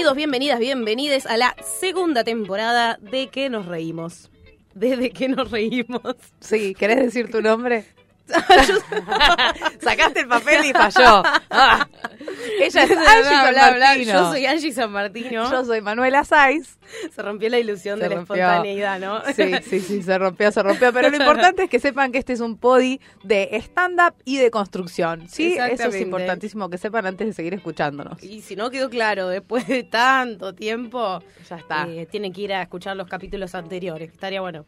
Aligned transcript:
Bienvenidos, 0.00 0.16
bienvenidas, 0.16 0.58
bienvenides 0.60 1.26
a 1.26 1.36
la 1.36 1.54
segunda 1.62 2.24
temporada 2.24 2.98
de 3.02 3.28
Que 3.28 3.50
nos 3.50 3.66
reímos. 3.66 4.30
Desde 4.72 5.10
que 5.10 5.28
nos 5.28 5.50
reímos. 5.50 6.16
Sí, 6.40 6.74
¿querés 6.74 7.00
decir 7.00 7.30
tu 7.30 7.42
nombre? 7.42 7.84
Sacaste 9.82 10.20
el 10.20 10.28
papel 10.28 10.64
y 10.64 10.72
falló. 10.72 11.22
Ah. 11.50 11.86
Ella 12.60 12.82
es 12.84 12.90
Angie 12.96 13.30
San 13.32 13.54
Martino. 13.54 14.12
Yo 14.12 14.30
soy 14.30 14.46
Angie 14.46 14.72
San 14.72 14.92
Martino. 14.92 15.50
Yo 15.50 15.64
soy 15.64 15.80
Manuela 15.80 16.24
Saiz. 16.24 16.78
Se 17.14 17.22
rompió 17.22 17.48
la 17.48 17.58
ilusión 17.58 17.98
Se 17.98 18.08
de 18.08 18.14
la 18.14 18.20
espontaneidad, 18.22 18.98
¿no? 18.98 19.22
Sí, 19.34 19.52
sí, 19.62 19.80
sí, 19.80 20.02
se 20.02 20.18
rompió, 20.18 20.50
se 20.50 20.62
rompió. 20.62 20.92
Pero 20.92 21.08
lo 21.10 21.16
importante 21.20 21.64
es 21.64 21.70
que 21.70 21.78
sepan 21.78 22.10
que 22.12 22.18
este 22.18 22.32
es 22.32 22.40
un 22.40 22.56
podi 22.58 23.00
de 23.22 23.48
stand-up 23.52 24.14
y 24.24 24.38
de 24.38 24.50
construcción. 24.50 25.28
Sí, 25.28 25.56
eso 25.56 25.88
es 25.88 26.00
importantísimo 26.00 26.68
que 26.68 26.78
sepan 26.78 27.06
antes 27.06 27.26
de 27.26 27.32
seguir 27.32 27.54
escuchándonos. 27.54 28.22
Y 28.22 28.40
si 28.42 28.56
no 28.56 28.70
quedó 28.70 28.90
claro, 28.90 29.28
después 29.28 29.66
de 29.66 29.82
tanto 29.84 30.54
tiempo, 30.54 31.22
Ya 31.48 31.56
está. 31.56 31.86
eh, 31.88 32.06
tienen 32.10 32.32
que 32.32 32.40
ir 32.42 32.52
a 32.52 32.62
escuchar 32.62 32.96
los 32.96 33.08
capítulos 33.08 33.54
anteriores. 33.54 34.10
Estaría 34.12 34.40
bueno. 34.40 34.66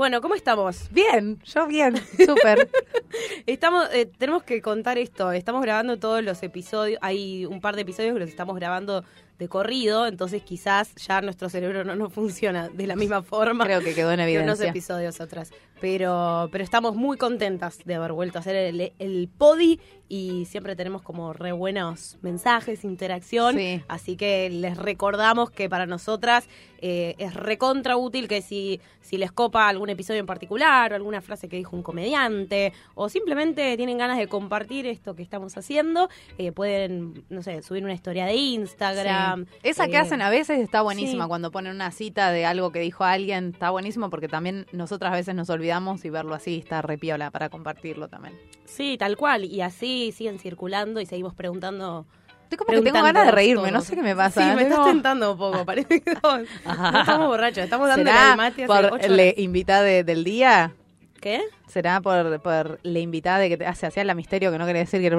Bueno, 0.00 0.22
¿cómo 0.22 0.34
estamos? 0.34 0.88
Bien, 0.92 1.38
yo 1.44 1.66
bien, 1.66 1.94
súper. 2.16 2.70
Estamos, 3.46 3.86
eh, 3.92 4.06
tenemos 4.06 4.44
que 4.44 4.62
contar 4.62 4.96
esto. 4.96 5.30
Estamos 5.30 5.60
grabando 5.60 5.98
todos 5.98 6.24
los 6.24 6.42
episodios. 6.42 6.98
Hay 7.02 7.44
un 7.44 7.60
par 7.60 7.76
de 7.76 7.82
episodios 7.82 8.14
que 8.14 8.20
los 8.20 8.30
estamos 8.30 8.56
grabando 8.56 9.04
de 9.40 9.48
corrido, 9.48 10.06
entonces 10.06 10.42
quizás 10.42 10.94
ya 10.94 11.20
nuestro 11.22 11.48
cerebro 11.48 11.82
no 11.82 11.96
nos 11.96 12.12
funciona 12.12 12.68
de 12.68 12.86
la 12.86 12.94
misma 12.94 13.22
forma 13.22 13.64
Creo 13.64 13.80
que 13.80 13.94
quedó 13.94 14.12
en 14.12 14.18
que 14.18 14.22
unos 14.24 14.60
evidencia. 14.60 14.68
episodios 14.68 15.20
atrás. 15.20 15.50
Pero, 15.80 16.50
pero 16.52 16.62
estamos 16.62 16.94
muy 16.94 17.16
contentas 17.16 17.78
de 17.86 17.94
haber 17.94 18.12
vuelto 18.12 18.36
a 18.38 18.40
hacer 18.40 18.54
el, 18.54 18.92
el 18.98 19.30
podi 19.38 19.80
y 20.10 20.44
siempre 20.44 20.76
tenemos 20.76 21.00
como 21.00 21.32
re 21.32 21.52
buenos 21.52 22.18
mensajes, 22.20 22.84
interacción. 22.84 23.56
Sí. 23.56 23.82
Así 23.88 24.16
que 24.16 24.50
les 24.50 24.76
recordamos 24.76 25.50
que 25.50 25.70
para 25.70 25.86
nosotras 25.86 26.48
eh, 26.82 27.14
es 27.16 27.32
recontra 27.32 27.96
útil 27.96 28.28
que 28.28 28.42
si, 28.42 28.80
si 29.00 29.16
les 29.16 29.32
copa 29.32 29.68
algún 29.68 29.88
episodio 29.88 30.20
en 30.20 30.26
particular 30.26 30.92
o 30.92 30.96
alguna 30.96 31.22
frase 31.22 31.48
que 31.48 31.56
dijo 31.56 31.74
un 31.76 31.82
comediante 31.82 32.74
o 32.94 33.08
simplemente 33.08 33.74
tienen 33.78 33.96
ganas 33.96 34.18
de 34.18 34.26
compartir 34.26 34.86
esto 34.86 35.14
que 35.14 35.22
estamos 35.22 35.56
haciendo, 35.56 36.10
eh, 36.36 36.52
pueden, 36.52 37.24
no 37.30 37.42
sé, 37.42 37.62
subir 37.62 37.84
una 37.84 37.94
historia 37.94 38.26
de 38.26 38.34
Instagram. 38.34 39.29
Sí. 39.29 39.29
Esa 39.62 39.86
que 39.88 39.94
eh, 39.94 39.98
hacen 39.98 40.22
a 40.22 40.30
veces 40.30 40.58
está 40.60 40.82
buenísima 40.82 41.24
sí. 41.24 41.28
cuando 41.28 41.50
ponen 41.50 41.74
una 41.74 41.90
cita 41.90 42.30
de 42.32 42.46
algo 42.46 42.72
que 42.72 42.80
dijo 42.80 43.04
alguien, 43.04 43.50
está 43.52 43.70
buenísimo 43.70 44.10
porque 44.10 44.28
también 44.28 44.66
nosotras 44.72 45.12
a 45.12 45.16
veces 45.16 45.34
nos 45.34 45.50
olvidamos 45.50 46.04
y 46.04 46.10
verlo 46.10 46.34
así 46.34 46.58
está 46.58 46.82
repiola 46.82 47.30
para 47.30 47.48
compartirlo 47.48 48.08
también. 48.08 48.34
Sí, 48.64 48.96
tal 48.98 49.16
cual. 49.16 49.44
Y 49.44 49.60
así 49.62 50.12
siguen 50.12 50.38
circulando 50.38 51.00
y 51.00 51.06
seguimos 51.06 51.34
preguntando. 51.34 52.06
Estoy 52.44 52.58
como 52.66 52.72
que 52.82 52.90
tengo 52.90 53.04
ganas 53.04 53.26
de 53.26 53.30
reírme, 53.30 53.62
todos. 53.68 53.72
no 53.74 53.80
sé 53.82 53.94
qué 53.94 54.02
me 54.02 54.16
pasa. 54.16 54.40
Sí, 54.42 54.48
me 54.56 54.62
Tengo- 54.64 54.70
estás 54.76 54.86
tentando 54.86 55.32
un 55.32 55.38
poco. 55.38 55.64
Parece 55.64 56.00
que 56.00 56.10
estamos, 56.10 56.40
no 56.64 57.00
estamos 57.00 57.26
borrachos. 57.28 57.62
Estamos 57.64 57.88
dando 57.88 58.04
¿Será 58.10 58.30
el 58.32 58.36
mate 58.36 58.64
hace 58.64 58.66
por 58.66 58.92
ocho 58.92 59.06
invitada 59.36 59.82
de- 59.82 60.02
del 60.04 60.24
día? 60.24 60.72
¿Qué? 61.20 61.42
¿Será 61.68 62.00
por, 62.00 62.40
por 62.40 62.80
la 62.82 62.98
invitada 62.98 63.38
de 63.38 63.50
que 63.50 63.56
te- 63.58 63.74
se 63.74 63.86
hacía 63.86 64.02
la 64.04 64.14
misterio 64.14 64.50
que 64.50 64.58
no 64.58 64.66
quería 64.66 64.80
decir 64.80 65.00
que 65.00 65.06
era 65.06 65.16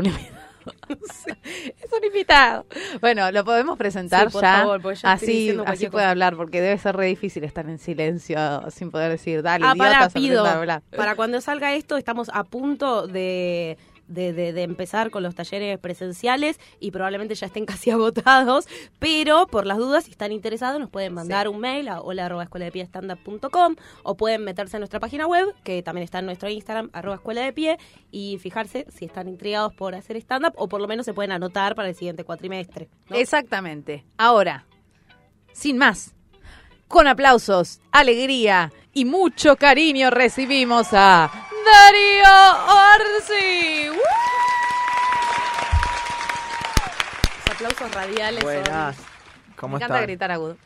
es 0.89 1.91
un 1.97 2.03
invitado. 2.05 2.65
Bueno, 3.01 3.31
lo 3.31 3.43
podemos 3.43 3.77
presentar 3.77 4.27
Sí, 4.27 4.33
por 4.33 4.41
ya. 4.41 4.57
favor, 4.59 4.81
porque 4.81 4.99
ya 4.99 5.11
así 5.13 5.57
así 5.65 5.89
puede 5.89 6.05
hablar, 6.05 6.35
porque 6.35 6.61
debe 6.61 6.77
ser 6.77 6.95
re 6.95 7.07
difícil 7.07 7.43
estar 7.43 7.67
en 7.69 7.79
silencio 7.79 8.37
sin 8.69 8.91
poder 8.91 9.11
decir, 9.11 9.41
dale, 9.41 9.65
Ah, 9.65 9.73
idiota, 9.75 9.89
para, 9.91 10.09
pido. 10.09 10.39
aprende 10.41 10.49
a 10.49 10.59
hablar. 10.59 10.81
Para 10.95 11.15
cuando 11.15 11.41
salga 11.41 11.73
esto, 11.73 11.97
estamos 11.97 12.29
a 12.33 12.43
punto 12.43 13.07
de, 13.07 13.77
de, 14.13 14.33
de- 14.33 14.53
de 14.53 14.63
empezar 14.63 15.09
con 15.11 15.23
los 15.23 15.35
talleres 15.35 15.77
presenciales 15.79 16.59
y 16.79 16.91
probablemente 16.91 17.35
ya 17.35 17.47
estén 17.47 17.65
casi 17.71 17.91
agotados. 17.91 18.67
Pero 18.99 19.47
por 19.47 19.65
las 19.65 19.77
dudas, 19.77 20.03
si 20.05 20.11
están 20.11 20.31
interesados, 20.31 20.79
nos 20.79 20.89
pueden 20.89 21.13
mandar 21.13 21.47
un 21.47 21.59
mail 21.59 21.87
a 21.87 22.01
hola 22.01 22.25
arroba 22.25 22.43
escuela 22.43 22.65
de 22.65 22.71
pie 22.71 22.83
stand-up.com 22.85 23.75
o 24.03 24.17
pueden 24.17 24.43
meterse 24.43 24.77
en 24.77 24.81
nuestra 24.81 24.99
página 24.99 25.27
web, 25.27 25.47
que 25.63 25.81
también 25.83 26.03
está 26.03 26.19
en 26.19 26.25
nuestro 26.25 26.49
Instagram, 26.49 26.89
arroba 26.93 27.15
escuela 27.15 27.41
de 27.41 27.53
pie, 27.53 27.77
y 28.11 28.37
fijarse 28.39 28.85
si 28.89 29.05
están 29.05 29.27
intrigados 29.27 29.73
por 29.73 29.95
hacer 29.95 30.17
stand-up 30.17 30.53
o 30.57 30.67
por 30.67 30.81
lo 30.81 30.87
menos 30.87 31.05
se 31.05 31.13
pueden 31.13 31.31
anotar 31.31 31.75
para 31.75 31.89
el 31.89 31.95
siguiente 31.95 32.23
cuatrimestre. 32.23 32.89
¿no? 33.09 33.15
Exactamente. 33.15 34.05
Ahora, 34.17 34.65
sin 35.53 35.77
más, 35.77 36.13
con 36.87 37.07
aplausos, 37.07 37.79
alegría 37.91 38.71
y 38.93 39.05
mucho 39.05 39.55
cariño 39.55 40.09
recibimos 40.09 40.87
a 40.91 41.31
Darío 41.65 42.33
Orsi. 42.95 43.87
Los 47.47 47.55
aplausos 47.55 47.91
radiales. 47.95 48.39
son- 48.43 48.53
Buenas. 48.53 48.97
¿Cómo 49.55 49.73
Me 49.73 49.77
encanta 49.77 49.95
están? 49.95 50.07
gritar 50.07 50.31
agudo. 50.31 50.57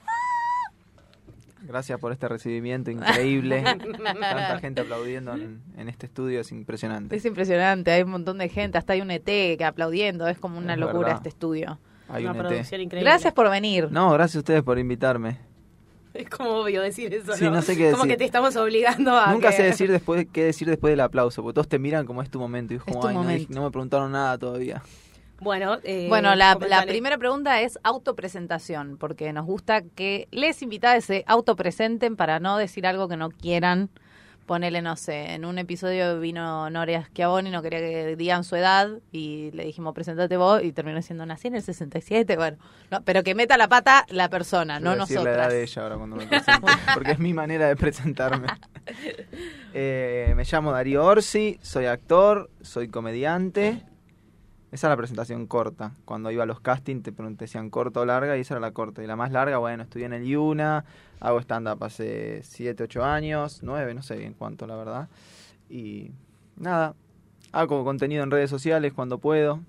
Gracias 1.61 1.99
por 1.99 2.11
este 2.11 2.27
recibimiento 2.27 2.91
increíble. 2.91 3.63
Tanta 3.63 4.59
gente 4.59 4.81
aplaudiendo 4.81 5.33
en, 5.33 5.63
en 5.77 5.89
este 5.89 6.05
estudio 6.05 6.41
es 6.41 6.51
impresionante. 6.51 7.15
Es 7.15 7.25
impresionante, 7.25 7.89
hay 7.91 8.03
un 8.03 8.11
montón 8.11 8.37
de 8.37 8.49
gente, 8.49 8.77
hasta 8.77 8.93
hay 8.93 9.01
un 9.01 9.09
ET 9.09 9.25
que 9.25 9.65
aplaudiendo, 9.65 10.27
es 10.27 10.37
como 10.37 10.59
una 10.59 10.73
Es 10.73 10.79
locura 10.79 10.99
verdad. 10.99 11.15
este 11.17 11.29
estudio. 11.29 11.79
Hay 12.07 12.25
una 12.27 12.33
un 12.39 12.53
ET. 12.53 12.61
increíble. 12.73 13.01
Gracias 13.01 13.33
por 13.33 13.49
venir. 13.49 13.87
No, 13.91 14.11
gracias 14.11 14.35
a 14.35 14.39
ustedes 14.39 14.61
por 14.61 14.77
invitarme. 14.77 15.39
Es 16.23 16.29
como 16.29 16.51
obvio 16.61 16.81
decir 16.81 17.13
eso, 17.13 17.33
Sí, 17.35 17.43
¿no? 17.45 17.51
no 17.51 17.61
sé 17.61 17.75
qué 17.75 17.91
Como 17.91 18.03
decir. 18.03 18.11
que 18.13 18.17
te 18.17 18.25
estamos 18.25 18.55
obligando 18.55 19.15
a. 19.17 19.31
Nunca 19.33 19.49
que- 19.51 19.57
sé 19.57 19.63
decir 19.63 19.91
después 19.91 20.25
qué 20.31 20.45
decir 20.45 20.67
después 20.67 20.91
del 20.91 21.01
aplauso, 21.01 21.43
porque 21.43 21.55
todos 21.55 21.67
te 21.67 21.77
miran 21.79 22.05
como 22.05 22.21
es 22.21 22.29
tu 22.29 22.39
momento 22.39 22.73
y 22.73 22.77
es 22.77 22.83
como, 22.83 23.01
tu 23.01 23.07
"Ay, 23.07 23.13
no, 23.15 23.21
momento". 23.21 23.39
dije- 23.39 23.53
no 23.53 23.63
me 23.63 23.71
preguntaron 23.71 24.11
nada 24.11 24.37
todavía. 24.37 24.81
Bueno, 25.41 25.79
eh, 25.83 26.05
Bueno, 26.07 26.33
la, 26.35 26.57
primera 26.87 27.17
pregunta 27.17 27.59
es 27.61 27.77
autopresentación, 27.83 28.97
porque 28.97 29.33
nos 29.33 29.45
gusta 29.45 29.81
que 29.81 30.27
les 30.31 30.61
invitadas 30.61 31.03
se 31.03 31.23
autopresenten 31.27 32.15
para 32.15 32.39
no 32.39 32.57
decir 32.57 32.87
algo 32.87 33.07
que 33.09 33.17
no 33.17 33.29
quieran. 33.29 33.89
Ponele, 34.45 34.81
no 34.81 34.95
sé, 34.95 35.33
en 35.33 35.43
un 35.43 35.57
episodio 35.57 36.19
vino 36.19 36.69
Noria 36.69 37.03
Schiavoni, 37.05 37.49
no 37.49 37.63
quería 37.63 37.79
que 37.79 38.15
digan 38.15 38.43
su 38.43 38.55
edad 38.55 38.89
y 39.11 39.49
le 39.51 39.65
dijimos, 39.65 39.95
presentate 39.95 40.37
vos 40.37 40.61
y 40.63 40.71
terminó 40.71 41.01
siendo 41.01 41.25
nací 41.25 41.47
en 41.47 41.55
el 41.55 41.63
67, 41.63 42.37
bueno, 42.37 42.57
no, 42.91 43.01
pero 43.03 43.23
que 43.23 43.33
meta 43.33 43.57
la 43.57 43.67
pata 43.67 44.05
la 44.09 44.29
persona, 44.29 44.79
Yo 44.79 44.95
no 44.95 44.95
decir 44.97 45.21
la 45.21 45.31
edad 45.31 45.49
de 45.49 45.63
ella 45.63 45.81
ahora 45.81 45.97
cuando 45.97 46.15
me 46.15 46.27
presente, 46.27 46.61
porque 46.93 47.11
es 47.13 47.19
mi 47.19 47.33
manera 47.33 47.67
de 47.67 47.75
presentarme. 47.75 48.47
Eh, 49.77 50.31
me 50.37 50.45
llamo 50.45 50.71
Darío 50.71 51.03
Orsi, 51.03 51.59
soy 51.61 51.85
actor, 51.87 52.49
soy 52.61 52.87
comediante. 52.87 53.83
Esa 54.75 54.87
es 54.87 54.89
la 54.89 54.97
presentación 54.97 55.47
corta. 55.47 55.93
Cuando 56.03 56.31
iba 56.31 56.43
a 56.43 56.45
los 56.45 56.59
castings 56.59 57.01
te 57.01 57.13
te 57.13 57.23
decían 57.23 57.69
corta 57.69 58.01
o 58.01 58.05
larga 58.05 58.35
y 58.35 58.41
esa 58.41 58.55
era 58.55 58.59
la 58.59 58.71
corta. 58.71 59.01
Y 59.01 59.07
la 59.07 59.15
más 59.15 59.31
larga, 59.31 59.57
bueno, 59.57 59.83
estudié 59.83 60.05
en 60.05 60.11
el 60.11 60.25
IUNA, 60.25 60.83
hago 61.21 61.39
stand-up 61.39 61.81
hace 61.81 62.43
7, 62.43 62.83
8 62.83 63.05
años, 63.05 63.61
9, 63.63 63.93
no 63.93 64.03
sé 64.03 64.17
bien 64.17 64.33
cuánto, 64.33 64.67
la 64.67 64.75
verdad. 64.75 65.07
Y 65.69 66.11
nada, 66.57 66.93
hago 67.53 67.85
contenido 67.85 68.21
en 68.21 68.31
redes 68.31 68.49
sociales 68.49 68.91
cuando 68.91 69.17
puedo. 69.17 69.61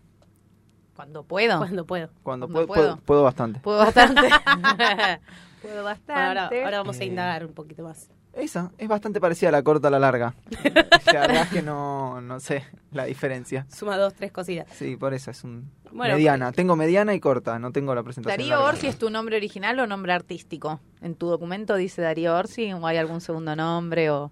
Cuando 0.96 1.22
puedo. 1.22 1.58
Cuando 1.58 1.86
puedo. 1.86 2.10
Cuando, 2.24 2.48
puedo, 2.48 2.66
puedo. 2.66 2.96
puedo, 2.96 3.22
bastante. 3.22 3.60
Puedo 3.60 3.78
bastante. 3.78 4.22
puedo 5.62 5.84
bastante. 5.84 6.12
Bueno, 6.14 6.40
ahora, 6.40 6.64
ahora 6.64 6.78
vamos 6.78 6.98
a 6.98 7.04
indagar 7.04 7.46
un 7.46 7.52
poquito 7.52 7.84
más. 7.84 8.10
Esa 8.36 8.70
es 8.76 8.86
bastante 8.86 9.18
parecida 9.20 9.48
a 9.48 9.52
la 9.52 9.62
corta 9.62 9.88
a 9.88 9.90
la 9.90 9.98
larga. 9.98 10.34
la 11.06 11.20
verdad 11.20 11.42
es 11.42 11.48
que 11.48 11.62
no, 11.62 12.20
no 12.20 12.38
sé 12.38 12.64
la 12.92 13.04
diferencia. 13.06 13.66
Suma 13.74 13.96
dos, 13.96 14.12
tres 14.14 14.30
cositas. 14.30 14.66
Sí, 14.74 14.96
por 14.96 15.14
eso 15.14 15.30
es 15.30 15.42
un 15.42 15.70
Bueno, 15.90 16.14
mediana. 16.14 16.52
Tengo 16.52 16.76
mediana 16.76 17.14
y 17.14 17.20
corta, 17.20 17.58
no 17.58 17.72
tengo 17.72 17.94
la 17.94 18.02
presentación. 18.02 18.38
Darío 18.38 18.56
larga. 18.56 18.68
Orsi 18.68 18.86
es 18.88 18.98
tu 18.98 19.08
nombre 19.10 19.36
original 19.36 19.78
o 19.80 19.86
nombre 19.86 20.12
artístico. 20.12 20.80
¿En 21.00 21.14
tu 21.14 21.28
documento 21.28 21.76
dice 21.76 22.02
Darío 22.02 22.34
Orsi 22.36 22.72
o 22.72 22.86
hay 22.86 22.98
algún 22.98 23.20
segundo 23.22 23.56
nombre 23.56 24.10
o...? 24.10 24.30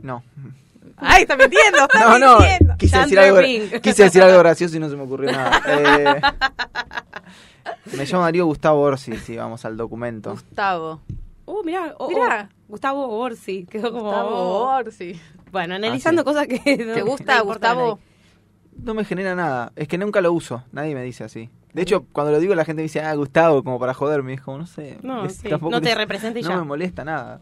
No. 0.00 0.24
¡Ay, 0.96 1.22
está 1.22 1.36
mintiendo! 1.36 1.78
¡Está 1.84 2.00
No, 2.00 2.18
no. 2.18 2.38
mintiendo! 2.40 2.76
Quise 2.78 2.98
decir, 2.98 3.18
algo, 3.18 3.38
quise 3.80 4.02
decir 4.04 4.22
algo 4.22 4.38
gracioso 4.40 4.76
y 4.76 4.80
no 4.80 4.88
se 4.88 4.96
me 4.96 5.02
ocurrió 5.04 5.30
nada. 5.32 5.60
Eh, 7.92 7.96
me 7.96 8.04
llamo 8.04 8.22
Darío 8.24 8.46
Gustavo 8.46 8.80
Orsi, 8.80 9.16
si 9.16 9.36
vamos 9.36 9.64
al 9.64 9.76
documento. 9.76 10.30
Gustavo. 10.32 11.00
Uh, 11.46 11.62
mirá. 11.64 11.94
oh, 11.98 12.08
Mirá. 12.08 12.50
oh, 12.50 12.54
Gustavo 12.68 13.06
Orsi. 13.18 13.64
Quedó 13.66 13.92
como. 13.92 14.04
Gustavo 14.04 14.64
Orsi. 14.76 15.20
Bueno, 15.52 15.74
analizando 15.76 16.22
Ah, 16.22 16.24
cosas 16.24 16.46
que. 16.48 16.58
¿Te 16.58 17.02
gusta, 17.02 17.40
Gustavo? 17.40 17.98
No 18.82 18.92
me 18.94 19.04
genera 19.04 19.34
nada. 19.34 19.72
Es 19.76 19.88
que 19.88 19.96
nunca 19.96 20.20
lo 20.20 20.32
uso. 20.32 20.62
Nadie 20.72 20.94
me 20.94 21.02
dice 21.02 21.24
así. 21.24 21.48
De 21.72 21.82
hecho, 21.82 22.04
cuando 22.12 22.32
lo 22.32 22.40
digo 22.40 22.54
la 22.54 22.64
gente 22.64 22.80
me 22.80 22.84
dice, 22.84 23.00
ah, 23.00 23.14
Gustavo, 23.14 23.62
como 23.62 23.78
para 23.78 23.94
joderme. 23.94 24.34
Es 24.34 24.40
como, 24.42 24.58
no 24.58 24.66
sé. 24.66 24.98
No, 25.02 25.24
es- 25.24 25.36
sí, 25.36 25.48
tampoco 25.48 25.70
no 25.70 25.80
te 25.80 25.86
les- 25.88 25.96
representa 25.98 26.38
y 26.38 26.42
No 26.42 26.48
ya. 26.50 26.56
me 26.58 26.64
molesta 26.64 27.04
nada. 27.04 27.40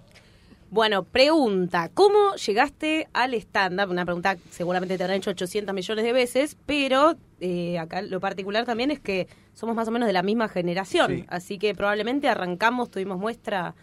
Bueno, 0.70 1.04
pregunta. 1.04 1.88
¿Cómo 1.94 2.34
llegaste 2.34 3.08
al 3.12 3.34
stand-up? 3.34 3.90
Una 3.90 4.04
pregunta 4.04 4.34
que 4.36 4.42
seguramente 4.50 4.96
te 4.98 5.04
habrán 5.04 5.18
hecho 5.18 5.30
800 5.30 5.72
millones 5.74 6.04
de 6.04 6.12
veces, 6.12 6.56
pero 6.66 7.14
eh, 7.40 7.78
acá 7.78 8.02
lo 8.02 8.18
particular 8.20 8.64
también 8.64 8.90
es 8.90 8.98
que 8.98 9.28
somos 9.54 9.76
más 9.76 9.86
o 9.86 9.92
menos 9.92 10.06
de 10.08 10.12
la 10.12 10.22
misma 10.24 10.48
generación. 10.48 11.10
Sí. 11.10 11.24
Así 11.28 11.58
que 11.58 11.74
probablemente 11.76 12.28
arrancamos, 12.28 12.90
tuvimos 12.90 13.18
muestra 13.18 13.74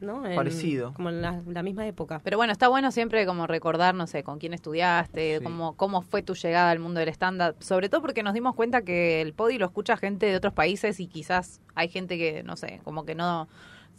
¿no? 0.00 0.26
En- 0.26 0.34
Parecido. 0.36 0.92
Como 0.94 1.08
en 1.10 1.22
la, 1.22 1.40
la 1.46 1.62
misma 1.62 1.86
época. 1.86 2.20
Pero 2.24 2.36
bueno, 2.36 2.52
está 2.52 2.68
bueno 2.68 2.90
siempre 2.92 3.24
como 3.26 3.46
recordar, 3.46 3.94
no 3.94 4.06
sé, 4.06 4.22
con 4.22 4.38
quién 4.38 4.52
estudiaste, 4.54 5.38
Sí. 5.38 5.44
cómo, 5.44 5.74
cómo 5.76 6.02
fue 6.02 6.22
tu 6.22 6.34
llegada 6.34 6.70
al 6.70 6.78
mundo 6.78 7.00
del 7.00 7.08
stand-up. 7.10 7.56
Sobre 7.60 7.88
todo 7.88 8.00
porque 8.00 8.22
nos 8.22 8.34
dimos 8.34 8.54
cuenta 8.54 8.82
que 8.82 9.20
el 9.20 9.32
podi 9.32 9.58
lo 9.58 9.66
escucha 9.66 9.96
gente 9.96 10.26
de 10.26 10.36
otros 10.36 10.52
países 10.52 11.00
y 11.00 11.06
quizás 11.06 11.60
hay 11.74 11.88
gente 11.88 12.18
que, 12.18 12.42
no 12.42 12.56
sé, 12.56 12.80
como 12.84 13.04
que 13.04 13.14
no... 13.14 13.48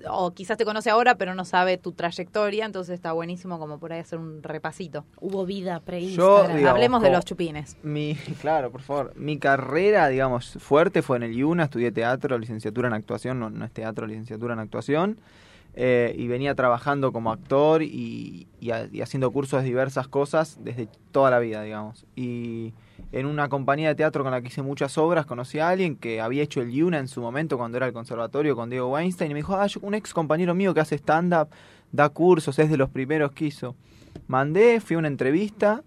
O 0.09 0.31
quizás 0.31 0.57
te 0.57 0.65
conoce 0.65 0.89
ahora, 0.89 1.13
pero 1.13 1.35
no 1.35 1.45
sabe 1.45 1.77
tu 1.77 1.91
trayectoria, 1.91 2.65
entonces 2.65 2.95
está 2.95 3.11
buenísimo 3.11 3.59
como 3.59 3.77
por 3.77 3.93
ahí 3.93 3.99
hacer 3.99 4.17
un 4.17 4.41
repasito. 4.41 5.05
Hubo 5.19 5.45
vida 5.45 5.79
Yo, 5.85 6.47
digamos, 6.47 6.65
Hablemos 6.71 7.03
de 7.03 7.11
los 7.11 7.23
chupines. 7.23 7.77
Mi, 7.83 8.15
claro, 8.41 8.71
por 8.71 8.81
favor. 8.81 9.13
Mi 9.15 9.37
carrera, 9.37 10.07
digamos, 10.07 10.57
fuerte 10.59 11.03
fue 11.03 11.17
en 11.17 11.23
el 11.23 11.33
IUNA, 11.37 11.65
estudié 11.65 11.91
teatro, 11.91 12.39
licenciatura 12.39 12.87
en 12.87 12.95
actuación, 12.95 13.39
no, 13.39 13.51
no 13.51 13.63
es 13.63 13.71
teatro, 13.71 14.07
licenciatura 14.07 14.55
en 14.55 14.59
actuación. 14.61 15.19
Eh, 15.75 16.13
y 16.17 16.27
venía 16.27 16.53
trabajando 16.55 17.11
como 17.13 17.31
actor 17.31 17.81
y, 17.81 18.47
y 18.59 18.71
ha- 18.71 18.87
y 18.91 19.01
haciendo 19.01 19.31
cursos 19.31 19.61
de 19.61 19.67
diversas 19.67 20.07
cosas 20.07 20.57
desde 20.63 20.87
toda 21.11 21.31
la 21.31 21.39
vida, 21.39 21.61
digamos. 21.63 22.05
Y 22.15 22.73
en 23.13 23.25
una 23.25 23.47
compañía 23.49 23.87
de 23.89 23.95
teatro 23.95 24.23
con 24.23 24.31
la 24.31 24.41
que 24.41 24.47
hice 24.49 24.61
muchas 24.61 24.97
obras, 24.97 25.25
conocí 25.25 25.59
a 25.59 25.69
alguien 25.69 25.95
que 25.95 26.21
había 26.21 26.43
hecho 26.43 26.61
el 26.61 26.71
IUNA 26.71 26.99
en 26.99 27.07
su 27.07 27.21
momento 27.21 27.57
cuando 27.57 27.77
era 27.77 27.87
el 27.87 27.93
conservatorio 27.93 28.55
con 28.55 28.69
Diego 28.69 28.89
Weinstein 28.89 29.31
y 29.31 29.33
me 29.33 29.39
dijo, 29.39 29.55
ah, 29.55 29.67
yo- 29.67 29.79
un 29.83 29.93
ex 29.93 30.13
compañero 30.13 30.53
mío 30.53 30.73
que 30.73 30.81
hace 30.81 30.95
stand-up, 30.95 31.47
da 31.91 32.09
cursos, 32.09 32.57
es 32.59 32.69
de 32.69 32.77
los 32.77 32.89
primeros 32.89 33.31
que 33.31 33.45
hizo. 33.45 33.75
Mandé, 34.27 34.79
fui 34.81 34.95
a 34.95 34.99
una 34.99 35.07
entrevista 35.07 35.83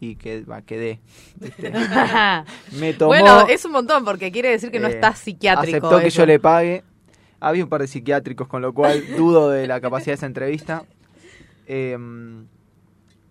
y 0.00 0.16
que, 0.16 0.42
va, 0.42 0.62
quedé. 0.62 1.00
Me 2.78 2.94
tomó, 2.94 3.08
bueno, 3.08 3.46
es 3.48 3.64
un 3.64 3.72
montón 3.72 4.04
porque 4.04 4.30
quiere 4.30 4.50
decir 4.50 4.70
que 4.70 4.80
no 4.80 4.88
eh, 4.88 4.92
estás 4.92 5.18
psiquiátrico. 5.18 5.86
Aceptó 5.86 6.00
que 6.02 6.10
yo 6.10 6.24
le 6.26 6.38
pague. 6.38 6.84
Había 7.40 7.64
un 7.64 7.70
par 7.70 7.80
de 7.80 7.86
psiquiátricos, 7.86 8.48
con 8.48 8.62
lo 8.62 8.72
cual 8.72 9.02
dudo 9.16 9.50
de 9.50 9.66
la 9.66 9.80
capacidad 9.80 10.12
de 10.12 10.14
esa 10.14 10.26
entrevista. 10.26 10.84
Eh, 11.66 11.96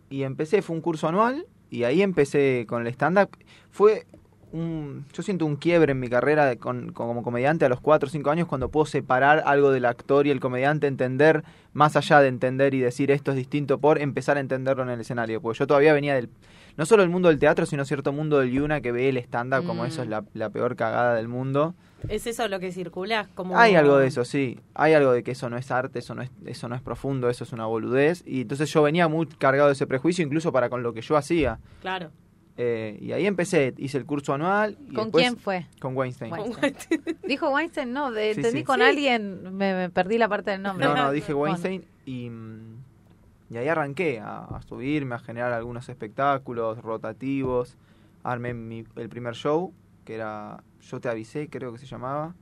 y 0.10 0.24
empecé, 0.24 0.62
fue 0.62 0.76
un 0.76 0.82
curso 0.82 1.08
anual, 1.08 1.46
y 1.70 1.84
ahí 1.84 2.02
empecé 2.02 2.66
con 2.68 2.82
el 2.86 2.88
stand-up. 2.94 3.30
Fue 3.72 4.06
un, 4.54 5.06
yo 5.12 5.22
siento 5.24 5.46
un 5.46 5.58
quiebre 5.58 5.92
en 5.92 6.00
mi 6.00 6.08
carrera 6.08 6.46
de- 6.46 6.56
con- 6.58 6.94
como 6.94 7.22
comediante 7.22 7.66
a 7.66 7.70
los 7.70 7.82
4 7.82 8.08
o 8.08 8.10
5 8.10 8.30
años 8.30 8.48
cuando 8.48 8.70
puedo 8.70 8.86
separar 8.86 9.44
algo 9.46 9.72
del 9.72 9.84
actor 9.84 10.26
y 10.26 10.32
el 10.32 10.40
comediante, 10.40 10.88
entender, 10.88 11.44
más 11.74 11.98
allá 11.98 12.22
de 12.22 12.30
entender 12.30 12.74
y 12.74 12.80
decir 12.80 13.12
esto 13.12 13.32
es 13.32 13.38
distinto 13.38 13.80
por 13.80 14.00
empezar 14.00 14.38
a 14.38 14.40
entenderlo 14.40 14.84
en 14.84 14.90
el 14.90 15.02
escenario. 15.02 15.42
Porque 15.42 15.60
yo 15.60 15.68
todavía 15.68 15.92
venía 15.92 16.16
del, 16.16 16.30
no 16.78 16.86
solo 16.86 17.04
el 17.04 17.10
mundo 17.10 17.28
del 17.28 17.40
teatro, 17.40 17.66
sino 17.66 17.84
cierto 17.84 18.14
mundo 18.14 18.40
del 18.40 18.52
Yuna 18.52 18.80
que 18.80 18.94
ve 18.94 19.10
el 19.10 19.18
stand-up 19.18 19.66
como 19.66 19.84
Mm. 19.84 19.88
eso 19.88 20.04
es 20.04 20.08
la, 20.08 20.24
la 20.34 20.50
peor 20.50 20.78
cagada 20.78 21.16
del 21.16 21.28
mundo. 21.28 21.76
¿Es 22.10 22.28
eso 22.28 22.48
lo 22.48 22.60
que 22.60 22.72
circula? 22.72 23.28
Como... 23.36 23.58
Hay 23.58 23.76
algo 23.76 23.98
de 23.98 24.08
eso, 24.08 24.24
sí. 24.24 24.60
Hay 24.76 24.94
algo 24.94 25.12
de 25.12 25.24
que 25.24 25.32
eso 25.32 25.50
no 25.50 25.58
es 25.58 25.72
arte, 25.72 26.00
eso 26.00 26.14
no 26.16 26.22
es, 26.22 26.30
eso 26.46 26.70
no 26.70 26.76
es 26.76 26.82
profundo, 26.82 27.30
eso 27.30 27.44
es 27.44 27.52
una 27.54 27.66
boludez. 27.66 28.24
Y 28.26 28.42
entonces 28.42 28.72
yo 28.72 28.84
venía 28.84 29.08
muy 29.08 29.26
cargado 29.28 29.68
de 29.68 29.74
ese 29.74 29.88
prejuicio, 29.88 30.24
incluso 30.26 30.52
para 30.52 30.70
con 30.70 30.84
lo 30.84 30.94
que 30.94 31.02
yo 31.02 31.18
hacía. 31.18 31.60
Claro. 31.82 32.12
Eh, 32.60 32.98
y 33.02 33.12
ahí 33.12 33.26
empecé, 33.28 33.74
hice 33.78 33.98
el 33.98 34.06
curso 34.06 34.34
anual. 34.34 34.78
Y 34.90 34.94
¿Con 34.94 35.06
después- 35.12 35.22
quién 35.24 35.38
fue? 35.38 35.66
Con 35.80 35.96
Weinstein. 35.96 36.32
Weinstein. 36.34 36.74
Dijo 37.28 37.50
Weinstein, 37.50 37.94
no, 37.94 38.12
de- 38.12 38.34
Sí, 38.34 38.40
entendí 38.40 38.60
sí. 38.60 38.64
con 38.66 38.78
Sí. 38.80 38.84
alguien, 38.86 39.56
me, 39.56 39.74
me 39.76 39.90
perdí 39.90 40.18
la 40.18 40.28
parte 40.28 40.52
del 40.52 40.62
nombre. 40.64 40.86
No, 40.88 40.96
no, 40.96 41.12
dije. 41.12 41.34
Weinstein 41.34 41.84
y, 42.06 42.30
mm, 42.30 42.78
y 43.52 43.58
ahí 43.58 43.68
arranqué 43.68 44.20
a, 44.20 44.40
a 44.46 44.62
subirme, 44.64 45.16
a 45.16 45.20
generar 45.20 45.54
algunos 45.54 45.88
espectáculos 45.90 46.80
rotativos. 46.82 47.76
Armé 48.24 48.54
mi- 48.54 48.86
el 48.96 49.10
primer 49.10 49.36
show, 49.36 49.72
que 50.08 50.16
era 50.16 50.64
Yo 50.80 51.02
te 51.02 51.10
avisé, 51.10 51.50
creo 51.50 51.74
que 51.74 51.78
se 51.80 51.86
llamaba. 51.86 52.34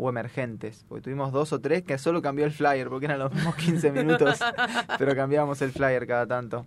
O 0.00 0.08
Emergentes, 0.08 0.84
porque 0.88 1.02
tuvimos 1.02 1.32
dos 1.32 1.52
o 1.52 1.60
tres 1.60 1.82
que 1.82 1.96
solo 1.98 2.20
cambió 2.22 2.44
el 2.44 2.52
flyer, 2.52 2.88
porque 2.88 3.06
eran 3.06 3.18
los 3.20 3.32
mismos 3.32 3.54
15 3.56 3.90
minutos, 3.92 4.38
pero 4.98 5.14
cambiábamos 5.16 5.60
el 5.62 5.72
flyer 5.72 6.06
cada 6.06 6.26
tanto. 6.26 6.66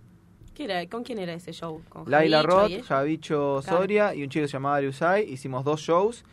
¿Qué 0.54 0.64
era? 0.64 0.86
¿Con 0.86 1.02
quién 1.02 1.18
era 1.18 1.32
ese 1.32 1.52
show? 1.52 1.82
¿Con 1.88 2.10
Laila 2.10 2.42
Roth? 2.42 2.82
Javicho 2.84 3.60
Claro. 3.62 3.78
Soria 3.78 4.14
y 4.14 4.22
un 4.22 4.28
chico 4.28 4.44
que 4.44 4.48
se 4.48 4.52
llamaba 4.52 4.76
Ariusai. 4.76 5.30
Hicimos 5.30 5.64
dos 5.64 5.80
shows, 5.80 6.24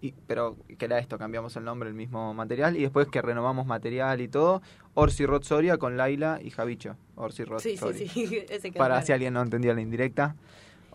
y, 0.00 0.12
pero 0.28 0.56
que 0.78 0.84
era 0.84 1.00
esto, 1.00 1.18
cambiamos 1.18 1.56
el 1.56 1.64
nombre, 1.64 1.88
el 1.88 1.94
mismo 1.96 2.32
material. 2.34 2.76
Y 2.76 2.82
después 2.82 3.08
que 3.08 3.20
renovamos 3.20 3.66
material 3.66 4.20
y 4.20 4.28
todo, 4.28 4.62
Orsi 4.94 5.26
Roth 5.26 5.42
Soria 5.44 5.76
con 5.76 5.96
Laila 5.96 6.38
y 6.40 6.50
Javicho. 6.50 6.96
Orsi 7.16 7.42
Roth 7.44 7.62
Sí, 7.62 7.70
sí, 7.70 7.76
Soria. 7.78 8.08
sí. 8.08 8.44
Ese 8.48 8.70
Para 8.70 8.94
claro. 8.94 9.06
si 9.06 9.12
alguien 9.12 9.34
no 9.34 9.42
entendía 9.42 9.74
la 9.74 9.80
indirecta, 9.80 10.36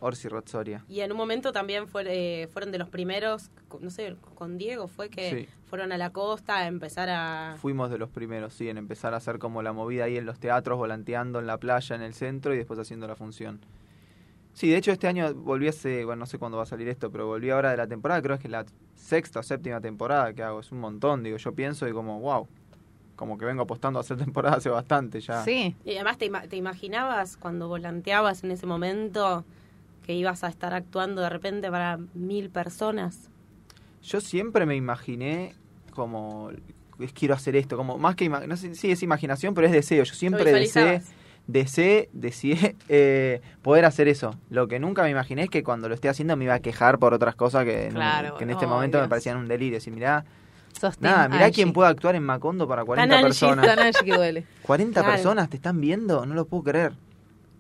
Orsi 0.01 0.27
Roth 0.27 0.47
Soria. 0.49 0.83
Y 0.87 1.01
en 1.01 1.11
un 1.11 1.17
momento 1.17 1.51
también 1.51 1.87
fue- 1.87 2.03
eh, 2.07 2.47
fueron 2.47 2.71
de 2.71 2.77
los 2.77 2.89
primeros, 2.89 3.49
no 3.79 3.89
sé, 3.89 4.15
con 4.35 4.57
Diego 4.57 4.87
fue 4.87 5.09
que 5.09 5.29
Sí. 5.29 5.47
fueron 5.69 5.91
a 5.91 5.97
la 5.97 6.11
costa 6.11 6.57
a 6.57 6.67
empezar 6.67 7.09
a... 7.09 7.55
Fuimos 7.59 7.89
de 7.91 7.97
los 7.97 8.09
primeros, 8.09 8.53
sí, 8.53 8.69
en 8.69 8.77
empezar 8.77 9.13
a 9.13 9.17
hacer 9.17 9.39
como 9.39 9.61
la 9.61 9.73
movida 9.73 10.05
ahí 10.05 10.17
en 10.17 10.25
los 10.25 10.39
teatros, 10.39 10.77
volanteando 10.77 11.39
en 11.39 11.47
la 11.47 11.57
playa, 11.57 11.95
en 11.95 12.01
el 12.01 12.13
centro 12.13 12.53
y 12.53 12.57
después 12.57 12.79
haciendo 12.79 13.07
la 13.07 13.15
función. 13.15 13.59
Sí, 14.53 14.69
de 14.69 14.77
hecho 14.77 14.91
este 14.91 15.07
año 15.07 15.33
volví 15.33 15.67
hace, 15.67 16.03
bueno, 16.05 16.21
no 16.21 16.25
sé 16.25 16.37
cuándo 16.37 16.57
va 16.57 16.63
a 16.63 16.65
salir 16.65 16.87
esto, 16.89 17.11
pero 17.11 17.27
volví 17.27 17.49
ahora 17.49 17.71
de 17.71 17.77
la 17.77 17.87
temporada, 17.87 18.21
creo 18.21 18.37
que 18.39 18.47
es 18.47 18.51
la 18.51 18.65
sexta 18.95 19.39
o 19.39 19.43
séptima 19.43 19.79
temporada 19.79 20.33
que 20.33 20.43
hago, 20.43 20.59
es 20.59 20.71
un 20.71 20.79
montón, 20.79 21.23
digo, 21.23 21.37
yo 21.37 21.53
pienso 21.53 21.87
y 21.87 21.93
como, 21.93 22.19
wow, 22.19 22.47
como 23.15 23.37
que 23.37 23.45
vengo 23.45 23.61
apostando 23.63 23.99
a 23.99 24.01
hacer 24.01 24.17
temporada 24.17 24.57
hace 24.57 24.69
bastante 24.69 25.21
ya. 25.21 25.43
Sí, 25.43 25.75
Y 25.85 25.95
además 25.95 26.17
te, 26.17 26.25
ima- 26.29 26.47
te 26.47 26.57
imaginabas 26.57 27.37
cuando 27.37 27.67
volanteabas 27.69 28.43
en 28.43 28.51
ese 28.51 28.65
momento 28.65 29.45
que 30.09 30.15
ibas 30.15 30.43
a 30.43 30.47
estar 30.47 30.73
actuando 30.73 31.21
de 31.21 31.29
repente 31.29 31.69
para 31.69 31.99
mil 32.15 32.49
personas. 32.49 33.29
Yo 34.01 34.21
siempre 34.21 34.65
me 34.65 34.75
imaginé 34.75 35.53
como, 35.93 36.49
quiero 37.13 37.35
hacer 37.35 37.55
esto, 37.55 37.77
como 37.77 37.99
más 37.99 38.15
que, 38.15 38.27
no 38.27 38.57
sé, 38.57 38.73
sí 38.73 38.89
es 38.89 39.03
imaginación, 39.03 39.53
pero 39.53 39.67
es 39.67 39.71
deseo, 39.73 40.03
yo 40.03 40.15
siempre 40.15 40.51
deseé 40.51 41.03
deseé, 41.45 42.09
deseé 42.11 42.75
eh, 42.89 43.41
poder 43.61 43.85
hacer 43.85 44.07
eso. 44.07 44.33
Lo 44.49 44.67
que 44.67 44.79
nunca 44.79 45.03
me 45.03 45.11
imaginé 45.11 45.43
es 45.43 45.49
que 45.51 45.61
cuando 45.61 45.87
lo 45.87 45.93
esté 45.93 46.09
haciendo 46.09 46.35
me 46.35 46.45
iba 46.45 46.55
a 46.55 46.59
quejar 46.59 46.97
por 46.97 47.13
otras 47.13 47.35
cosas 47.35 47.63
que, 47.65 47.85
en- 47.85 47.93
Claro, 47.93 48.35
que 48.35 48.45
en 48.45 48.49
este 48.49 48.65
momento 48.65 48.99
me 48.99 49.07
parecían 49.07 49.37
un 49.37 49.47
delirio. 49.47 49.79
Si 49.79 49.91
mirá, 49.91 50.25
nada, 51.01 51.27
mirá 51.29 51.45
Angie. 51.45 51.53
quién 51.53 51.71
puede 51.71 51.89
actuar 51.91 52.15
en 52.15 52.23
Macondo 52.23 52.67
para 52.67 52.83
40 52.83 53.13
Angie, 53.13 53.23
personas. 53.27 53.63
Tan 53.63 53.77
Angie 53.77 54.03
que 54.03 54.15
duele. 54.15 54.45
40 54.63 55.01
Claro. 55.01 55.13
personas 55.15 55.49
te 55.51 55.57
están 55.57 55.79
viendo, 55.79 56.25
no 56.25 56.33
lo 56.33 56.45
puedo 56.45 56.63
creer. 56.63 56.93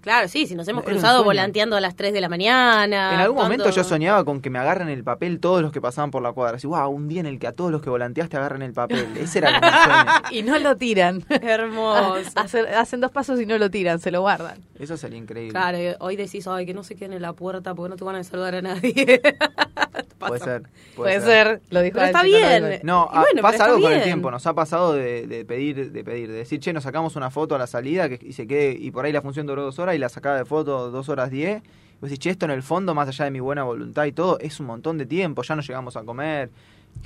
Claro, 0.01 0.27
sí, 0.29 0.47
si 0.47 0.55
nos 0.55 0.67
hemos 0.67 0.83
Era 0.83 0.91
cruzado 0.93 1.23
volanteando 1.23 1.75
a 1.75 1.81
las 1.81 1.95
3 1.95 2.13
de 2.13 2.21
la 2.21 2.29
mañana. 2.29 3.13
en 3.13 3.19
algún 3.19 3.37
momento 3.37 3.69
yo 3.69 3.83
soñaba 3.83 4.23
con 4.23 4.41
que 4.41 4.49
me 4.49 4.57
agarren 4.59 4.87
el 4.89 5.03
papel 5.03 5.39
todos 5.39 5.61
los 5.61 5.71
que 5.71 5.81
pasaban 5.81 6.09
por 6.09 6.21
la 6.21 6.31
cuadra. 6.31 6.57
Así, 6.57 6.67
wow, 6.67 6.89
un 6.89 7.07
día 7.07 7.19
en 7.19 7.25
el 7.25 7.37
que 7.39 7.47
a 7.47 7.51
todos 7.51 7.71
los 7.71 7.81
que 7.81 7.89
volanteaste 7.89 8.37
agarren 8.37 8.61
el 8.61 8.73
papel. 8.73 9.07
Ese 9.19 9.39
era 9.39 9.51
mi 9.51 9.59
sueño. 9.59 10.09
Y 10.31 10.43
no 10.43 10.57
lo 10.59 10.77
tiran. 10.77 11.23
Hermoso. 11.29 12.29
Hacen, 12.35 12.65
hacen 12.67 13.01
dos 13.01 13.11
pasos 13.11 13.41
y 13.41 13.45
no 13.45 13.57
lo 13.57 13.69
tiran, 13.69 13.99
se 13.99 14.11
lo 14.11 14.21
guardan. 14.21 14.57
Eso 14.79 14.95
sería 14.95 15.17
increíble. 15.17 15.51
Claro, 15.51 15.77
hoy 15.99 16.15
decís, 16.15 16.47
ay, 16.47 16.65
que 16.65 16.73
no 16.73 16.83
se 16.83 16.95
queden 16.95 17.13
en 17.13 17.21
la 17.21 17.33
puerta 17.33 17.75
porque 17.75 17.89
no 17.89 17.95
te 17.97 18.03
van 18.05 18.15
a 18.15 18.23
saludar 18.23 18.55
a 18.55 18.61
nadie. 18.61 19.21
Puede 20.19 20.39
ser. 20.39 20.63
Puede, 20.95 21.21
ser. 21.21 21.61
lo 21.69 21.81
dijo 21.81 21.95
Pero 21.95 22.05
está 22.07 22.23
bien. 22.23 22.79
No, 22.83 23.03
a- 23.03 23.21
bueno, 23.21 23.27
pero 23.35 23.41
pasa 23.41 23.65
algo 23.65 23.81
con 23.81 23.91
el 23.91 24.03
tiempo. 24.03 24.29
Nos 24.31 24.45
ha 24.47 24.53
pasado 24.53 24.93
de, 24.93 25.27
de 25.27 25.45
pedir, 25.45 25.91
de 25.91 26.03
pedir, 26.03 26.27
de 26.29 26.35
decir, 26.37 26.59
che, 26.59 26.73
nos 26.73 26.83
sacamos 26.83 27.15
una 27.15 27.31
foto 27.31 27.55
a 27.55 27.57
la 27.57 27.67
salida 27.67 28.09
que, 28.09 28.19
y 28.21 28.33
se 28.33 28.45
quede, 28.47 28.71
y 28.79 28.91
por 28.91 29.05
ahí 29.05 29.11
la 29.13 29.21
función 29.21 29.45
duró 29.47 29.63
dos 29.63 29.79
horas 29.79 29.88
y 29.95 29.97
la 29.97 30.09
sacaba 30.09 30.37
de 30.37 30.45
foto 30.45 30.91
dos 30.91 31.09
horas 31.09 31.31
diez. 31.31 31.61
Y 31.63 32.01
vos 32.01 32.09
decís, 32.09 32.19
che, 32.19 32.29
esto 32.29 32.45
en 32.45 32.51
el 32.51 32.63
fondo, 32.63 32.95
más 32.95 33.07
allá 33.09 33.25
de 33.25 33.31
mi 33.31 33.39
buena 33.39 33.63
voluntad 33.63 34.05
y 34.05 34.11
todo, 34.11 34.39
es 34.39 34.59
un 34.59 34.67
montón 34.67 34.97
de 34.97 35.05
tiempo. 35.05 35.41
Ya 35.43 35.55
no 35.55 35.61
llegamos 35.61 35.97
a 35.97 36.03
comer. 36.03 36.49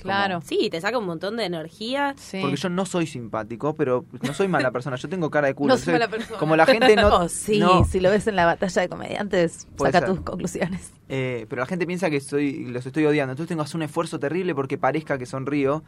Claro. 0.02 0.42
Sí, 0.42 0.70
te 0.72 0.82
saca 0.82 0.98
un 0.98 1.06
montón 1.06 1.38
de 1.38 1.46
energía. 1.46 2.16
Sí. 2.18 2.40
Porque 2.42 2.56
yo 2.56 2.70
no 2.70 2.86
soy 2.86 3.06
simpático, 3.06 3.76
pero 3.76 4.06
no 4.22 4.34
soy 4.34 4.48
mala 4.48 4.72
persona. 4.72 4.96
Yo 4.96 5.08
tengo 5.08 5.30
cara 5.30 5.48
de 5.48 5.54
culo. 5.54 5.74
No 5.74 5.80
soy 5.80 5.94
mala 5.94 6.08
persona. 6.08 6.38
Como 6.40 6.56
la 6.56 6.66
gente 6.66 6.96
no. 6.96 7.04
Oh, 7.14 7.30
sí, 7.30 7.60
no, 7.60 7.86
si 7.86 8.00
lo 8.00 8.10
ves 8.10 8.26
en 8.28 8.36
la 8.36 8.46
batalla 8.46 8.82
de 8.82 8.90
comediantes, 8.90 9.68
Puede 9.76 9.92
saca 9.92 10.06
ser. 10.08 10.16
tus 10.16 10.26
conclusiones. 10.26 10.94
Eh, 11.10 11.46
pero 11.48 11.60
la 11.62 11.66
gente 11.68 11.86
piensa 11.86 12.10
que 12.10 12.20
soy, 12.22 12.66
los 12.66 12.86
estoy 12.86 13.06
odiando. 13.06 13.34
Entonces 13.34 13.50
tengo 13.50 13.62
que 13.62 13.66
hacer 13.68 13.76
un 13.78 13.84
esfuerzo 13.84 14.20
terrible 14.20 14.56
porque 14.56 14.78
parezca 14.78 15.18
que 15.18 15.26
sonrío. 15.28 15.84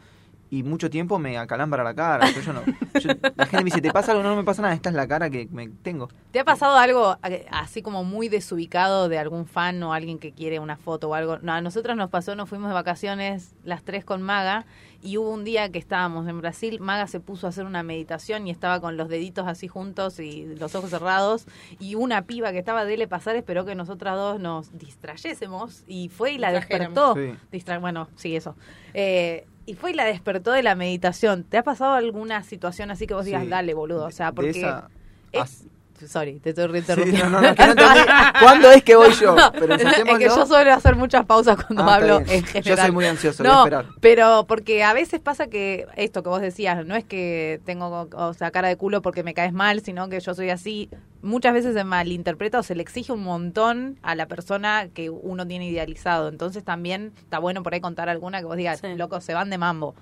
Y 0.48 0.62
mucho 0.62 0.88
tiempo 0.90 1.18
me 1.18 1.36
acalambra 1.38 1.82
la 1.82 1.94
cara. 1.94 2.24
Yo, 2.30 2.52
no, 2.52 2.62
yo- 3.00 3.10
la 3.34 3.46
gente 3.46 3.58
me 3.58 3.64
dice, 3.64 3.80
¿te 3.80 3.90
pasa 3.90 4.12
algo? 4.12 4.22
No, 4.22 4.30
no 4.30 4.36
me 4.36 4.44
pasa 4.44 4.62
nada. 4.62 4.74
Esta 4.74 4.90
es 4.90 4.94
la 4.94 5.08
cara 5.08 5.28
que 5.28 5.48
me 5.50 5.68
tengo. 5.68 6.08
¿Te 6.30 6.38
ha 6.40 6.44
pasado 6.44 6.76
algo 6.76 7.16
así 7.50 7.82
como 7.82 8.04
muy 8.04 8.28
desubicado 8.28 9.08
de 9.08 9.18
algún 9.18 9.46
fan 9.46 9.82
o 9.82 9.92
alguien 9.92 10.18
que 10.18 10.32
quiere 10.32 10.60
una 10.60 10.76
foto 10.76 11.08
o 11.08 11.14
algo? 11.14 11.38
No, 11.38 11.52
a 11.52 11.60
nosotros 11.60 11.96
nos 11.96 12.10
pasó, 12.10 12.36
nos 12.36 12.48
fuimos 12.48 12.68
de 12.68 12.74
vacaciones 12.74 13.54
las 13.64 13.82
tres 13.82 14.04
con 14.04 14.22
Maga 14.22 14.66
y 15.02 15.18
hubo 15.18 15.30
un 15.30 15.44
día 15.44 15.70
que 15.70 15.78
estábamos 15.78 16.26
en 16.28 16.40
Brasil, 16.40 16.80
Maga 16.80 17.06
se 17.06 17.20
puso 17.20 17.46
a 17.46 17.50
hacer 17.50 17.64
una 17.66 17.82
meditación 17.82 18.46
y 18.46 18.50
estaba 18.50 18.80
con 18.80 18.96
los 18.96 19.08
deditos 19.08 19.46
así 19.46 19.68
juntos 19.68 20.18
y 20.20 20.46
los 20.58 20.74
ojos 20.74 20.90
cerrados 20.90 21.46
y 21.78 21.94
una 21.96 22.22
piba 22.22 22.50
que 22.52 22.58
estaba 22.58 22.84
de 22.84 22.94
él 22.94 23.08
pasar 23.08 23.36
esperó 23.36 23.64
que 23.64 23.74
nosotras 23.74 24.16
dos 24.16 24.40
nos 24.40 24.76
distrayésemos 24.78 25.82
y 25.86 26.08
fue 26.08 26.32
y 26.32 26.38
la 26.38 26.52
despertó. 26.52 27.14
Sí. 27.14 27.34
Distra- 27.52 27.78
bueno, 27.78 28.08
sí, 28.16 28.34
eso. 28.36 28.56
Eh, 28.94 29.46
y 29.66 29.74
fue 29.74 29.90
y 29.90 29.94
la 29.94 30.04
despertó 30.04 30.52
de 30.52 30.62
la 30.62 30.74
meditación. 30.74 31.44
¿Te 31.44 31.58
ha 31.58 31.62
pasado 31.64 31.92
alguna 31.94 32.42
situación 32.44 32.90
así 32.90 33.06
que 33.06 33.14
vos 33.14 33.24
digas, 33.24 33.42
Sí. 33.44 33.48
dale, 33.48 33.74
boludo? 33.74 34.06
O 34.06 34.10
sea, 34.10 34.32
porque... 34.32 34.50
esa- 34.50 34.88
es- 35.32 35.66
Sorry, 36.06 36.38
te 36.40 36.50
estoy 36.50 36.66
Sí, 36.66 36.72
reinterrumpiendo. 36.72 37.30
no, 37.30 37.40
no, 37.40 37.48
no, 37.48 37.54
que 37.54 37.66
no. 37.66 37.74
¿Cuándo 38.40 38.70
es 38.70 38.82
que 38.82 38.96
voy 38.96 39.12
yo? 39.14 39.34
Pero 39.58 39.74
es 39.74 39.82
que 40.18 40.24
yo 40.24 40.46
suelo 40.46 40.72
hacer 40.74 40.96
muchas 40.96 41.24
pausas 41.24 41.56
cuando 41.64 41.82
Ah, 41.84 41.94
hablo 41.96 42.18
en 42.26 42.42
Yo 42.42 42.46
general. 42.46 42.78
soy 42.78 42.90
muy 42.92 43.04
ansioso, 43.06 43.42
voy 43.42 43.50
a 43.50 43.54
No, 43.54 43.64
esperar. 43.64 43.86
pero 44.00 44.44
porque 44.46 44.84
a 44.84 44.92
veces 44.92 45.20
pasa 45.20 45.46
que 45.46 45.86
esto 45.96 46.22
que 46.22 46.28
vos 46.28 46.40
decías, 46.40 46.84
no 46.86 46.94
es 46.96 47.04
que 47.04 47.60
tengo 47.64 48.08
o 48.12 48.34
sea, 48.34 48.50
cara 48.50 48.68
de 48.68 48.76
culo 48.76 49.02
porque 49.02 49.22
me 49.22 49.34
caes 49.34 49.52
mal, 49.52 49.80
sino 49.80 50.08
que 50.08 50.20
yo 50.20 50.34
soy 50.34 50.50
así. 50.50 50.90
Muchas 51.22 51.54
veces 51.54 51.74
se 51.74 51.82
malinterpreta 51.82 52.58
o 52.58 52.62
se 52.62 52.74
le 52.74 52.82
exige 52.82 53.12
un 53.12 53.22
montón 53.22 53.98
a 54.02 54.14
la 54.14 54.26
persona 54.26 54.88
que 54.92 55.10
uno 55.10 55.46
tiene 55.46 55.68
idealizado. 55.68 56.28
Entonces 56.28 56.62
también 56.62 57.12
está 57.18 57.38
bueno 57.38 57.62
por 57.62 57.74
ahí 57.74 57.80
contar 57.80 58.08
alguna 58.08 58.38
que 58.40 58.44
vos 58.44 58.56
digas, 58.56 58.80
Sí. 58.80 58.94
loco, 58.96 59.20
se 59.20 59.34
van 59.34 59.50
de 59.50 59.58
mambo. 59.58 59.94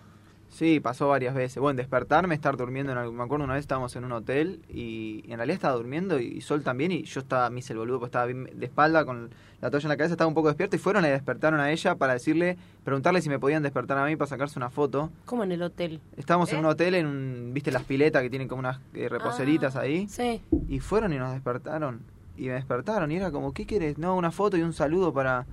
Sí, 0.55 0.79
pasó 0.79 1.09
varias 1.09 1.35
veces. 1.35 1.59
Bueno, 1.61 1.79
despertarme, 1.79 2.33
estar 2.33 2.57
durmiendo. 2.57 2.93
En 2.93 2.99
algún- 2.99 3.17
me 3.17 3.25
acuerdo 3.25 3.45
una 3.45 3.55
vez 3.55 3.63
estábamos 3.63 3.97
en 3.97 4.05
un 4.05 4.13
hotel 4.13 4.61
y 4.69 5.25
en 5.29 5.39
realidad 5.39 5.57
estaba 5.57 5.75
durmiendo 5.75 6.21
y 6.21 6.41
Sol 6.43 6.63
también. 6.63 6.93
Y 6.93 7.03
yo 7.03 7.19
estaba, 7.21 7.51
me 7.51 7.59
hice 7.59 7.73
el 7.73 7.81
boludo, 7.81 7.99
pues 7.99 8.11
estaba 8.11 8.27
bien 8.27 8.49
de 8.55 8.65
espalda 8.65 9.05
con 9.05 9.31
la 9.61 9.71
toalla 9.71 9.87
en 9.87 9.89
la 9.89 9.97
cabeza, 9.97 10.15
estaba 10.15 10.29
un 10.29 10.35
poco 10.35 10.47
despierto. 10.47 10.77
Y 10.77 10.79
fueron 10.79 11.05
y 11.05 11.09
despertaron 11.09 11.59
a 11.59 11.73
ella 11.73 11.97
para 11.97 12.13
decirle, 12.13 12.57
preguntarle 12.85 13.21
si 13.21 13.29
me 13.29 13.41
podían 13.41 13.65
despertar 13.65 13.99
a 13.99 14.05
mí 14.07 14.15
para 14.15 14.29
sacarse 14.29 14.57
una 14.57 14.71
foto. 14.71 15.11
Como 15.25 15.43
en 15.43 15.51
el 15.51 15.61
hotel. 15.61 16.01
Estábamos 16.17 16.51
en 16.53 16.59
¿Eh? 16.59 16.61
un 16.61 16.67
hotel, 16.67 16.95
en 16.95 17.07
un, 17.07 17.51
viste 17.53 17.73
las 17.73 17.83
piletas 17.83 18.23
que 18.23 18.31
tienen 18.31 18.47
como 18.47 18.61
unas 18.61 18.79
eh, 18.95 19.09
reposeritas 19.09 19.75
Ah, 19.75 19.81
ahí. 19.81 20.07
Sí. 20.09 20.41
Y 20.69 20.79
fueron 20.79 21.13
y 21.13 21.19
nos 21.19 21.33
despertaron. 21.33 22.01
Y 22.37 22.47
me 22.47 22.53
despertaron 22.55 23.11
y 23.11 23.17
era 23.17 23.33
como, 23.33 23.53
¿qué 23.53 23.67
quieres? 23.67 23.99
No, 23.99 24.17
una 24.17 24.31
foto 24.31 24.57
y 24.57 24.63
un 24.63 24.73
saludo 24.73 25.13
para... 25.13 25.47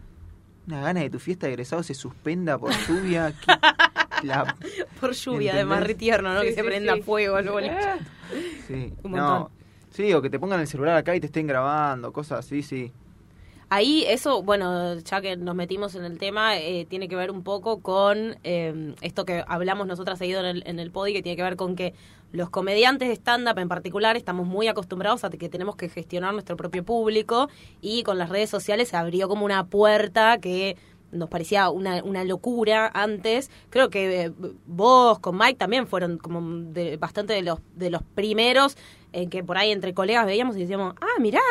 Una 0.68 0.80
gana 0.80 1.00
de 1.00 1.10
tu 1.10 1.18
fiesta 1.18 1.48
de 1.48 1.54
egresado 1.54 1.82
se 1.82 1.96
suspenda 1.96 2.56
por 2.60 2.72
lluvia. 2.88 3.32
¿Qué- 3.34 3.52
la- 4.24 4.56
Por 5.00 5.12
lluvia, 5.14 5.52
¿Entendés? 5.52 5.54
además, 5.56 5.84
re 5.88 5.96
tierno, 5.96 6.34
¿no? 6.34 6.42
Sí, 6.42 6.48
que 6.48 6.54
se 6.54 6.64
prenda 6.64 6.96
sí. 6.96 7.02
fuego 7.02 7.38
el 7.38 7.50
boliche. 7.50 7.76
Sí, 8.68 8.94
Un 9.04 9.12
no. 9.12 9.18
montón. 9.28 9.52
Sí, 9.92 10.14
o 10.14 10.22
que 10.22 10.30
te 10.30 10.40
pongan 10.40 10.62
el 10.62 10.68
celular 10.68 10.96
acá 10.98 11.16
y 11.16 11.20
te 11.20 11.26
estén 11.28 11.48
grabando, 11.48 12.14
cosas 12.14 12.40
así, 12.40 12.64
sí. 12.64 12.92
Ahí 13.70 14.04
eso, 14.08 14.44
bueno, 14.44 14.96
ya 15.00 15.22
que 15.22 15.38
nos 15.38 15.56
metimos 15.56 15.96
en 15.96 16.04
el 16.04 16.18
tema, 16.18 16.58
eh, 16.58 16.86
tiene 16.90 17.08
que 17.08 17.16
ver 17.16 17.32
un 17.32 17.42
poco 17.42 17.80
con 17.80 18.38
eh, 18.44 18.94
esto 19.02 19.24
que 19.26 19.44
hablamos 19.48 19.88
nosotras 19.88 20.20
seguido 20.20 20.42
en 20.42 20.46
el, 20.46 20.64
en 20.66 20.80
el 20.80 20.92
podi, 20.92 21.14
que 21.14 21.24
tiene 21.24 21.38
que 21.38 21.44
ver 21.44 21.56
con 21.56 21.78
que 21.78 21.94
los 22.34 22.50
comediantes 22.50 23.08
de 23.08 23.14
stand-up 23.16 23.58
en 23.60 23.70
particular 23.70 24.18
estamos 24.18 24.46
muy 24.46 24.68
acostumbrados 24.68 25.24
a 25.24 25.30
que 25.30 25.48
tenemos 25.50 25.76
que 25.78 25.88
gestionar 25.90 26.34
nuestro 26.34 26.58
propio 26.58 26.84
público 26.84 27.50
y 27.82 28.04
con 28.04 28.18
las 28.18 28.30
redes 28.30 28.50
sociales 28.50 28.90
se 28.90 28.98
abrió 28.98 29.28
como 29.30 29.46
una 29.46 29.66
puerta 29.66 30.38
que 30.40 30.76
nos 31.12 31.30
parecía 31.30 31.70
una, 31.70 32.04
una 32.04 32.24
locura 32.24 32.90
antes. 32.94 33.50
Creo 33.70 33.90
que 33.90 34.26
eh, 34.26 34.32
vos 34.66 35.20
con 35.20 35.38
Mike 35.38 35.56
también 35.56 35.88
fueron 35.88 36.18
como 36.18 36.42
de, 36.72 36.98
bastante 36.98 37.34
de 37.34 37.42
los, 37.42 37.60
de 37.76 37.90
los 37.90 38.04
primeros 38.04 38.78
en 39.14 39.30
que 39.30 39.44
por 39.44 39.58
ahí 39.58 39.72
entre 39.72 39.94
colegas 39.94 40.26
veíamos 40.26 40.56
y 40.56 40.62
decíamos, 40.62 40.96
ah, 41.02 41.20
mirá, 41.20 41.42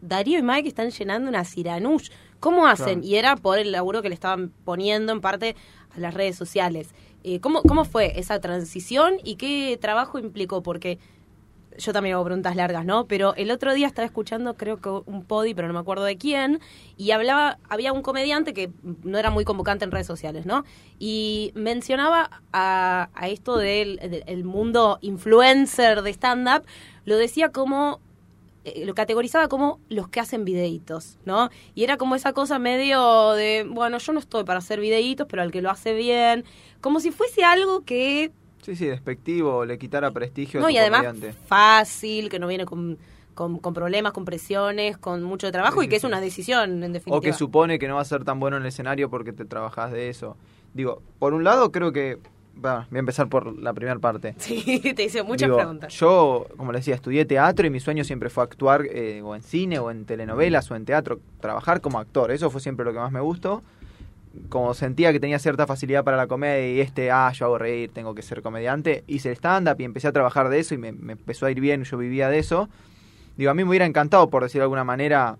Darío 0.00 0.38
y 0.38 0.42
Mike 0.42 0.68
están 0.68 0.90
llenando 0.90 1.28
una 1.28 1.44
Siranush. 1.44 2.10
¿Cómo 2.40 2.66
hacen? 2.66 3.00
Claro. 3.00 3.06
Y 3.06 3.16
era 3.16 3.36
por 3.36 3.58
el 3.58 3.72
laburo 3.72 4.00
que 4.00 4.08
le 4.08 4.14
estaban 4.14 4.50
poniendo 4.64 5.12
en 5.12 5.20
parte 5.20 5.56
a 5.94 6.00
las 6.00 6.14
redes 6.14 6.36
sociales. 6.36 6.94
Eh, 7.22 7.40
¿cómo, 7.40 7.62
¿Cómo 7.62 7.84
fue 7.84 8.18
esa 8.18 8.40
transición 8.40 9.14
y 9.22 9.36
qué 9.36 9.78
trabajo 9.78 10.18
implicó? 10.18 10.62
Porque 10.62 10.98
yo 11.80 11.92
también 11.92 12.14
hago 12.14 12.24
preguntas 12.24 12.54
largas, 12.56 12.84
¿no? 12.84 13.06
Pero 13.06 13.34
el 13.36 13.50
otro 13.50 13.74
día 13.74 13.86
estaba 13.86 14.06
escuchando, 14.06 14.54
creo 14.56 14.80
que 14.80 14.88
un 14.88 15.24
podi, 15.24 15.54
pero 15.54 15.66
no 15.68 15.74
me 15.74 15.80
acuerdo 15.80 16.04
de 16.04 16.16
quién, 16.16 16.60
y 16.96 17.10
hablaba, 17.10 17.58
había 17.68 17.92
un 17.92 18.02
comediante 18.02 18.54
que 18.54 18.70
no 19.02 19.18
era 19.18 19.30
muy 19.30 19.44
convocante 19.44 19.84
en 19.84 19.90
redes 19.90 20.06
sociales, 20.06 20.46
¿no? 20.46 20.64
Y 20.98 21.52
mencionaba 21.54 22.42
a, 22.52 23.08
esto 23.28 23.56
del, 23.56 23.96
del- 23.96 24.24
el 24.26 24.44
mundo 24.44 24.98
influencer 25.00 26.02
de 26.02 26.10
stand-up, 26.10 26.64
lo 27.04 27.16
decía 27.16 27.50
como 27.50 28.00
eh, 28.64 28.84
lo 28.84 28.94
categorizaba 28.94 29.48
como 29.48 29.80
los 29.88 30.08
que 30.08 30.20
hacen 30.20 30.44
videitos, 30.44 31.18
¿no? 31.24 31.48
Y 31.74 31.84
era 31.84 31.96
como 31.96 32.14
esa 32.14 32.32
cosa 32.34 32.58
medio 32.58 33.32
de, 33.32 33.66
bueno, 33.68 33.96
yo 33.98 34.12
no 34.12 34.20
estoy 34.20 34.44
para 34.44 34.58
hacer 34.58 34.80
videitos, 34.80 35.26
pero 35.30 35.42
al 35.42 35.50
que 35.50 35.62
lo 35.62 35.70
hace 35.70 35.94
bien, 35.94 36.44
como 36.82 37.00
si 37.00 37.10
fuese 37.10 37.42
algo 37.42 37.84
que, 37.84 38.32
Sí, 38.62 38.76
sí, 38.76 38.86
despectivo, 38.86 39.64
le 39.64 39.78
quitara 39.78 40.10
prestigio 40.12 40.60
a 40.60 40.62
no, 40.62 40.68
tu 40.68 40.74
y 40.74 40.78
además 40.78 41.04
comediante. 41.04 41.32
fácil, 41.32 42.28
que 42.28 42.38
no 42.38 42.46
viene 42.46 42.66
con, 42.66 42.98
con, 43.34 43.58
con 43.58 43.72
problemas, 43.74 44.12
con 44.12 44.24
presiones, 44.24 44.98
con 44.98 45.22
mucho 45.22 45.50
trabajo 45.50 45.80
Sí, 45.80 45.86
y 45.86 45.88
que 45.88 45.96
sí, 45.96 45.96
es 45.96 46.02
sí. 46.02 46.06
una 46.06 46.20
decisión, 46.20 46.82
en 46.84 46.92
definitiva. 46.92 47.16
O 47.16 47.20
que 47.20 47.32
supone 47.32 47.78
que 47.78 47.88
no 47.88 47.96
va 47.96 48.02
a 48.02 48.04
ser 48.04 48.24
tan 48.24 48.38
bueno 48.40 48.56
en 48.58 48.62
el 48.64 48.68
escenario 48.68 49.08
porque 49.10 49.32
te 49.32 49.44
trabajás 49.46 49.92
de 49.92 50.08
eso. 50.10 50.36
Digo, 50.74 51.02
por 51.18 51.32
un 51.34 51.42
lado 51.44 51.72
creo 51.72 51.92
que... 51.92 52.18
va, 52.62 52.86
voy 52.90 52.98
a 52.98 53.00
empezar 53.00 53.28
por 53.28 53.56
la 53.58 53.72
primera 53.72 53.98
parte. 53.98 54.34
Sí, 54.38 54.92
te 54.94 55.04
hice 55.04 55.22
muchas 55.22 55.46
Digo, 55.48 55.56
preguntas. 55.56 55.92
Yo, 55.94 56.46
como 56.58 56.72
les 56.72 56.80
decía, 56.82 56.94
estudié 56.96 57.24
teatro 57.24 57.66
y 57.66 57.70
mi 57.70 57.80
sueño 57.80 58.04
siempre 58.04 58.28
fue 58.28 58.44
actuar 58.44 58.84
eh, 58.92 59.22
o 59.24 59.34
en 59.34 59.42
cine 59.42 59.78
o 59.78 59.90
en 59.90 60.04
telenovelas 60.04 60.70
o 60.70 60.76
en 60.76 60.84
teatro, 60.84 61.20
trabajar 61.40 61.80
como 61.80 61.98
actor. 61.98 62.30
Eso 62.30 62.50
fue 62.50 62.60
siempre 62.60 62.84
lo 62.84 62.92
que 62.92 62.98
más 62.98 63.10
me 63.12 63.20
gustó. 63.20 63.62
Como 64.48 64.74
sentía 64.74 65.12
que 65.12 65.18
tenía 65.18 65.38
cierta 65.38 65.66
facilidad 65.66 66.04
para 66.04 66.16
la 66.16 66.28
comedia 66.28 66.72
y 66.72 66.80
este, 66.80 67.10
ah, 67.10 67.32
yo 67.32 67.46
hago 67.46 67.58
reír, 67.58 67.90
tengo 67.92 68.14
que 68.14 68.22
ser 68.22 68.42
comediante, 68.42 69.02
hice 69.08 69.30
el 69.30 69.36
stand-up 69.36 69.76
y 69.80 69.84
empecé 69.84 70.06
a 70.08 70.12
trabajar 70.12 70.48
de 70.48 70.60
eso 70.60 70.74
y 70.74 70.78
me, 70.78 70.88
empezó 70.88 71.46
a 71.46 71.50
ir 71.50 71.60
bien, 71.60 71.82
yo 71.82 71.98
vivía 71.98 72.28
de 72.28 72.38
eso. 72.38 72.68
Digo, 73.36 73.50
a 73.50 73.54
mí 73.54 73.64
me 73.64 73.70
hubiera 73.70 73.86
encantado, 73.86 74.30
por 74.30 74.42
decir 74.42 74.60
de 74.60 74.64
alguna 74.64 74.84
manera, 74.84 75.36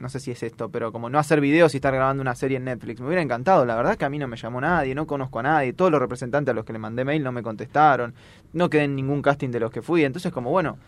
no 0.00 0.08
sé 0.08 0.18
si 0.18 0.30
es 0.30 0.42
esto, 0.42 0.70
pero 0.70 0.92
como 0.92 1.10
no 1.10 1.18
hacer 1.18 1.40
videos 1.40 1.74
y 1.74 1.76
estar 1.76 1.94
grabando 1.94 2.22
una 2.22 2.34
serie 2.34 2.56
en 2.56 2.64
Netflix, 2.64 3.00
me 3.00 3.06
hubiera 3.06 3.22
encantado. 3.22 3.66
La 3.66 3.76
verdad 3.76 3.96
que 3.96 4.04
a 4.06 4.10
mí 4.10 4.18
no 4.18 4.28
me 4.28 4.36
llamó 4.36 4.60
nadie, 4.60 4.94
no 4.94 5.06
conozco 5.06 5.40
a 5.40 5.42
nadie, 5.42 5.72
todos 5.74 5.90
los 5.90 6.00
representantes 6.00 6.52
a 6.52 6.54
los 6.54 6.64
que 6.64 6.72
le 6.72 6.78
mandé 6.78 7.04
mail 7.04 7.22
no 7.22 7.32
me 7.32 7.42
contestaron, 7.42 8.14
no 8.52 8.70
quedé 8.70 8.84
en 8.84 8.96
ningún 8.96 9.20
casting 9.22 9.50
de 9.50 9.60
los 9.60 9.70
que 9.70 9.82
fui. 9.82 10.04
Entonces, 10.04 10.32
como 10.32 10.50
bueno, 10.50 10.78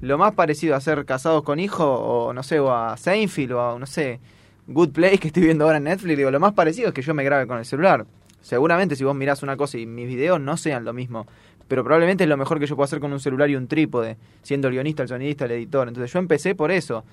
lo 0.00 0.16
más 0.16 0.32
parecido 0.32 0.74
a 0.74 0.80
ser 0.80 1.04
casados 1.04 1.42
con 1.42 1.60
hijo, 1.60 1.84
o 1.84 2.32
no 2.32 2.42
sé, 2.42 2.60
o 2.60 2.74
a 2.74 2.96
Seinfeld, 2.96 3.52
o 3.52 3.60
a, 3.60 3.78
no 3.78 3.86
sé, 3.86 4.20
Good 4.66 4.90
Place 4.90 5.18
que 5.18 5.28
estoy 5.28 5.42
viendo 5.42 5.64
ahora 5.64 5.78
en 5.78 5.84
Netflix, 5.84 6.16
digo, 6.16 6.30
lo 6.30 6.40
más 6.40 6.52
parecido 6.52 6.88
es 6.88 6.94
que 6.94 7.02
yo 7.02 7.14
me 7.14 7.24
grabe 7.24 7.46
con 7.46 7.58
el 7.58 7.64
celular. 7.64 8.06
Seguramente 8.40 8.96
si 8.96 9.04
vos 9.04 9.14
mirás 9.14 9.42
una 9.42 9.56
cosa 9.56 9.78
y 9.78 9.86
mis 9.86 10.06
videos 10.08 10.40
no 10.40 10.56
sean 10.56 10.84
lo 10.84 10.92
mismo, 10.92 11.26
pero 11.68 11.84
probablemente 11.84 12.24
es 12.24 12.30
lo 12.30 12.36
mejor 12.36 12.58
que 12.60 12.66
yo 12.66 12.76
puedo 12.76 12.84
hacer 12.84 13.00
con 13.00 13.12
un 13.12 13.20
celular 13.20 13.50
y 13.50 13.56
un 13.56 13.66
trípode, 13.66 14.16
siendo 14.42 14.68
el 14.68 14.74
guionista, 14.74 15.02
el 15.02 15.08
sonidista, 15.08 15.44
el 15.44 15.52
editor. 15.52 15.88
Entonces 15.88 16.12
yo 16.12 16.18
empecé 16.18 16.54
por 16.54 16.70
eso 16.70 17.04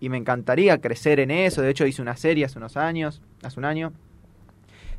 y 0.00 0.08
me 0.08 0.16
encantaría 0.16 0.78
crecer 0.78 1.20
en 1.20 1.30
eso. 1.30 1.62
De 1.62 1.70
hecho 1.70 1.86
hice 1.86 2.02
una 2.02 2.16
serie 2.16 2.44
hace 2.44 2.58
unos 2.58 2.76
años, 2.76 3.20
hace 3.42 3.58
un 3.58 3.66
año. 3.66 3.92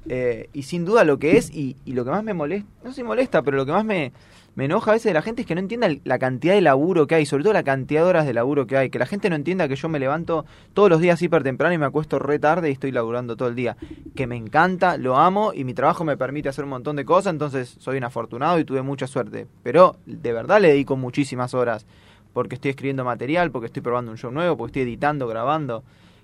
Eh, 0.09 0.49
y 0.53 0.63
sin 0.63 0.85
duda 0.85 1.03
lo 1.03 1.19
que 1.19 1.37
es, 1.37 1.49
y, 1.49 1.75
y 1.83 1.93
lo 1.93 2.05
que 2.05 2.11
más 2.11 2.23
me 2.23 2.33
molesta, 2.33 2.69
no 2.83 2.93
si 2.93 3.03
molesta, 3.03 3.41
pero 3.41 3.57
lo 3.57 3.65
que 3.65 3.73
más 3.73 3.83
me, 3.83 4.13
me 4.57 4.65
enoja 4.65 4.89
a 4.89 4.95
veces 4.95 5.11
de 5.11 5.13
la 5.13 5.21
gente 5.21 5.43
es 5.43 5.47
que 5.47 5.53
no 5.53 5.61
entienda 5.61 5.87
la 6.03 6.17
cantidad 6.17 6.55
de 6.55 6.61
laburo 6.61 7.05
que 7.05 7.13
hay, 7.13 7.27
sobre 7.27 7.43
todo 7.43 7.53
la 7.53 7.61
cantidad 7.61 8.01
de 8.01 8.07
horas 8.07 8.25
de 8.25 8.33
laburo 8.33 8.65
que 8.65 8.75
hay. 8.75 8.89
Que 8.89 8.97
la 8.97 9.05
gente 9.05 9.29
no 9.29 9.35
entienda 9.35 9.67
que 9.67 9.75
yo 9.75 9.87
me 9.87 9.99
levanto 9.99 10.47
todos 10.73 10.89
los 10.89 10.99
días 10.99 11.21
hiper 11.21 11.43
temprano 11.43 11.75
y 11.75 11.77
me 11.77 11.85
acuesto 11.85 12.17
re 12.17 12.39
tarde 12.39 12.69
y 12.69 12.71
estoy 12.71 12.91
laburando 12.91 13.37
todo 13.37 13.49
el 13.49 13.53
día. 13.53 13.77
Que 14.15 14.25
me 14.25 14.35
encanta, 14.35 14.97
lo 14.97 15.15
amo 15.15 15.53
y 15.53 15.63
mi 15.63 15.75
trabajo 15.75 16.03
me 16.03 16.17
permite 16.17 16.49
hacer 16.49 16.63
un 16.63 16.71
montón 16.71 16.95
de 16.95 17.05
cosas, 17.05 17.33
entonces 17.33 17.75
soy 17.77 17.97
un 17.97 18.05
afortunado 18.05 18.57
y 18.57 18.65
tuve 18.65 18.81
mucha 18.81 19.05
suerte. 19.05 19.45
Pero 19.61 19.97
de 20.07 20.33
verdad 20.33 20.59
le 20.59 20.69
dedico 20.69 20.97
muchísimas 20.97 21.53
horas 21.53 21.85
porque 22.33 22.55
estoy 22.55 22.71
escribiendo 22.71 23.05
material, 23.05 23.51
porque 23.51 23.67
estoy 23.67 23.83
probando 23.83 24.09
un 24.09 24.17
show 24.17 24.31
nuevo, 24.31 24.57
porque 24.57 24.71
estoy 24.71 24.91
editando, 24.91 25.27
grabando. 25.27 25.83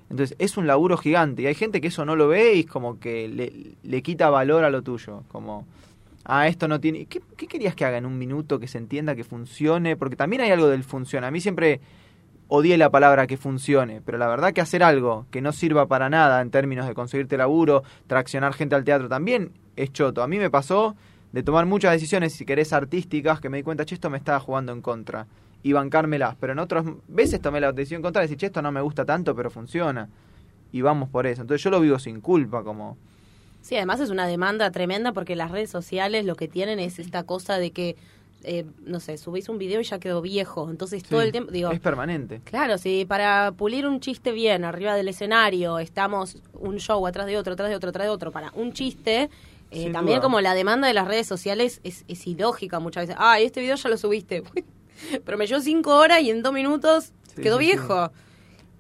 Entonces 0.10 0.36
es 0.40 0.58
un 0.58 0.66
laburo 0.66 0.98
gigante 0.98 1.44
y 1.44 1.46
hay 1.46 1.54
gente 1.54 1.82
que 1.82 1.90
eso 1.90 2.04
no 2.04 2.16
lo 2.16 2.30
ve 2.30 2.56
y 2.56 2.62
es 2.62 2.66
como 2.66 3.00
que 3.00 3.28
le, 3.28 3.76
le 3.84 4.02
quita 4.02 4.32
valor 4.32 4.64
a 4.64 4.72
lo 4.72 4.82
tuyo. 4.82 5.22
Como, 5.28 5.68
ah, 6.26 6.48
esto 6.48 6.68
no 6.68 6.80
tiene... 6.80 7.06
¿Qué, 7.06 7.22
qué 7.38 7.48
querías 7.48 7.76
que 7.76 7.86
haga 7.86 7.98
en 7.98 8.06
un 8.06 8.18
minuto 8.18 8.60
que 8.60 8.68
se 8.68 8.78
entienda, 8.78 9.16
que 9.16 9.24
funcione? 9.24 9.96
Porque 9.96 10.16
también 10.16 10.42
hay 10.42 10.52
algo 10.52 10.68
del 10.68 10.84
funciona. 10.84 11.28
A 11.28 11.32
mí 11.32 11.42
siempre 11.42 11.82
odié 12.48 12.78
la 12.78 12.90
palabra 12.90 13.26
que 13.28 13.38
funcione, 13.38 14.02
pero 14.06 14.18
la 14.18 14.28
verdad 14.28 14.54
que 14.54 14.62
hacer 14.62 14.84
algo 14.84 15.26
que 15.32 15.42
no 15.42 15.52
sirva 15.52 15.88
para 15.88 16.10
nada 16.10 16.42
en 16.42 16.52
términos 16.52 16.88
de 16.88 16.94
conseguirte 16.94 17.38
laburo, 17.38 17.84
traccionar 18.08 18.54
gente 18.54 18.76
al 18.76 18.84
teatro 18.84 19.10
también 19.10 19.52
es 19.76 19.92
choto. 19.92 20.22
A 20.22 20.28
mí 20.28 20.38
me 20.38 20.50
pasó 20.50 20.96
de 21.32 21.42
tomar 21.42 21.66
muchas 21.66 21.94
decisiones, 21.94 22.34
si 22.34 22.46
querés, 22.46 22.74
artísticas, 22.74 23.40
que 23.40 23.50
me 23.50 23.58
di 23.58 23.64
cuenta, 23.64 23.86
che, 23.86 23.96
esto 23.96 24.10
me 24.10 24.18
estaba 24.18 24.40
jugando 24.40 24.72
en 24.72 24.82
contra 24.82 25.26
y 25.64 25.74
bancármelas. 25.74 26.36
Pero 26.40 26.54
en 26.54 26.60
otras 26.60 26.86
veces 27.08 27.42
tomé 27.42 27.60
la 27.60 27.72
decisión 27.72 28.04
contraria, 28.04 28.28
decir, 28.28 28.38
che, 28.38 28.46
esto 28.48 28.62
no 28.62 28.72
me 28.72 28.82
gusta 28.82 29.04
tanto, 29.04 29.36
pero 29.36 29.50
funciona. 29.50 30.10
Y 30.72 30.82
vamos 30.82 31.10
por 31.10 31.26
eso. 31.26 31.42
Entonces 31.42 31.64
yo 31.64 31.70
lo 31.72 31.80
vivo 31.80 31.98
sin 32.00 32.22
culpa, 32.22 32.64
como... 32.64 32.98
Sí, 33.64 33.76
además 33.76 34.00
es 34.02 34.12
una 34.12 34.28
demanda 34.28 34.70
tremenda 34.72 35.12
porque 35.14 35.36
las 35.36 35.50
redes 35.50 35.72
sociales 35.72 36.26
lo 36.26 36.36
que 36.36 36.48
tienen 36.48 36.80
es 36.80 37.00
esta 37.00 37.24
cosa 37.24 37.58
de 37.58 37.72
que, 37.72 37.96
eh, 38.44 38.66
no 38.86 39.00
sé, 39.00 39.18
subís 39.18 39.48
un 39.50 39.58
video 39.58 39.80
y 39.80 39.86
ya 39.86 40.00
quedó 40.00 40.22
viejo. 40.22 40.70
Entonces 40.70 41.02
todo 41.04 41.22
el 41.22 41.32
tiempo, 41.32 41.50
digo, 41.52 41.72
Es 41.72 41.80
permanente. 41.80 42.42
Claro, 42.44 42.78
si 42.78 43.06
para 43.06 43.54
pulir 43.54 43.88
un 43.88 44.00
chiste 44.02 44.32
bien 44.34 44.66
arriba 44.66 44.96
del 44.96 45.08
escenario 45.08 45.80
estamos 45.80 46.38
un 46.54 46.78
show 46.78 47.08
atrás 47.08 47.26
de 47.26 47.38
otro, 47.38 47.54
atrás 47.54 47.70
de 47.70 47.76
otro, 47.78 47.90
atrás 47.90 48.06
de 48.06 48.10
otro, 48.12 48.32
para 48.32 48.52
un 48.54 48.74
chiste, 48.74 49.30
eh, 49.72 49.92
también 49.92 50.18
duda. 50.18 50.24
como 50.24 50.42
la 50.42 50.54
demanda 50.54 50.88
de 50.88 50.94
las 50.94 51.08
redes 51.08 51.26
sociales 51.26 51.80
es, 51.86 52.04
es 52.10 52.28
ilógica 52.28 52.80
muchas 52.80 53.04
veces. 53.08 53.16
Ah, 53.18 53.40
este 53.40 53.62
video 53.62 53.76
ya 53.78 53.90
lo 53.90 53.98
subiste. 53.98 54.44
Pero 55.26 55.38
me 55.38 55.48
llevó 55.48 55.62
cinco 55.62 55.96
horas 55.98 56.22
y 56.22 56.30
en 56.30 56.44
dos 56.44 56.54
minutos 56.54 57.14
Sí, 57.34 57.42
quedó 57.42 57.58
sí. 57.60 57.66
viejo. 57.66 58.12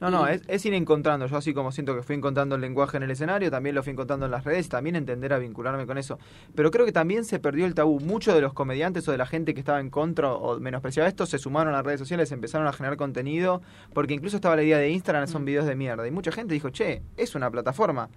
No, 0.03 0.11
no, 0.11 0.27
es, 0.27 0.41
es 0.49 0.65
ir 0.65 0.73
encontrando. 0.73 1.27
Yo 1.27 1.37
así 1.37 1.53
como 1.53 1.71
siento 1.71 1.95
que 1.95 2.03
fui 2.03 2.17
encontrando 2.17 2.55
el 2.55 2.61
lenguaje 2.61 2.97
en 2.97 3.03
el 3.03 3.11
escenario, 3.11 3.49
también 3.49 3.73
lo 3.73 3.83
fui 3.83 3.93
encontrando 3.93 4.25
en 4.25 4.33
las 4.33 4.43
redes, 4.43 4.67
también 4.67 4.97
entender 4.97 5.31
a 5.31 5.37
vincularme 5.39 5.85
con 5.85 5.97
eso. 5.97 6.19
Pero 6.53 6.71
creo 6.71 6.85
que 6.85 6.91
también 6.91 7.23
se 7.23 7.39
perdió 7.39 7.65
el 7.65 7.73
tabú. 7.73 8.01
Muchos 8.01 8.35
de 8.35 8.41
los 8.41 8.51
comediantes 8.51 9.07
o 9.07 9.13
de 9.13 9.17
la 9.17 9.25
gente 9.25 9.53
que 9.53 9.61
estaba 9.61 9.79
en 9.79 9.89
contra 9.89 10.33
o 10.33 10.59
menospreciaba 10.59 11.07
esto 11.07 11.25
se 11.25 11.37
sumaron 11.37 11.73
a 11.73 11.77
las 11.77 11.85
redes 11.85 12.01
sociales, 12.01 12.33
empezaron 12.33 12.67
a 12.67 12.73
generar 12.73 12.97
contenido, 12.97 13.61
porque 13.93 14.13
incluso 14.13 14.35
estaba 14.35 14.57
la 14.57 14.63
idea 14.63 14.77
de 14.77 14.89
Instagram, 14.89 15.25
son 15.29 15.45
videos 15.45 15.65
de 15.65 15.75
mierda. 15.77 16.05
Y 16.05 16.11
mucha 16.11 16.33
gente 16.33 16.53
dijo, 16.53 16.69
che, 16.69 17.01
es 17.15 17.33
una 17.35 17.49
plataforma. 17.49 18.09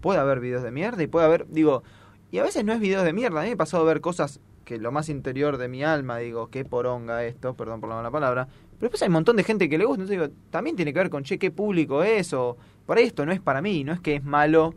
Puede 0.00 0.20
haber 0.20 0.38
videos 0.38 0.62
de 0.62 0.70
mierda 0.70 1.02
y 1.02 1.08
puede 1.08 1.26
haber, 1.26 1.48
digo, 1.48 1.82
y 2.30 2.38
a 2.38 2.44
veces 2.44 2.64
no 2.64 2.72
es 2.72 2.78
videos 2.78 3.02
de 3.02 3.12
mierda. 3.12 3.40
A 3.40 3.42
mí 3.42 3.48
me 3.48 3.54
ha 3.54 3.56
pasado 3.56 3.84
ver 3.84 4.00
cosas 4.00 4.38
que 4.64 4.78
lo 4.78 4.92
más 4.92 5.08
interior 5.08 5.56
de 5.56 5.66
mi 5.66 5.82
alma, 5.82 6.18
digo, 6.18 6.50
qué 6.50 6.64
poronga 6.64 7.24
esto, 7.24 7.54
perdón 7.54 7.80
por 7.80 7.88
la 7.88 7.96
mala 7.96 8.12
palabra. 8.12 8.46
Pero 8.82 8.88
después 8.90 9.02
hay 9.02 9.06
un 9.10 9.12
montón 9.12 9.36
de 9.36 9.44
gente 9.44 9.68
que 9.68 9.78
le 9.78 9.84
gusta, 9.84 10.02
entonces 10.02 10.20
digo, 10.28 10.40
también 10.50 10.74
tiene 10.74 10.92
que 10.92 10.98
ver 10.98 11.08
con, 11.08 11.22
che, 11.22 11.38
qué 11.38 11.52
público 11.52 12.02
es, 12.02 12.32
o 12.32 12.56
por 12.84 12.98
ahí 12.98 13.04
esto 13.04 13.24
no 13.24 13.30
es 13.30 13.38
para 13.40 13.62
mí, 13.62 13.84
no 13.84 13.92
es 13.92 14.00
que 14.00 14.16
es 14.16 14.24
malo, 14.24 14.74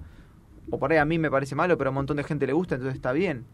o 0.69 0.77
por 0.77 0.91
ahí 0.91 0.99
a 0.99 1.05
mí 1.05 1.17
me 1.17 1.31
parece 1.31 1.55
malo, 1.55 1.75
pero 1.75 1.87
a 1.87 1.89
un 1.91 1.95
montón 1.95 2.17
de 2.17 2.23
gente 2.23 2.45
le 2.45 2.53
gusta, 2.53 2.75
entonces 2.75 2.95
está 2.95 3.13
bien. 3.13 3.45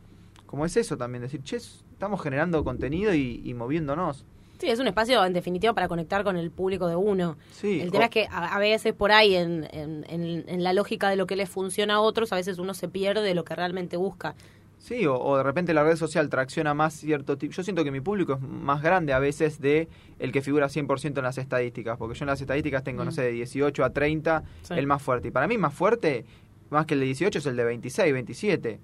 Como 0.47 0.65
es 0.65 0.75
eso 0.75 0.97
también, 0.97 1.21
decir, 1.21 1.41
che, 1.41 1.55
estamos 1.55 2.21
generando 2.21 2.61
contenido 2.65 3.13
y, 3.13 3.41
y 3.45 3.53
moviéndonos. 3.53 4.25
Sí, 4.59 4.67
es 4.69 4.77
un 4.81 4.87
espacio 4.87 5.23
en 5.25 5.31
definitiva 5.31 5.71
para 5.73 5.87
conectar 5.87 6.25
con 6.25 6.35
el 6.35 6.51
público 6.51 6.87
de 6.89 6.97
uno. 6.97 7.37
Sí, 7.51 7.79
el 7.79 7.89
tema 7.89 8.03
o- 8.03 8.07
es 8.07 8.11
que 8.11 8.27
a, 8.29 8.53
a 8.53 8.59
veces 8.59 8.93
por 8.93 9.13
ahí 9.13 9.35
en, 9.35 9.65
en, 9.71 10.05
en- 10.09 10.43
en 10.49 10.63
la 10.63 10.73
lógica 10.73 11.09
de 11.09 11.15
lo 11.15 11.27
que 11.27 11.37
les 11.37 11.49
funciona 11.49 11.93
a 11.95 12.01
otros, 12.01 12.33
a 12.33 12.35
veces 12.35 12.59
uno 12.59 12.73
se 12.73 12.89
pierde 12.89 13.21
de 13.23 13.35
lo 13.35 13.45
que 13.45 13.55
realmente 13.55 13.95
busca. 13.95 14.35
Sí, 14.81 15.05
o, 15.05 15.15
o 15.15 15.37
de 15.37 15.43
repente 15.43 15.73
la 15.75 15.83
red 15.83 15.95
social 15.95 16.27
tracciona 16.29 16.73
más 16.73 16.95
cierto 16.95 17.37
tipo. 17.37 17.53
Yo 17.53 17.61
siento 17.63 17.83
que 17.83 17.91
mi 17.91 18.01
público 18.01 18.33
es 18.33 18.41
más 18.41 18.81
grande 18.81 19.13
a 19.13 19.19
veces 19.19 19.61
de 19.61 19.87
el 20.17 20.31
que 20.31 20.41
figura 20.41 20.67
100% 20.69 21.17
en 21.19 21.23
las 21.23 21.37
estadísticas, 21.37 21.97
porque 21.99 22.17
yo 22.17 22.23
en 22.25 22.29
las 22.29 22.41
estadísticas 22.41 22.83
tengo, 22.83 23.05
no 23.05 23.11
Mm. 23.11 23.13
sé, 23.13 23.21
de 23.21 23.31
18 23.31 23.83
a 23.85 23.91
30, 23.91 24.43
Sí. 24.63 24.73
el 24.75 24.87
más 24.87 25.01
fuerte. 25.01 25.27
Y 25.27 25.31
para 25.31 25.47
mí 25.47 25.57
más 25.59 25.73
fuerte, 25.73 26.25
más 26.71 26.87
que 26.87 26.95
el 26.95 27.01
de 27.01 27.05
18, 27.05 27.37
es 27.39 27.45
el 27.45 27.55
de 27.55 27.63
26, 27.63 28.11
27. 28.11 28.79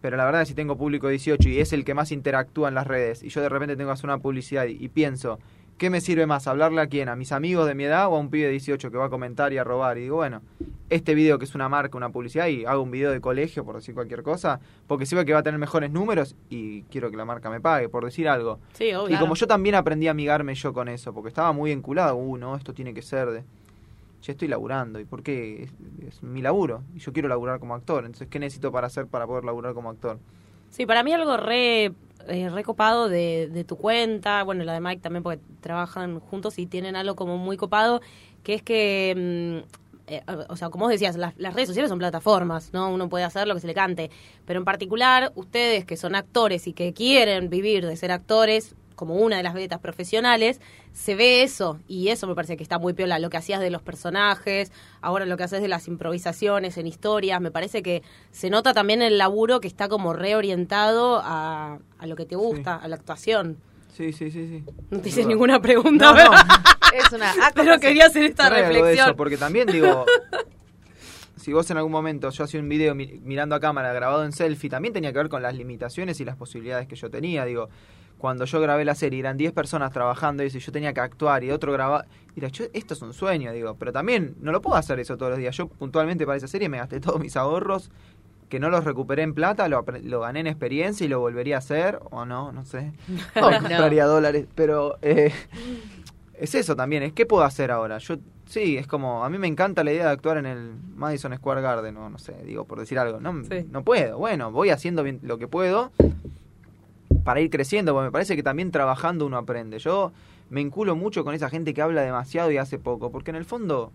Pero 0.00 0.16
la 0.16 0.24
verdad 0.24 0.42
es 0.42 0.48
que 0.48 0.52
si 0.52 0.54
tengo 0.56 0.76
público 0.76 1.06
de 1.06 1.12
18 1.12 1.48
y 1.48 1.60
es 1.60 1.72
el 1.72 1.84
que 1.84 1.94
más 1.94 2.10
interactúa 2.10 2.68
en 2.68 2.74
las 2.74 2.86
redes, 2.88 3.22
y 3.22 3.28
yo 3.28 3.40
de 3.40 3.48
repente 3.48 3.76
tengo 3.76 3.90
que 3.90 3.94
hacer 3.94 4.06
una 4.06 4.18
publicidad 4.18 4.66
y, 4.66 4.72
y 4.84 4.88
pienso, 4.88 5.38
¿qué 5.78 5.90
me 5.90 6.00
sirve 6.00 6.26
más? 6.26 6.46
¿Hablarle 6.46 6.80
a 6.80 6.88
quién? 6.88 7.08
¿A 7.08 7.16
mis 7.16 7.32
amigos 7.32 7.66
de 7.66 7.74
mi 7.74 7.84
edad 7.84 8.08
o 8.08 8.16
a 8.16 8.18
un 8.18 8.30
pibe 8.30 8.46
de 8.46 8.50
18 8.50 8.90
que 8.90 8.98
va 8.98 9.06
a 9.06 9.08
comentar 9.08 9.52
y 9.52 9.58
a 9.58 9.64
robar? 9.64 9.96
Y 9.96 10.02
digo, 10.02 10.16
bueno, 10.16 10.42
este 10.90 11.14
video 11.14 11.38
que 11.38 11.44
es 11.44 11.54
una 11.54 11.68
marca, 11.68 11.96
una 11.96 12.10
publicidad, 12.10 12.48
y 12.48 12.64
hago 12.64 12.82
un 12.82 12.90
video 12.90 13.12
de 13.12 13.20
colegio, 13.20 13.64
por 13.64 13.76
decir 13.76 13.94
cualquier 13.94 14.22
cosa, 14.22 14.60
porque 14.86 15.06
sé 15.06 15.24
que 15.24 15.32
va 15.32 15.38
a 15.38 15.42
tener 15.42 15.58
mejores 15.58 15.90
números 15.90 16.34
y 16.50 16.82
quiero 16.82 17.10
que 17.10 17.16
la 17.16 17.24
marca 17.24 17.48
me 17.48 17.60
pague, 17.60 17.88
por 17.88 18.04
decir 18.04 18.28
algo. 18.28 18.58
Sí, 18.72 18.92
obvio. 18.92 19.16
Y 19.16 19.18
como 19.18 19.34
yo 19.34 19.46
también 19.46 19.76
aprendí 19.76 20.08
a 20.08 20.10
amigarme 20.10 20.54
yo 20.54 20.72
con 20.72 20.88
eso, 20.88 21.14
porque 21.14 21.28
estaba 21.28 21.52
muy 21.52 21.70
vinculado, 21.70 22.16
uh, 22.16 22.36
no, 22.36 22.56
esto 22.56 22.74
tiene 22.74 22.92
que 22.92 23.02
ser 23.02 23.30
de... 23.30 23.44
Ya 24.20 24.32
estoy 24.32 24.48
laburando, 24.48 24.98
¿y 24.98 25.04
por 25.04 25.22
qué? 25.22 25.62
Es, 25.62 25.70
es 26.08 26.22
mi 26.24 26.42
laburo, 26.42 26.82
y 26.94 26.98
yo 26.98 27.12
quiero 27.12 27.28
laburar 27.28 27.60
como 27.60 27.76
actor, 27.76 28.04
entonces, 28.04 28.26
¿qué 28.28 28.40
necesito 28.40 28.72
para 28.72 28.88
hacer 28.88 29.06
para 29.06 29.28
poder 29.28 29.44
laburar 29.44 29.74
como 29.74 29.90
actor? 29.90 30.18
Sí, 30.70 30.86
para 30.86 31.02
mí 31.02 31.12
algo 31.12 31.36
re, 31.36 31.92
eh, 32.26 32.48
re 32.50 32.64
copado 32.64 33.08
de, 33.08 33.48
de 33.52 33.64
tu 33.64 33.76
cuenta, 33.76 34.42
bueno, 34.42 34.64
la 34.64 34.74
de 34.74 34.80
Mike 34.80 35.00
también 35.00 35.22
porque 35.22 35.40
trabajan 35.60 36.20
juntos 36.20 36.58
y 36.58 36.66
tienen 36.66 36.96
algo 36.96 37.16
como 37.16 37.38
muy 37.38 37.56
copado, 37.56 38.00
que 38.42 38.54
es 38.54 38.62
que, 38.62 39.62
mm, 39.66 40.12
eh, 40.12 40.22
o 40.48 40.56
sea, 40.56 40.70
como 40.70 40.86
vos 40.86 40.92
decías, 40.92 41.16
las, 41.16 41.34
las 41.38 41.54
redes 41.54 41.68
sociales 41.68 41.88
son 41.88 41.98
plataformas, 41.98 42.72
¿no? 42.72 42.90
Uno 42.90 43.08
puede 43.08 43.24
hacer 43.24 43.46
lo 43.46 43.54
que 43.54 43.60
se 43.60 43.66
le 43.66 43.74
cante, 43.74 44.10
pero 44.46 44.58
en 44.58 44.64
particular 44.64 45.32
ustedes 45.34 45.84
que 45.84 45.96
son 45.96 46.14
actores 46.14 46.66
y 46.66 46.72
que 46.72 46.92
quieren 46.92 47.50
vivir 47.50 47.86
de 47.86 47.96
ser 47.96 48.10
actores, 48.10 48.74
como 48.98 49.14
una 49.14 49.38
de 49.38 49.42
las 49.42 49.54
vedetas 49.54 49.78
profesionales, 49.80 50.60
se 50.92 51.14
ve 51.14 51.42
eso, 51.42 51.78
y 51.88 52.08
eso 52.08 52.26
me 52.26 52.34
parece 52.34 52.56
que 52.58 52.62
está 52.62 52.78
muy 52.78 52.92
piola, 52.92 53.18
lo 53.18 53.30
que 53.30 53.38
hacías 53.38 53.60
de 53.60 53.70
los 53.70 53.80
personajes, 53.80 54.70
ahora 55.00 55.24
lo 55.24 55.36
que 55.38 55.44
haces 55.44 55.62
de 55.62 55.68
las 55.68 55.88
improvisaciones 55.88 56.76
en 56.76 56.86
historias, 56.86 57.40
me 57.40 57.50
parece 57.50 57.82
que 57.82 58.02
se 58.32 58.50
nota 58.50 58.74
también 58.74 59.00
el 59.00 59.16
laburo 59.16 59.60
que 59.60 59.68
está 59.68 59.88
como 59.88 60.12
reorientado 60.12 61.22
a, 61.24 61.78
a 61.98 62.06
lo 62.06 62.16
que 62.16 62.26
te 62.26 62.36
gusta, 62.36 62.76
a 62.76 62.88
la 62.88 62.96
actuación. 62.96 63.56
Sí, 63.96 64.12
sí, 64.12 64.30
sí, 64.30 64.46
sí. 64.48 64.64
No 64.90 65.00
te 65.00 65.08
hice 65.08 65.24
ninguna 65.24 65.60
pregunta, 65.62 66.12
No, 66.12 66.30
Es 66.94 67.12
una 67.12 67.32
pero 67.54 67.78
quería 67.78 68.06
hacer 68.06 68.24
esta 68.24 68.48
reflexión. 68.50 69.08
eso, 69.08 69.16
porque 69.16 69.36
también 69.36 69.70
digo, 69.70 70.04
si 71.36 71.52
vos 71.52 71.70
en 71.70 71.76
algún 71.76 71.92
momento 71.92 72.30
yo 72.30 72.44
hacía 72.44 72.60
un 72.60 72.68
video 72.68 72.94
mi- 72.94 73.20
mirando 73.22 73.54
a 73.54 73.60
cámara 73.60 73.92
grabado 73.92 74.24
en 74.24 74.32
selfie, 74.32 74.68
también 74.70 74.92
tenía 74.94 75.12
que 75.12 75.18
ver 75.18 75.28
con 75.28 75.42
las 75.42 75.54
limitaciones 75.54 76.20
y 76.20 76.24
las 76.24 76.36
posibilidades 76.36 76.88
que 76.88 76.96
yo 76.96 77.10
tenía. 77.10 77.44
Digo, 77.44 77.68
cuando 78.18 78.44
yo 78.44 78.60
grabé 78.60 78.84
la 78.84 78.94
serie 78.94 79.20
eran 79.20 79.36
10 79.36 79.52
personas 79.52 79.92
trabajando 79.92 80.42
y 80.42 80.50
si 80.50 80.58
yo 80.58 80.72
tenía 80.72 80.92
que 80.92 81.00
actuar 81.00 81.44
y 81.44 81.50
otro 81.50 81.72
grababa, 81.72 82.04
mira, 82.34 82.48
yo, 82.48 82.64
esto 82.72 82.94
es 82.94 83.02
un 83.02 83.12
sueño, 83.12 83.52
digo, 83.52 83.76
pero 83.78 83.92
también 83.92 84.34
no 84.40 84.52
lo 84.52 84.60
puedo 84.60 84.76
hacer 84.76 84.98
eso 84.98 85.16
todos 85.16 85.30
los 85.30 85.38
días. 85.38 85.56
Yo 85.56 85.68
puntualmente 85.68 86.26
para 86.26 86.36
esa 86.36 86.48
serie 86.48 86.68
me 86.68 86.78
gasté 86.78 87.00
todos 87.00 87.20
mis 87.20 87.36
ahorros, 87.36 87.90
que 88.48 88.58
no 88.58 88.70
los 88.70 88.84
recuperé 88.84 89.22
en 89.22 89.34
plata, 89.34 89.68
lo, 89.68 89.84
gané 90.20 90.40
en 90.40 90.46
experiencia 90.46 91.04
y 91.04 91.08
lo 91.08 91.20
volvería 91.20 91.56
a 91.56 91.58
hacer, 91.58 92.00
o 92.10 92.24
no, 92.24 92.50
no 92.52 92.64
sé. 92.64 92.92
O 93.36 93.50
no. 93.50 93.58
compraría 93.58 94.06
dólares, 94.06 94.46
pero 94.54 94.98
eh, 95.02 95.32
es 96.34 96.54
eso 96.54 96.74
también, 96.74 97.02
es 97.02 97.12
qué 97.12 97.26
puedo 97.26 97.44
hacer 97.44 97.70
ahora. 97.70 97.98
Yo 97.98 98.16
sí, 98.46 98.78
es 98.78 98.86
como 98.86 99.24
a 99.24 99.28
mí 99.30 99.38
me 99.38 99.46
encanta 99.46 99.84
la 99.84 99.92
idea 99.92 100.06
de 100.06 100.12
actuar 100.12 100.38
en 100.38 100.46
el 100.46 100.72
Madison 100.96 101.36
Square 101.36 101.60
Garden, 101.60 101.96
o 101.98 102.08
no 102.08 102.18
sé, 102.18 102.34
digo 102.44 102.64
por 102.64 102.80
decir 102.80 102.98
algo, 102.98 103.20
no 103.20 103.44
Sí. 103.44 103.66
no 103.70 103.84
puedo. 103.84 104.18
Bueno, 104.18 104.50
voy 104.50 104.70
haciendo 104.70 105.02
bien 105.02 105.20
lo 105.22 105.38
que 105.38 105.46
puedo 105.46 105.92
para 107.28 107.42
ir 107.42 107.50
creciendo, 107.50 107.92
porque 107.92 108.06
me 108.06 108.10
parece 108.10 108.36
que 108.36 108.42
también 108.42 108.70
trabajando 108.70 109.26
uno 109.26 109.36
aprende. 109.36 109.78
Yo 109.80 110.12
me 110.48 110.62
enculo 110.62 110.96
mucho 110.96 111.24
con 111.24 111.34
esa 111.34 111.50
gente 111.50 111.74
que 111.74 111.82
habla 111.82 112.00
demasiado 112.00 112.50
y 112.50 112.56
hace 112.56 112.78
poco, 112.78 113.12
porque 113.12 113.28
en 113.28 113.36
el 113.36 113.44
fondo 113.44 113.92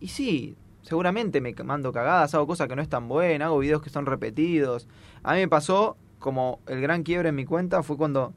y 0.00 0.08
sí, 0.08 0.56
seguramente 0.82 1.40
me 1.40 1.54
mando 1.62 1.92
cagadas, 1.92 2.34
hago 2.34 2.48
cosas 2.48 2.66
que 2.66 2.74
no 2.74 2.82
están 2.82 3.06
buenas, 3.06 3.46
hago 3.46 3.60
videos 3.60 3.80
que 3.80 3.90
son 3.90 4.06
repetidos. 4.06 4.88
A 5.22 5.34
mí 5.34 5.38
me 5.38 5.46
pasó 5.46 5.96
como 6.18 6.58
el 6.66 6.80
gran 6.80 7.04
quiebre 7.04 7.28
en 7.28 7.36
mi 7.36 7.44
cuenta 7.44 7.84
fue 7.84 7.96
cuando 7.96 8.34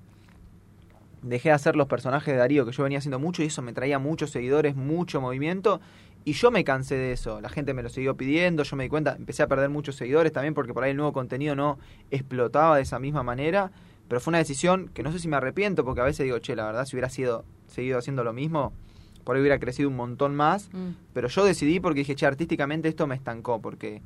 dejé 1.23 1.49
de 1.49 1.53
hacer 1.53 1.75
los 1.75 1.87
personajes 1.87 2.31
de 2.31 2.37
Darío, 2.37 2.63
que 2.63 2.73
yo 2.73 2.83
venía 2.83 2.99
haciendo 2.99 3.17
mucho 3.17 3.41
y 3.41 3.47
eso 3.47 3.63
me 3.63 3.73
traía 3.73 3.97
muchos 3.97 4.29
seguidores, 4.29 4.75
mucho 4.75 5.19
movimiento. 5.19 5.81
Y 6.25 6.33
yo 6.33 6.51
me 6.51 6.63
cansé 6.63 6.93
de 6.93 7.13
eso, 7.13 7.41
la 7.41 7.49
gente 7.49 7.73
me 7.73 7.81
lo 7.81 7.89
siguió 7.89 8.15
pidiendo, 8.15 8.61
yo 8.61 8.75
me 8.75 8.83
di 8.83 8.89
cuenta, 8.89 9.15
empecé 9.17 9.41
a 9.41 9.47
perder 9.47 9.69
muchos 9.69 9.95
seguidores 9.95 10.31
también 10.31 10.53
porque 10.53 10.75
por 10.75 10.83
ahí 10.83 10.91
el 10.91 10.97
nuevo 10.97 11.11
contenido 11.11 11.55
no 11.55 11.79
explotaba 12.11 12.75
de 12.75 12.83
esa 12.83 12.99
misma 12.99 13.23
manera, 13.23 13.71
pero 14.11 14.19
fue 14.19 14.31
una 14.31 14.39
decisión 14.39 14.89
que 14.93 15.03
no 15.03 15.11
sé 15.13 15.19
si 15.19 15.29
me 15.29 15.37
arrepiento 15.37 15.85
porque 15.85 16.01
a 16.01 16.03
veces 16.03 16.25
digo, 16.25 16.37
che, 16.39 16.53
la 16.53 16.65
verdad 16.65 16.83
si 16.85 16.97
hubiera 16.97 17.07
sido 17.09 17.45
seguido 17.67 17.97
haciendo 17.97 18.25
lo 18.25 18.33
mismo, 18.33 18.73
por 19.23 19.37
ahí 19.37 19.39
hubiera 19.41 19.57
crecido 19.57 19.87
un 19.87 19.95
montón 19.95 20.35
más, 20.35 20.67
Mm. 20.73 20.89
pero 21.13 21.29
yo 21.29 21.45
decidí 21.45 21.79
porque 21.79 21.99
dije, 21.99 22.13
che, 22.15 22.25
artísticamente 22.25 22.89
esto 22.89 23.07
me 23.07 23.15
estancó, 23.15 23.61
porque 23.61 24.01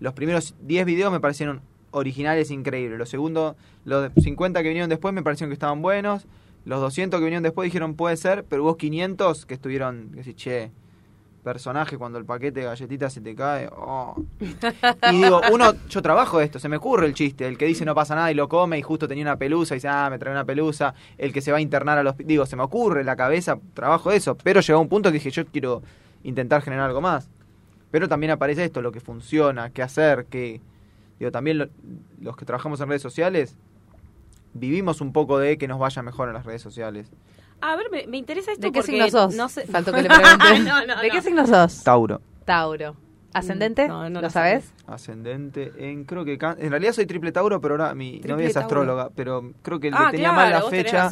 los 0.00 0.12
primeros 0.12 0.54
10 0.66 0.84
videos 0.84 1.10
me 1.10 1.18
parecieron 1.18 1.62
originales 1.92 2.50
increíbles. 2.50 2.98
Los 2.98 3.08
segundos, 3.08 3.56
los 3.86 4.10
50 4.22 4.62
que 4.62 4.68
vinieron 4.68 4.90
después 4.90 5.14
me 5.14 5.22
parecieron 5.22 5.48
que 5.48 5.54
estaban 5.54 5.80
buenos. 5.80 6.26
Los 6.66 6.82
200 6.82 7.18
que 7.18 7.24
vinieron 7.24 7.42
después 7.42 7.64
dijeron 7.64 7.94
puede 7.94 8.18
ser, 8.18 8.44
pero 8.44 8.64
hubo 8.64 8.76
500 8.76 9.46
que 9.46 9.54
estuvieron, 9.54 10.10
que 10.10 10.16
decís, 10.18 10.36
che, 10.36 10.70
personaje 11.52 11.96
cuando 11.96 12.18
el 12.18 12.24
paquete 12.24 12.60
de 12.60 12.66
galletitas 12.66 13.12
se 13.12 13.20
te 13.20 13.34
cae. 13.34 13.68
oh". 13.74 14.14
Y 15.12 15.22
digo, 15.22 15.40
uno, 15.52 15.72
yo 15.88 16.02
trabajo 16.02 16.40
esto, 16.40 16.58
se 16.58 16.68
me 16.68 16.76
ocurre 16.76 17.06
el 17.06 17.14
chiste, 17.14 17.46
el 17.46 17.56
que 17.56 17.64
dice 17.66 17.84
no 17.84 17.94
pasa 17.94 18.14
nada 18.14 18.30
y 18.30 18.34
lo 18.34 18.48
come 18.48 18.78
y 18.78 18.82
justo 18.82 19.08
tenía 19.08 19.24
una 19.24 19.36
pelusa 19.36 19.74
y 19.74 19.78
dice, 19.78 19.88
ah, 19.88 20.08
me 20.10 20.18
trae 20.18 20.32
una 20.32 20.44
pelusa, 20.44 20.94
el 21.16 21.32
que 21.32 21.40
se 21.40 21.50
va 21.52 21.58
a 21.58 21.60
internar 21.60 21.96
a 21.98 22.02
los... 22.02 22.16
Digo, 22.18 22.44
se 22.46 22.56
me 22.56 22.62
ocurre 22.62 23.02
la 23.04 23.16
cabeza, 23.16 23.58
trabajo 23.74 24.12
eso, 24.12 24.36
pero 24.36 24.60
llegó 24.60 24.78
a 24.78 24.82
un 24.82 24.88
punto 24.88 25.08
que 25.08 25.14
dije, 25.14 25.30
yo 25.30 25.46
quiero 25.46 25.82
intentar 26.22 26.62
generar 26.62 26.86
algo 26.86 27.00
más. 27.00 27.28
Pero 27.90 28.08
también 28.08 28.30
aparece 28.32 28.64
esto, 28.64 28.82
lo 28.82 28.92
que 28.92 29.00
funciona, 29.00 29.70
qué 29.70 29.82
hacer, 29.82 30.26
qué... 30.26 30.60
Digo, 31.18 31.30
también 31.32 31.58
lo- 31.58 31.68
los 32.20 32.36
que 32.36 32.44
trabajamos 32.44 32.80
en 32.80 32.88
redes 32.88 33.02
sociales 33.02 33.56
vivimos 34.54 35.00
un 35.00 35.12
poco 35.12 35.38
de 35.38 35.58
que 35.58 35.68
nos 35.68 35.78
vaya 35.78 36.02
mejor 36.02 36.28
en 36.28 36.34
las 36.34 36.44
redes 36.46 36.62
sociales. 36.62 37.10
A 37.60 37.76
ver, 37.76 37.86
me, 37.90 38.06
me 38.06 38.16
interesa 38.18 38.52
esto 38.52 38.62
¿De 38.66 38.72
qué 38.72 38.80
porque 38.80 38.92
signo 38.92 39.08
sos? 39.10 39.34
no 39.34 39.48
sé. 39.48 39.66
Faltó 39.66 39.92
que 39.92 40.02
le 40.02 40.08
pregunte. 40.14 40.58
no, 40.60 40.86
no, 40.86 40.96
¿De 41.02 41.08
no. 41.08 41.14
qué 41.14 41.22
signo 41.22 41.46
sos? 41.46 41.82
Tauro. 41.82 42.20
Tauro. 42.44 42.96
¿Ascendente? 43.34 43.88
No, 43.88 44.04
no 44.08 44.16
¿Lo 44.16 44.22
lo 44.22 44.30
sabes? 44.30 44.72
Ascendente 44.86 45.72
en 45.76 46.04
creo 46.04 46.24
que 46.24 46.38
can- 46.38 46.56
en 46.58 46.70
realidad 46.70 46.92
soy 46.92 47.04
triple 47.06 47.30
Tauro, 47.30 47.60
pero 47.60 47.74
ahora 47.74 47.94
mi 47.94 48.12
Triple 48.12 48.32
novia 48.32 48.46
es 48.46 48.54
Tauro. 48.54 48.66
astróloga, 48.66 49.10
pero 49.14 49.52
creo 49.62 49.78
que 49.80 49.90
le 49.90 49.96
Ah, 49.98 50.08
tenía 50.10 50.30
claro, 50.30 50.36
mal 50.36 50.50
la 50.50 50.62
fecha 50.70 51.10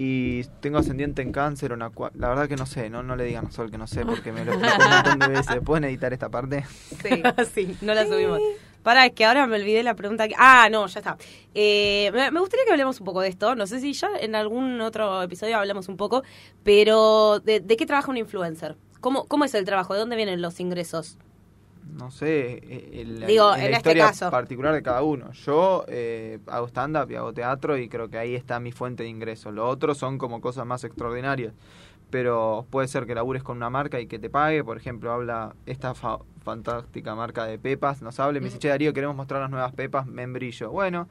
y 0.00 0.44
tengo 0.60 0.78
ascendiente 0.78 1.22
en 1.22 1.32
cáncer 1.32 1.72
o 1.72 1.74
en 1.74 1.82
Acua- 1.82 2.12
La 2.14 2.28
verdad 2.28 2.48
que 2.48 2.56
no 2.56 2.66
sé, 2.66 2.88
no 2.88 3.02
no 3.02 3.16
le 3.16 3.24
digan 3.24 3.46
a 3.46 3.50
Sol 3.50 3.70
que 3.70 3.78
no 3.78 3.86
sé 3.88 4.06
porque 4.06 4.30
me 4.32 4.44
lo 4.44 4.52
explico 4.52 4.76
un 4.84 4.90
montón 4.90 5.18
de 5.18 5.28
veces. 5.28 5.60
¿Pueden 5.64 5.84
editar 5.84 6.12
esta 6.12 6.28
parte? 6.28 6.64
Sí, 7.02 7.22
sí, 7.54 7.76
no 7.82 7.94
la 7.94 8.06
subimos. 8.06 8.38
Para, 8.82 9.06
es 9.06 9.12
que 9.12 9.24
ahora 9.24 9.46
me 9.46 9.56
olvidé 9.56 9.82
la 9.82 9.94
pregunta. 9.94 10.26
que- 10.28 10.34
Ah, 10.38 10.68
no, 10.70 10.86
ya 10.86 11.00
está. 11.00 11.16
Eh, 11.54 12.10
me 12.32 12.40
gustaría 12.40 12.64
que 12.64 12.70
hablemos 12.72 12.98
un 13.00 13.04
poco 13.06 13.20
de 13.20 13.28
esto. 13.28 13.54
No 13.54 13.66
sé 13.66 13.80
si 13.80 13.92
ya 13.92 14.08
en 14.20 14.34
algún 14.34 14.80
otro 14.80 15.22
episodio 15.22 15.58
hablamos 15.58 15.88
un 15.88 15.96
poco, 15.96 16.22
pero 16.62 17.40
¿de, 17.40 17.60
de 17.60 17.76
qué 17.76 17.86
trabaja 17.86 18.10
un 18.10 18.16
influencer? 18.16 18.76
¿Cómo, 19.00 19.24
¿Cómo 19.26 19.44
es 19.44 19.54
el 19.54 19.64
trabajo? 19.64 19.94
¿De 19.94 20.00
dónde 20.00 20.16
vienen 20.16 20.42
los 20.42 20.58
ingresos? 20.60 21.18
No 21.96 22.10
sé, 22.10 22.60
eh, 22.62 22.90
el- 23.00 23.24
Digo, 23.26 23.54
en 23.54 23.60
en 23.62 23.70
la 23.70 23.76
este 23.78 23.90
historia 23.90 24.06
caso. 24.08 24.30
particular 24.30 24.74
de 24.74 24.82
cada 24.82 25.02
uno. 25.02 25.32
Yo 25.32 25.84
eh, 25.88 26.38
hago 26.46 26.68
stand-up 26.68 27.10
y 27.10 27.14
hago 27.14 27.32
teatro 27.32 27.78
y 27.78 27.88
creo 27.88 28.10
que 28.10 28.18
ahí 28.18 28.34
está 28.34 28.60
mi 28.60 28.72
fuente 28.72 29.04
de 29.04 29.08
ingresos. 29.08 29.54
Lo 29.54 29.66
otro 29.68 29.94
son 29.94 30.18
como 30.18 30.40
cosas 30.42 30.66
más 30.66 30.84
extraordinarias. 30.84 31.54
Pero 32.10 32.66
puede 32.70 32.88
ser 32.88 33.06
que 33.06 33.14
labures 33.14 33.42
con 33.42 33.56
una 33.56 33.70
marca 33.70 34.00
y 34.00 34.06
que 34.06 34.18
te 34.18 34.30
pague. 34.30 34.64
Por 34.64 34.76
ejemplo, 34.76 35.12
habla 35.12 35.54
esta 35.66 35.94
fa- 35.94 36.18
fantástica 36.42 37.14
marca 37.14 37.44
de 37.44 37.58
pepas, 37.58 38.02
nos 38.02 38.18
habla 38.20 38.38
y 38.38 38.40
me 38.40 38.46
dice, 38.46 38.58
che 38.58 38.68
Darío, 38.68 38.92
queremos 38.92 39.16
mostrar 39.16 39.40
las 39.40 39.50
nuevas 39.50 39.72
pepas, 39.72 40.06
membrillo. 40.06 40.70
Bueno, 40.70 41.06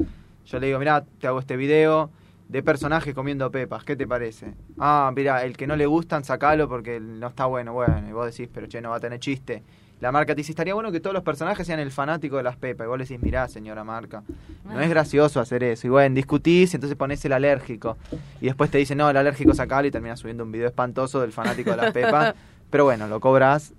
yo 0.45 0.59
le 0.59 0.67
digo, 0.67 0.79
mirá, 0.79 1.03
te 1.19 1.27
hago 1.27 1.39
este 1.39 1.57
video 1.57 2.09
de 2.49 2.63
personajes 2.63 3.13
comiendo 3.13 3.51
pepas, 3.51 3.83
¿qué 3.83 3.95
te 3.95 4.07
parece? 4.07 4.53
Ah, 4.79 5.11
mira, 5.15 5.43
el 5.43 5.57
que 5.57 5.67
no 5.67 5.75
le 5.75 5.85
gustan, 5.85 6.23
sacalo 6.23 6.69
porque 6.69 6.99
no 6.99 7.27
está 7.27 7.45
bueno. 7.45 7.73
Bueno, 7.73 8.07
y 8.07 8.11
vos 8.13 8.25
decís, 8.25 8.49
pero 8.53 8.67
che, 8.67 8.79
no 8.81 8.89
va 8.91 8.95
a 8.95 8.99
tener 8.99 9.19
chiste. 9.19 9.63
La 9.99 10.11
marca 10.11 10.33
te 10.33 10.41
dice, 10.41 10.51
estaría 10.51 10.75
bueno 10.75 10.91
que 10.91 10.99
todos 10.99 11.13
los 11.13 11.23
personajes 11.23 11.65
sean 11.65 11.79
el 11.79 11.91
fanático 11.91 12.37
de 12.37 12.43
las 12.43 12.55
pepas. 12.55 12.85
Y 12.85 12.87
vos 12.87 12.97
le 12.97 13.05
decís, 13.05 13.19
mirá, 13.19 13.47
señora 13.47 13.83
marca, 13.83 14.23
no 14.63 14.79
es 14.79 14.89
gracioso 14.89 15.39
hacer 15.39 15.63
eso. 15.63 15.87
Y 15.87 15.89
bueno, 15.89 16.15
discutís, 16.15 16.73
entonces 16.75 16.95
pones 16.95 17.23
el 17.25 17.33
alérgico. 17.33 17.97
Y 18.39 18.45
después 18.45 18.69
te 18.69 18.77
dicen, 18.77 18.99
no, 18.99 19.09
el 19.09 19.17
alérgico 19.17 19.53
sacalo 19.53 19.87
y 19.87 19.91
terminas 19.91 20.19
subiendo 20.19 20.43
un 20.43 20.51
video 20.51 20.67
espantoso 20.67 21.21
del 21.21 21.31
fanático 21.31 21.71
de 21.71 21.77
las 21.77 21.91
pepas. 21.91 22.35
Pero 22.69 22.83
bueno, 22.83 23.07
lo 23.07 23.19
cobras 23.19 23.73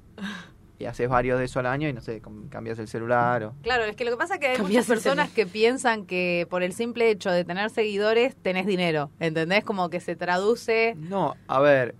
y 0.78 0.84
haces 0.84 1.08
varios 1.08 1.38
de 1.38 1.46
eso 1.46 1.58
al 1.58 1.66
año 1.66 1.88
y 1.88 1.92
no 1.92 2.00
sé, 2.00 2.22
cambias 2.50 2.78
el 2.78 2.88
celular 2.88 3.42
o... 3.42 3.54
Claro, 3.62 3.84
es 3.84 3.96
que 3.96 4.04
lo 4.04 4.12
que 4.12 4.16
pasa 4.16 4.34
es 4.34 4.40
que 4.40 4.46
hay 4.48 4.56
Cambias 4.56 4.88
muchas 4.88 5.04
personas 5.04 5.30
que 5.30 5.46
piensan 5.46 6.06
que 6.06 6.46
por 6.48 6.62
el 6.62 6.72
simple 6.72 7.10
hecho 7.10 7.30
de 7.30 7.44
tener 7.44 7.68
seguidores 7.70 8.36
tenés 8.36 8.66
dinero, 8.66 9.10
¿entendés? 9.18 9.64
Como 9.64 9.90
que 9.90 10.00
se 10.00 10.14
traduce... 10.14 10.94
No, 10.96 11.34
a 11.48 11.60
ver, 11.60 11.96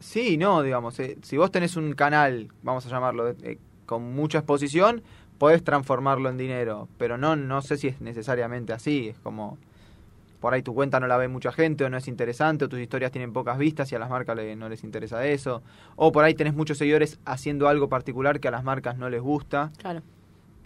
sí, 0.00 0.36
no, 0.36 0.62
digamos, 0.62 0.98
eh, 1.00 1.16
si 1.22 1.36
vos 1.36 1.50
tenés 1.50 1.76
un 1.76 1.92
canal, 1.94 2.48
vamos 2.62 2.86
a 2.86 2.88
llamarlo, 2.88 3.28
eh, 3.30 3.58
con 3.86 4.14
mucha 4.14 4.38
exposición, 4.38 5.02
podés 5.38 5.62
transformarlo 5.62 6.28
en 6.28 6.36
dinero, 6.38 6.88
pero 6.98 7.18
no, 7.18 7.36
no 7.36 7.62
sé 7.62 7.76
si 7.76 7.88
es 7.88 8.00
necesariamente 8.00 8.72
así, 8.72 9.08
es 9.08 9.18
como, 9.20 9.58
por 10.40 10.54
ahí 10.54 10.62
tu 10.62 10.74
cuenta 10.74 10.98
no 11.00 11.06
la 11.06 11.16
ve 11.16 11.28
mucha 11.28 11.52
gente 11.52 11.84
o 11.84 11.90
no 11.90 11.96
es 11.96 12.08
interesante, 12.08 12.64
o 12.64 12.68
tus 12.68 12.78
historias 12.80 13.12
tienen 13.12 13.32
pocas 13.32 13.58
vistas 13.58 13.90
y 13.92 13.94
a 13.94 13.98
las 13.98 14.10
marcas 14.10 14.36
le- 14.36 14.56
no 14.56 14.68
les 14.68 14.84
interesa 14.84 15.26
eso, 15.26 15.62
o 15.96 16.12
por 16.12 16.24
ahí 16.24 16.34
tenés 16.34 16.54
muchos 16.54 16.78
seguidores 16.78 17.18
haciendo 17.24 17.68
algo 17.68 17.88
particular 17.88 18.40
que 18.40 18.48
a 18.48 18.50
las 18.50 18.64
marcas 18.64 18.96
no 18.98 19.08
les 19.10 19.20
gusta. 19.20 19.72
Claro. 19.78 20.02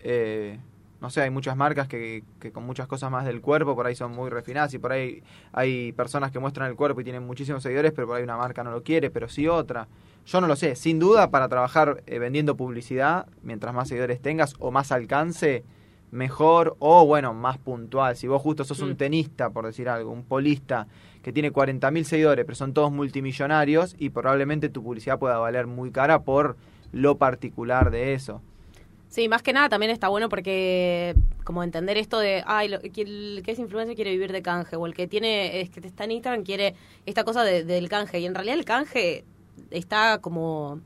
Eh, 0.03 0.59
no 1.01 1.11
sé, 1.11 1.23
hay 1.23 1.31
muchas 1.31 1.57
marcas 1.57 1.89
que, 1.89 2.23
que 2.41 2.53
con 2.53 2.65
muchas 2.65 2.87
cosas 2.87 3.11
más 3.11 3.25
del 3.25 3.41
cuerpo 3.41 3.75
por 3.75 3.87
ahí 3.87 3.95
son 3.95 4.13
muy 4.13 4.29
refinadas 4.31 4.75
y 4.75 4.79
por 4.79 4.93
ahí 4.93 5.23
hay 5.53 5.93
personas 5.93 6.31
que 6.31 6.39
muestran 6.39 6.69
el 6.69 6.77
cuerpo 6.77 7.01
y 7.01 7.05
tienen 7.05 7.27
muchísimos 7.27 7.63
seguidores, 7.63 7.93
pero 7.93 8.07
por 8.07 8.17
ahí 8.17 8.23
una 8.23 8.37
marca 8.37 8.63
no 8.63 8.71
lo 8.71 8.83
quiere, 8.83 9.11
pero 9.11 9.29
sí 9.29 9.49
otra. 9.49 9.89
Yo 10.27 10.41
no 10.41 10.47
lo 10.47 10.57
sé, 10.57 10.77
sin 10.77 10.99
duda 10.99 11.31
para 11.31 11.49
trabajar 11.49 12.03
eh, 12.07 12.19
vendiendo 12.19 12.57
publicidad, 12.57 13.27
mientras 13.43 13.75
más 13.75 13.89
seguidores 13.89 14.21
tengas 14.21 14.55
o 14.59 14.71
más 14.71 14.93
alcance, 14.93 15.65
mejor 16.11 16.77
o 16.81 17.07
bueno, 17.07 17.33
más 17.33 17.57
puntual. 17.59 18.17
Si 18.17 18.27
vos 18.27 18.43
justo 18.43 18.65
sos 18.65 18.81
Mm. 18.81 18.85
un 18.85 18.97
tenista, 18.97 19.51
por 19.51 19.65
decir 19.65 19.89
algo, 19.89 20.11
un 20.11 20.25
polista 20.25 20.87
que 21.23 21.33
tiene 21.33 21.51
40.000 21.53 22.05
seguidores, 22.05 22.45
pero 22.45 22.57
son 22.57 22.75
todos 22.75 22.93
multimillonarios 22.93 23.95
y 23.99 24.11
probablemente 24.11 24.69
tu 24.69 24.83
publicidad 24.83 25.19
pueda 25.19 25.39
valer 25.39 25.67
muy 25.67 25.91
cara 25.91 26.23
por 26.23 26.57
lo 26.93 27.17
particular 27.17 27.91
de 27.91 28.15
eso. 28.15 28.43
Sí, 29.11 29.29
más 29.29 29.43
que 29.43 29.53
nada 29.53 29.69
también 29.69 29.91
está 29.91 30.07
bueno 30.09 30.29
porque 30.29 31.17
como 31.43 31.65
entender 31.65 31.97
esto 31.99 32.21
de, 32.21 32.45
ay, 32.47 32.69
lo, 32.69 32.81
que 32.81 33.03
el 33.03 33.43
que 33.45 33.51
es 33.51 33.59
influencer 33.59 33.97
quiere 33.97 34.13
vivir 34.13 34.31
de 34.31 34.41
canje 34.41 34.77
o 34.77 34.87
el 34.87 34.95
que 34.95 35.09
tiene, 35.09 35.61
es 35.61 35.69
que 35.69 35.81
está 35.81 36.05
en 36.05 36.13
Instagram 36.13 36.45
quiere 36.45 36.77
esta 37.07 37.25
cosa 37.25 37.43
de- 37.43 37.65
del 37.65 37.89
canje 37.89 38.21
y 38.21 38.27
en 38.27 38.35
realidad 38.37 38.57
el 38.57 38.65
canje 38.65 39.25
está 39.73 40.19
como 40.21 40.81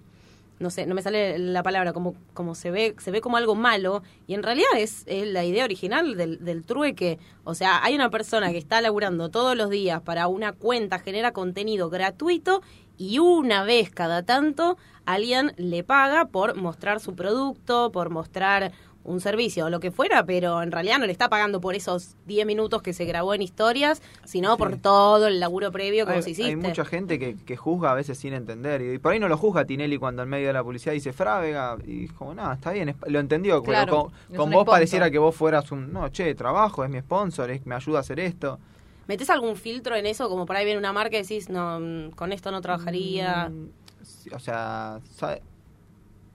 no 0.60 0.70
sé, 0.70 0.86
no 0.86 0.94
me 0.94 1.02
sale 1.02 1.38
la 1.38 1.62
palabra, 1.62 1.92
como, 1.92 2.14
como 2.32 2.54
se 2.54 2.70
ve, 2.70 2.94
se 2.98 3.10
ve 3.10 3.20
como 3.20 3.36
algo 3.36 3.56
malo, 3.56 4.02
y 4.28 4.34
en 4.34 4.42
realidad 4.42 4.68
es, 4.78 5.02
es 5.06 5.26
la 5.26 5.44
idea 5.44 5.64
original 5.64 6.16
del, 6.16 6.42
del 6.44 6.62
trueque. 6.64 7.18
O 7.42 7.54
sea, 7.54 7.84
hay 7.84 7.94
una 7.96 8.08
persona 8.08 8.50
que 8.52 8.58
está 8.58 8.80
laburando 8.80 9.30
todos 9.30 9.56
los 9.56 9.68
días 9.68 10.00
para 10.02 10.28
una 10.28 10.52
cuenta, 10.52 11.00
genera 11.00 11.32
contenido 11.32 11.90
gratuito, 11.90 12.62
y 12.96 13.18
una 13.18 13.64
vez 13.64 13.90
cada 13.90 14.22
tanto 14.22 14.76
alguien 15.06 15.52
le 15.56 15.84
paga 15.84 16.26
por 16.26 16.56
mostrar 16.56 17.00
su 17.00 17.14
producto, 17.14 17.90
por 17.92 18.10
mostrar 18.10 18.72
un 19.04 19.20
servicio 19.20 19.66
o 19.66 19.70
lo 19.70 19.80
que 19.80 19.90
fuera, 19.90 20.24
pero 20.24 20.62
en 20.62 20.72
realidad 20.72 20.98
no 20.98 21.06
le 21.06 21.12
está 21.12 21.28
pagando 21.28 21.60
por 21.60 21.74
esos 21.74 22.16
10 22.26 22.46
minutos 22.46 22.82
que 22.82 22.94
se 22.94 23.04
grabó 23.04 23.34
en 23.34 23.42
historias, 23.42 24.02
sino 24.24 24.56
por 24.56 24.78
todo 24.78 25.26
el 25.26 25.40
laburo 25.40 25.70
previo 25.70 26.06
que 26.06 26.12
hay, 26.12 26.18
vos 26.18 26.26
hiciste. 26.26 26.50
hay 26.50 26.56
mucha 26.56 26.84
gente 26.84 27.18
que, 27.18 27.36
que 27.36 27.56
juzga 27.56 27.92
a 27.92 27.94
veces 27.94 28.18
sin 28.18 28.32
entender. 28.32 28.80
Y, 28.80 28.98
por 28.98 29.12
ahí 29.12 29.20
no 29.20 29.28
lo 29.28 29.36
juzga 29.36 29.66
Tinelli 29.66 29.98
cuando 29.98 30.22
en 30.22 30.30
medio 30.30 30.46
de 30.46 30.54
la 30.54 30.64
publicidad 30.64 30.94
dice 30.94 31.12
Frávega. 31.12 31.76
Y 31.84 32.08
como, 32.08 32.34
no, 32.34 32.50
está 32.50 32.72
bien, 32.72 32.96
lo 33.06 33.20
entendió. 33.20 33.62
pero 33.62 33.72
Claro, 33.72 34.02
con, 34.04 34.12
es 34.30 34.38
con 34.38 34.50
vos 34.50 34.62
sponsor. 34.62 34.72
pareciera 34.72 35.10
que 35.10 35.18
vos 35.18 35.36
fueras 35.36 35.70
un. 35.70 35.92
No, 35.92 36.08
che, 36.08 36.34
trabajo, 36.34 36.82
es 36.82 36.90
mi 36.90 37.00
sponsor, 37.00 37.50
es, 37.50 37.66
me 37.66 37.74
ayuda 37.74 37.98
a 37.98 38.00
hacer 38.00 38.18
esto. 38.20 38.58
¿Metés 39.06 39.28
algún 39.30 39.56
filtro 39.56 39.94
en 39.96 40.06
eso? 40.06 40.28
Como 40.28 40.46
por 40.46 40.56
ahí 40.56 40.64
viene 40.64 40.78
una 40.78 40.92
marca 40.92 41.16
y 41.18 41.22
decís, 41.22 41.48
no, 41.48 41.78
mm, 41.80 42.10
con 42.12 42.32
esto 42.32 42.50
no 42.50 42.60
trabajaría. 42.60 43.48
Mm, 43.50 43.68
sí, 44.02 44.30
o 44.32 44.38
sea, 44.38 44.98
¿sabe? 45.16 45.42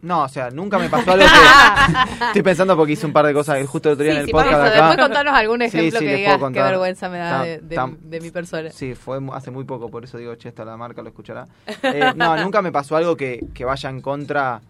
No, 0.02 0.24
o 0.24 0.30
sea, 0.30 0.50
nunca 0.50 0.80
me 0.80 0.88
pasó 0.88 1.12
algo 1.12 1.26
que. 1.26 2.26
Estoy 2.28 2.42
pensando 2.42 2.78
porque 2.78 2.94
hice 2.94 3.06
un 3.06 3.12
par 3.12 3.26
de 3.26 3.34
cosas 3.34 3.68
justo 3.68 3.90
el 3.90 3.94
otro 3.96 4.04
día 4.06 4.14
Sí, 4.14 4.18
en 4.18 4.22
el 4.22 4.26
sí, 4.28 4.32
podcast 4.32 4.54
por 4.54 4.62
de 4.62 4.68
eso, 4.70 4.76
acá. 4.78 4.88
después 4.88 5.08
contanos 5.08 5.34
algún 5.34 5.60
Sí, 5.60 5.66
ejemplo 5.66 6.00
sí, 6.00 6.06
que 6.06 6.12
les 6.12 6.20
digas 6.20 6.52
qué 6.54 6.62
vergüenza 6.62 7.10
me 7.10 7.18
da 7.18 7.32
Tam- 7.32 7.44
de, 7.46 7.58
de- 7.60 7.76
tam- 7.76 7.98
de 7.98 8.20
mi 8.22 8.32
persona. 8.32 8.70
Sí, 8.72 8.96
fue 8.96 9.20
mu- 9.20 9.34
hace 9.34 9.52
muy 9.52 9.66
poco, 9.66 9.90
por 9.90 10.06
eso 10.06 10.18
digo, 10.18 10.34
che, 10.36 10.48
esta 10.48 10.64
la 10.64 10.78
marca 10.78 11.02
lo 11.02 11.10
escuchará. 11.10 11.48
Eh, 11.84 12.14
no, 12.16 12.38
nunca 12.44 12.62
me 12.62 12.72
pasó 12.72 12.96
algo 12.96 13.18
que, 13.18 13.46
que 13.54 13.66
vaya 13.66 13.90
en 13.90 14.00
contra 14.00 14.62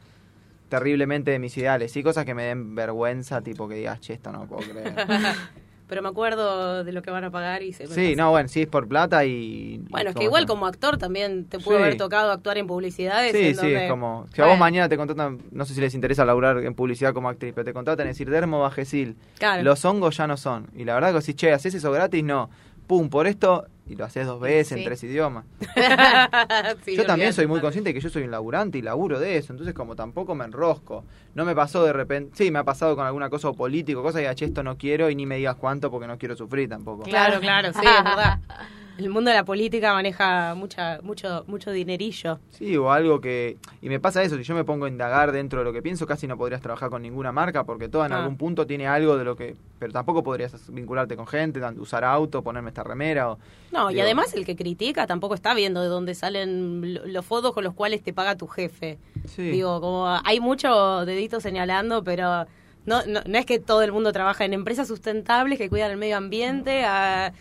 terriblemente 0.68 1.30
de 1.30 1.38
mis 1.38 1.56
ideales. 1.58 1.92
Sí, 1.92 2.02
cosas 2.02 2.26
que 2.26 2.34
me 2.34 2.46
den 2.46 2.74
vergüenza, 2.74 3.42
tipo 3.42 3.68
que 3.68 3.76
digas, 3.76 4.00
che, 4.02 4.14
esto 4.14 4.32
no 4.32 4.46
puedo 4.48 4.68
creer. 4.68 4.96
Pero 5.90 6.04
me 6.04 6.08
acuerdo 6.10 6.84
de 6.84 6.92
lo 6.94 7.02
que 7.02 7.10
van 7.10 7.24
a 7.24 7.32
pagar 7.32 7.64
y 7.64 7.74
se 7.74 7.88
me 7.88 7.94
Sí, 7.96 8.12
pasa. 8.12 8.22
no, 8.24 8.30
bueno, 8.30 8.48
sí 8.48 8.62
es 8.62 8.68
por 8.68 8.88
plata 8.88 9.26
y... 9.26 9.82
Bueno, 9.90 10.12
es 10.12 10.16
que 10.16 10.24
igual 10.26 10.46
como 10.46 10.68
actor 10.68 10.98
también 11.00 11.46
te 11.46 11.58
pudo 11.58 11.78
Sí. 11.78 11.82
haber 11.84 11.98
tocado 11.98 12.32
actuar 12.32 12.60
en 12.60 12.68
publicidades. 12.68 13.32
Sí, 13.32 13.40
en 13.48 13.56
sí, 13.56 13.62
donde- 13.62 13.86
es 13.86 13.90
como... 13.92 14.28
Si 14.36 14.40
a 14.42 14.46
vos 14.46 14.60
mañana 14.60 14.88
te 14.88 14.98
contratan, 14.98 15.40
no 15.50 15.66
sé 15.66 15.74
si 15.74 15.82
les 15.82 15.96
interesa 15.96 16.24
laburar 16.26 16.60
en 16.60 16.76
publicidad 16.76 17.12
como 17.14 17.28
actriz, 17.28 17.54
pero 17.56 17.66
te 17.66 17.74
contratan 17.74 18.06
y 18.06 18.10
decir 18.10 18.30
Dermo 18.30 18.60
Bajesil, 18.60 19.16
Claro. 19.40 19.64
los 19.64 19.84
hongos 19.84 20.16
ya 20.18 20.28
no 20.28 20.38
son. 20.38 20.68
Y 20.76 20.86
la 20.86 20.94
verdad 20.94 21.12
que 21.12 21.22
si, 21.22 21.34
che, 21.34 21.52
¿haces 21.54 21.74
eso 21.74 21.92
gratis? 21.92 22.24
No. 22.24 22.52
Pum, 22.90 23.08
por 23.08 23.28
esto, 23.28 23.68
y 23.88 23.96
lo 23.96 24.04
haces 24.04 24.26
dos 24.26 24.40
veces 24.42 24.70
Sí. 24.70 24.80
en 24.80 24.84
tres 24.84 25.04
idiomas. 25.04 25.46
Sí, 26.84 26.96
yo 26.96 27.06
también 27.06 27.34
soy 27.34 27.46
muy 27.46 27.60
consciente 27.62 27.92
de 27.92 27.94
que 27.94 28.00
yo 28.00 28.10
soy 28.10 28.24
un 28.24 28.32
laburante 28.32 28.80
y 28.80 28.82
laburo 28.82 29.20
de 29.20 29.38
eso, 29.38 29.54
entonces 29.54 29.76
como 29.76 29.96
tampoco 29.96 30.34
me 30.34 30.44
enrosco. 30.46 31.04
No 31.36 31.46
me 31.46 31.54
pasó 31.54 31.84
de 31.84 31.94
repente, 31.94 32.32
sí, 32.36 32.50
me 32.50 32.58
ha 32.58 32.64
pasado 32.64 32.96
con 32.96 33.06
alguna 33.06 33.30
cosa 33.30 33.50
o 33.50 33.54
político, 33.54 34.02
cosa 34.02 34.20
que 34.22 34.34
che, 34.34 34.46
esto 34.46 34.64
no 34.64 34.76
quiero 34.76 35.08
y 35.12 35.16
ni 35.16 35.28
me 35.28 35.38
digas 35.38 35.56
cuánto 35.58 35.92
porque 35.92 36.08
no 36.08 36.18
quiero 36.18 36.36
sufrir 36.36 36.68
tampoco. 36.68 37.04
Claro, 37.04 37.40
claro, 37.40 37.72
sí, 37.74 37.86
es 37.86 38.04
verdad. 38.04 38.40
El 39.00 39.10
mundo 39.10 39.30
de 39.32 39.38
la 39.38 39.46
política 39.46 39.94
maneja 39.94 40.54
mucha, 40.56 41.00
mucho, 41.04 41.46
mucho 41.48 41.72
dinerillo. 41.72 42.38
Sí, 42.50 42.76
o 42.76 42.92
algo 42.92 43.22
que... 43.22 43.56
Y 43.82 43.88
me 43.88 44.02
pasa 44.02 44.22
eso, 44.24 44.36
si 44.36 44.44
yo 44.44 44.54
me 44.56 44.66
pongo 44.66 44.86
a 44.86 44.90
indagar 44.90 45.32
dentro 45.32 45.60
de 45.60 45.66
lo 45.66 45.72
que 45.72 45.82
pienso, 45.82 46.06
casi 46.06 46.28
no 46.28 46.38
podrías 46.38 46.60
trabajar 46.62 46.90
con 46.90 47.02
ninguna 47.02 47.32
marca 47.32 47.64
porque 47.64 47.88
todo 47.88 48.06
en 48.06 48.12
Ah. 48.12 48.18
algún 48.20 48.36
punto 48.36 48.68
tiene 48.68 48.88
algo 48.88 49.18
de 49.18 49.24
lo 49.24 49.38
que... 49.38 49.56
Pero 49.80 49.94
tampoco 49.94 50.22
podrías 50.22 50.70
vincularte 50.70 51.16
con 51.16 51.28
gente, 51.28 51.62
usar 51.78 52.04
auto, 52.04 52.44
ponerme 52.44 52.70
esta 52.72 52.84
remera 52.84 53.32
o... 53.32 53.40
No, 53.72 53.90
y 53.90 54.02
además 54.02 54.34
el 54.34 54.46
que 54.46 54.58
critica 54.58 55.08
tampoco 55.08 55.34
está 55.34 55.54
viendo 55.54 55.82
de 55.82 55.88
dónde 55.88 56.14
salen 56.14 56.96
lo- 56.96 57.06
los 57.06 57.26
fondos 57.26 57.54
con 57.54 57.64
los 57.64 57.74
cuales 57.74 58.04
te 58.04 58.12
paga 58.12 58.36
tu 58.36 58.48
jefe. 58.48 58.98
Sí. 59.28 59.44
Digo, 59.44 59.80
como 59.80 60.08
hay 60.26 60.42
mucho 60.42 61.06
dedito 61.06 61.40
señalando, 61.40 62.04
pero 62.04 62.46
no, 62.86 63.06
no, 63.08 63.22
no 63.26 63.38
es 63.38 63.46
que 63.46 63.60
todo 63.60 63.82
el 63.84 63.94
mundo 63.94 64.12
trabaja 64.12 64.44
en 64.44 64.54
empresas 64.54 64.90
sustentables 64.90 65.58
que 65.58 65.70
cuidan 65.70 65.92
el 65.92 65.98
medio 65.98 66.18
ambiente. 66.18 66.84
a- 66.84 67.32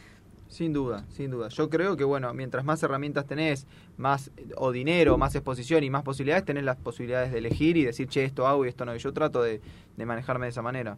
Sin 0.48 0.72
duda, 0.72 1.04
sin 1.10 1.30
duda. 1.30 1.48
Yo 1.48 1.68
creo 1.68 1.96
que, 1.96 2.04
bueno, 2.04 2.32
mientras 2.32 2.64
más 2.64 2.82
herramientas 2.82 3.26
tenés, 3.26 3.66
más 3.98 4.30
o 4.56 4.72
dinero, 4.72 5.18
más 5.18 5.34
exposición 5.34 5.84
y 5.84 5.90
más 5.90 6.02
posibilidades, 6.02 6.44
tenés 6.46 6.64
las 6.64 6.76
posibilidades 6.76 7.30
de 7.32 7.38
elegir 7.38 7.76
y 7.76 7.84
decir, 7.84 8.08
che, 8.08 8.24
esto 8.24 8.46
hago 8.46 8.64
y 8.64 8.68
esto 8.68 8.84
no. 8.86 8.94
Y 8.96 8.98
yo 8.98 9.12
trato 9.12 9.42
de, 9.42 9.60
de 9.96 10.06
manejarme 10.06 10.46
de 10.46 10.50
esa 10.50 10.62
manera. 10.62 10.96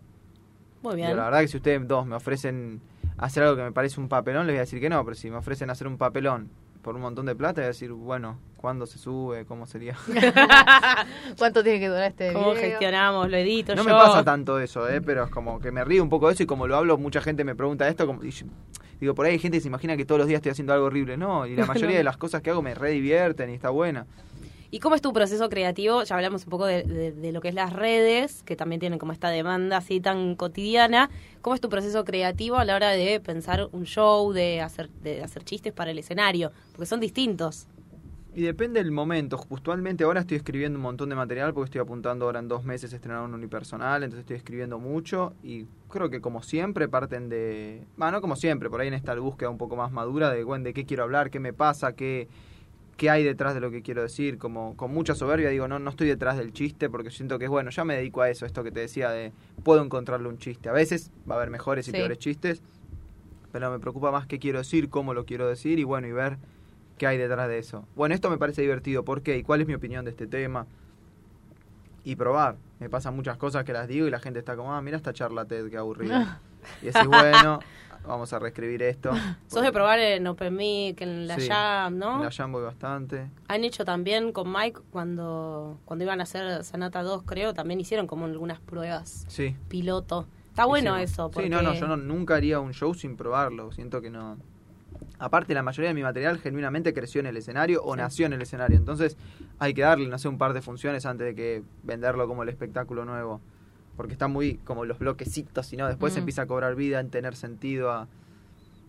Muy 0.83 0.97
bien. 0.97 1.15
la 1.17 1.25
verdad 1.25 1.41
que 1.41 1.49
si 1.49 1.57
ustedes 1.59 1.87
dos 1.87 2.07
me 2.07 2.15
ofrecen 2.17 2.81
hacer 3.19 3.43
algo 3.43 3.57
que 3.57 3.63
me 3.65 3.73
parece 3.73 4.01
un 4.01 4.09
papelón, 4.09 4.47
les 4.47 4.55
voy 4.55 4.59
a 4.59 4.61
decir 4.61 4.81
que 4.81 4.89
no. 4.89 5.05
Pero 5.05 5.15
si 5.17 5.29
me 5.31 5.37
ofrecen 5.37 5.69
hacer 5.69 5.87
un 5.89 5.99
papelón 5.99 6.49
por 6.81 6.95
un 6.95 7.03
montón 7.03 7.27
de 7.27 7.35
plata, 7.35 7.61
voy 7.61 7.65
a 7.65 7.69
decir, 7.69 7.91
bueno, 7.93 8.39
¿cuándo 8.57 8.87
se 8.87 8.99
sube? 8.99 9.45
¿Cómo 9.47 9.67
sería? 9.67 9.97
¿Cuánto 11.39 11.63
tiene 11.63 11.81
que 11.81 11.89
durar 11.89 12.05
este 12.11 12.33
¿Cómo 12.33 12.53
video? 12.53 12.71
gestionamos? 12.71 13.29
Lo 13.31 13.37
edito 13.37 13.75
No 13.75 13.83
yo. 13.83 13.89
me 13.89 13.95
pasa 13.95 14.25
tanto 14.25 14.59
eso, 14.61 14.89
¿eh? 14.89 15.01
pero 15.01 15.25
es 15.25 15.31
como 15.31 15.61
que 15.61 15.73
me 15.73 15.85
río 15.85 16.03
un 16.03 16.09
poco 16.09 16.29
de 16.29 16.35
eso 16.35 16.43
y 16.45 16.47
como 16.47 16.67
lo 16.67 16.77
hablo, 16.77 16.97
mucha 16.99 17.21
gente 17.21 17.45
me 17.45 17.55
pregunta 17.55 17.89
esto. 17.89 18.07
Como, 18.07 18.23
y 18.25 18.31
yo- 18.31 18.47
digo, 19.01 19.15
por 19.15 19.27
ahí 19.27 19.33
hay 19.33 19.39
gente 19.39 19.57
que 19.59 19.63
se 19.63 19.69
imagina 19.69 19.97
que 19.97 20.05
todos 20.05 20.19
los 20.19 20.29
días 20.29 20.39
estoy 20.39 20.53
haciendo 20.53 20.73
algo 20.73 20.87
horrible. 20.87 21.17
No, 21.17 21.47
y 21.47 21.57
la 21.57 21.67
mayoría 21.75 21.97
de 21.99 22.05
las 22.05 22.17
cosas 22.17 22.43
que 22.43 22.51
hago 22.51 22.63
me 22.63 22.75
redivierten 22.75 23.51
y 23.51 23.55
está 23.55 23.71
buena. 23.71 24.07
¿Y 24.73 24.79
cómo 24.79 24.95
es 24.95 25.03
tu 25.03 25.13
proceso 25.13 25.49
creativo? 25.49 26.05
Ya 26.05 26.15
hablamos 26.15 26.45
un 26.45 26.51
poco 26.51 26.65
de, 26.67 26.85
de- 26.85 27.11
de 27.11 27.33
lo 27.33 27.41
que 27.41 27.49
es 27.49 27.55
las 27.55 27.73
redes, 27.73 28.45
que 28.45 28.55
también 28.55 28.79
tienen 28.79 29.01
como 29.01 29.11
esta 29.13 29.29
demanda 29.29 29.79
así 29.79 30.01
tan 30.01 30.37
cotidiana. 30.37 31.11
¿Cómo 31.43 31.55
es 31.57 31.61
tu 31.61 31.69
proceso 31.69 32.05
creativo 32.05 32.57
a 32.57 32.65
la 32.65 32.77
hora 32.77 32.91
de 32.91 33.19
pensar 33.19 33.69
un 33.73 33.85
show, 33.85 34.33
de 34.33 34.61
hacer, 34.61 34.89
de 35.03 35.25
hacer 35.25 35.43
chistes 35.43 35.73
para 35.73 35.91
el 35.91 35.99
escenario? 35.99 36.53
Porque 36.71 36.87
son 36.87 37.01
distintos. 37.01 37.67
Y 38.33 38.43
depende 38.43 38.81
del 38.81 38.93
momento. 38.93 39.38
Puntualmente 39.38 40.05
ahora 40.05 40.21
estoy 40.21 40.37
escribiendo 40.37 40.79
un 40.79 40.85
montón 40.85 41.09
de 41.09 41.16
material 41.16 41.53
porque 41.53 41.64
estoy 41.66 41.81
apuntando 41.81 42.27
ahora 42.27 42.38
en 42.38 42.47
dos 42.47 42.64
meses 42.64 42.93
a 42.93 42.97
estrenar 42.97 43.23
un 43.23 43.35
unipersonal, 43.35 44.05
entonces 44.05 44.21
estoy 44.21 44.37
escribiendo 44.37 44.79
mucho 44.79 45.35
y 45.43 45.66
creo 45.88 46.11
que 46.11 46.21
como 46.21 46.40
siempre 46.43 46.87
parten 46.88 47.29
de... 47.29 47.83
Bueno, 47.97 48.12
no 48.12 48.21
como 48.21 48.37
siempre, 48.37 48.71
por 48.71 48.81
ahí 48.81 48.88
en 48.88 48.95
esta 48.95 49.14
búsqueda 49.16 49.51
un 49.51 49.59
poco 49.59 49.75
más 49.75 49.90
madura 49.90 50.31
de, 50.31 50.45
bueno, 50.45 50.64
de 50.64 50.73
qué 50.73 50.85
quiero 50.87 51.03
hablar, 51.03 51.31
qué 51.31 51.40
me 51.40 51.53
pasa, 51.53 51.95
qué, 51.97 52.29
qué 52.97 53.11
hay 53.11 53.25
detrás 53.25 53.53
de 53.55 53.61
lo 53.61 53.73
que 53.73 53.83
quiero 53.83 54.01
decir, 54.03 54.38
como 54.38 54.77
con 54.77 54.95
mucha 54.95 55.16
soberbia 55.16 55.49
digo, 55.49 55.66
no, 55.66 55.81
no 55.81 55.90
estoy 55.90 56.07
detrás 56.07 56.38
del 56.38 56.53
chiste 56.53 56.88
porque 56.88 57.11
siento 57.11 57.37
que 57.40 57.47
es 57.47 57.51
bueno, 57.51 57.71
ya 57.71 57.85
me 57.85 57.97
dedico 57.97 58.23
a 58.23 58.31
eso, 58.31 58.47
esto 58.47 58.62
que 58.62 58.71
te 58.71 58.79
decía 58.79 59.11
de 59.11 59.33
puedo 59.64 59.83
encontrarle 59.83 60.29
un 60.29 60.38
chiste. 60.38 60.69
A 60.69 60.73
veces 60.73 61.11
va 61.29 61.35
a 61.35 61.38
haber 61.38 61.51
mejores 61.51 61.88
y 61.88 61.90
Sí. 61.90 61.97
peores 61.97 62.19
chistes, 62.19 62.62
pero 63.51 63.73
me 63.73 63.81
preocupa 63.81 64.12
más 64.12 64.29
qué 64.29 64.38
quiero 64.38 64.59
decir, 64.61 64.88
cómo 64.88 65.14
lo 65.14 65.25
quiero 65.25 65.49
decir 65.49 65.81
y 65.81 65.85
bueno, 65.85 66.07
y 66.07 66.12
ver 66.12 66.38
qué 67.01 67.07
hay 67.07 67.17
detrás 67.17 67.49
de 67.49 67.59
eso. 67.59 67.87
Bueno, 67.97 68.15
esto 68.15 68.29
me 68.29 68.37
parece 68.37 68.61
divertido, 68.61 69.07
¿por 69.07 69.23
qué? 69.23 69.39
¿Y 69.39 69.43
cuál 69.43 69.63
es 69.63 69.67
mi 69.67 69.73
opinión 69.73 70.05
de 70.05 70.11
este 70.11 70.27
tema? 70.27 70.67
Y 72.05 72.17
probar. 72.17 72.57
Me 72.79 72.91
pasan 72.91 73.17
muchas 73.17 73.39
cosas 73.39 73.65
que 73.65 73.73
las 73.73 73.89
digo 73.89 74.07
y 74.07 74.11
la 74.11 74.21
gente 74.21 74.39
está 74.39 74.55
como, 74.55 74.75
ah, 74.75 74.83
mira 74.83 74.99
esta 74.99 75.15
charla 75.15 75.47
TED, 75.47 75.71
qué 75.71 75.79
aburrida. 75.79 76.41
y 76.83 76.87
decís, 76.87 77.07
bueno, 77.07 77.61
vamos 78.07 78.31
a 78.35 78.39
reescribir 78.39 78.83
esto. 78.83 79.13
Sos 79.47 79.63
de 79.63 79.73
probar 79.73 79.99
en 79.99 80.27
Open 80.27 80.55
Mic, 80.55 81.01
en 81.01 81.27
la 81.27 81.37
Sí. 81.39 81.49
Jam, 81.49 81.97
¿no? 81.99 82.17
En 82.17 82.25
la 82.25 82.31
Jam 82.31 82.53
voy 82.53 82.63
bastante. 82.65 83.31
Han 83.49 83.65
hecho 83.65 83.87
también 83.87 84.33
con 84.33 84.53
Mike 84.53 84.81
cuando, 84.91 85.79
cuando 85.87 86.05
iban 86.05 86.21
a 86.21 86.25
hacer 86.25 86.65
Sanata 86.65 87.03
2, 87.03 87.23
creo, 87.25 87.55
también 87.55 87.81
hicieron 87.81 88.07
como 88.07 88.27
algunas 88.27 88.61
pruebas 88.61 89.25
Sí. 89.29 89.57
piloto. 89.69 90.27
Está 90.49 90.65
bueno 90.67 90.91
Hicimos. 90.99 91.11
eso. 91.13 91.31
Porque... 91.31 91.49
Sí, 91.49 91.55
no, 91.55 91.63
no, 91.63 91.73
yo 91.75 91.87
no- 91.87 91.97
nunca 91.97 92.35
haría 92.35 92.61
un 92.61 92.73
show 92.75 92.93
sin 92.93 93.17
probarlo. 93.17 93.73
Siento 93.73 94.03
que 94.03 94.11
no. 94.11 94.37
Aparte, 95.19 95.53
la 95.55 95.63
mayoría 95.63 95.89
de 95.89 95.95
mi 95.95 96.03
material 96.03 96.39
genuinamente 96.39 96.93
creció 96.95 97.21
en 97.21 97.27
el 97.27 97.37
escenario 97.37 97.83
o 97.85 97.95
Sí. 97.95 97.99
nació 98.01 98.27
en 98.27 98.33
el 98.33 98.43
escenario. 98.43 98.77
Entonces, 98.77 99.17
hay 99.59 99.75
que 99.75 99.83
darle, 99.83 100.09
no 100.09 100.19
sé, 100.19 100.29
un 100.29 100.39
par 100.39 100.53
de 100.53 100.63
funciones 100.63 101.05
antes 101.07 101.27
de 101.27 101.35
que 101.35 101.63
venderlo 101.83 102.27
como 102.27 102.43
el 102.43 102.49
espectáculo 102.49 103.05
nuevo. 103.05 103.41
Porque 103.97 104.13
está 104.15 104.29
muy 104.29 104.55
como 104.65 104.85
los 104.87 104.99
bloquecitos, 104.99 105.71
y 105.73 105.77
no, 105.77 105.87
después 105.89 106.15
Mm. 106.15 106.19
empieza 106.21 106.43
a 106.43 106.47
cobrar 106.47 106.75
vida, 106.75 107.01
en 107.01 107.11
tener 107.11 107.37
sentido. 107.37 107.91
A... 107.91 108.09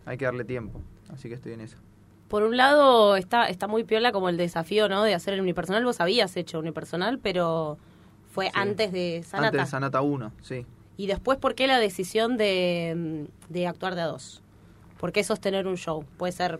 Hay 0.05 0.17
que 0.17 0.25
darle 0.25 0.45
tiempo. 0.45 0.81
Así 1.13 1.27
que 1.27 1.35
estoy 1.35 1.51
en 1.53 1.61
eso. 1.61 1.77
Por 2.29 2.43
un 2.43 2.55
lado, 2.55 3.17
está, 3.17 3.49
está 3.49 3.67
muy 3.67 3.83
piola 3.83 4.13
como 4.13 4.29
el 4.29 4.37
desafío, 4.37 4.87
¿no? 4.87 5.03
De 5.03 5.13
hacer 5.13 5.33
el 5.33 5.41
unipersonal. 5.41 5.83
Vos 5.83 5.99
habías 5.99 6.37
hecho 6.37 6.59
unipersonal, 6.59 7.19
pero 7.19 7.77
fue 8.31 8.45
Sí. 8.45 8.51
antes 8.55 8.91
de 8.93 9.21
Sanata. 9.25 9.47
Antes 9.49 9.61
de 9.61 9.69
Sanata 9.71 10.01
1, 10.01 10.31
sí. 10.41 10.65
Y 10.95 11.07
después, 11.07 11.37
¿por 11.39 11.55
qué 11.55 11.67
la 11.67 11.79
decisión 11.79 12.37
de, 12.37 13.27
de 13.49 13.67
actuar 13.67 13.95
de 13.95 14.01
a 14.01 14.05
dos? 14.07 14.40
¿Por 15.01 15.11
qué 15.11 15.23
sostener 15.23 15.65
un 15.67 15.77
show? 15.77 16.05
Puede 16.17 16.31
ser 16.31 16.59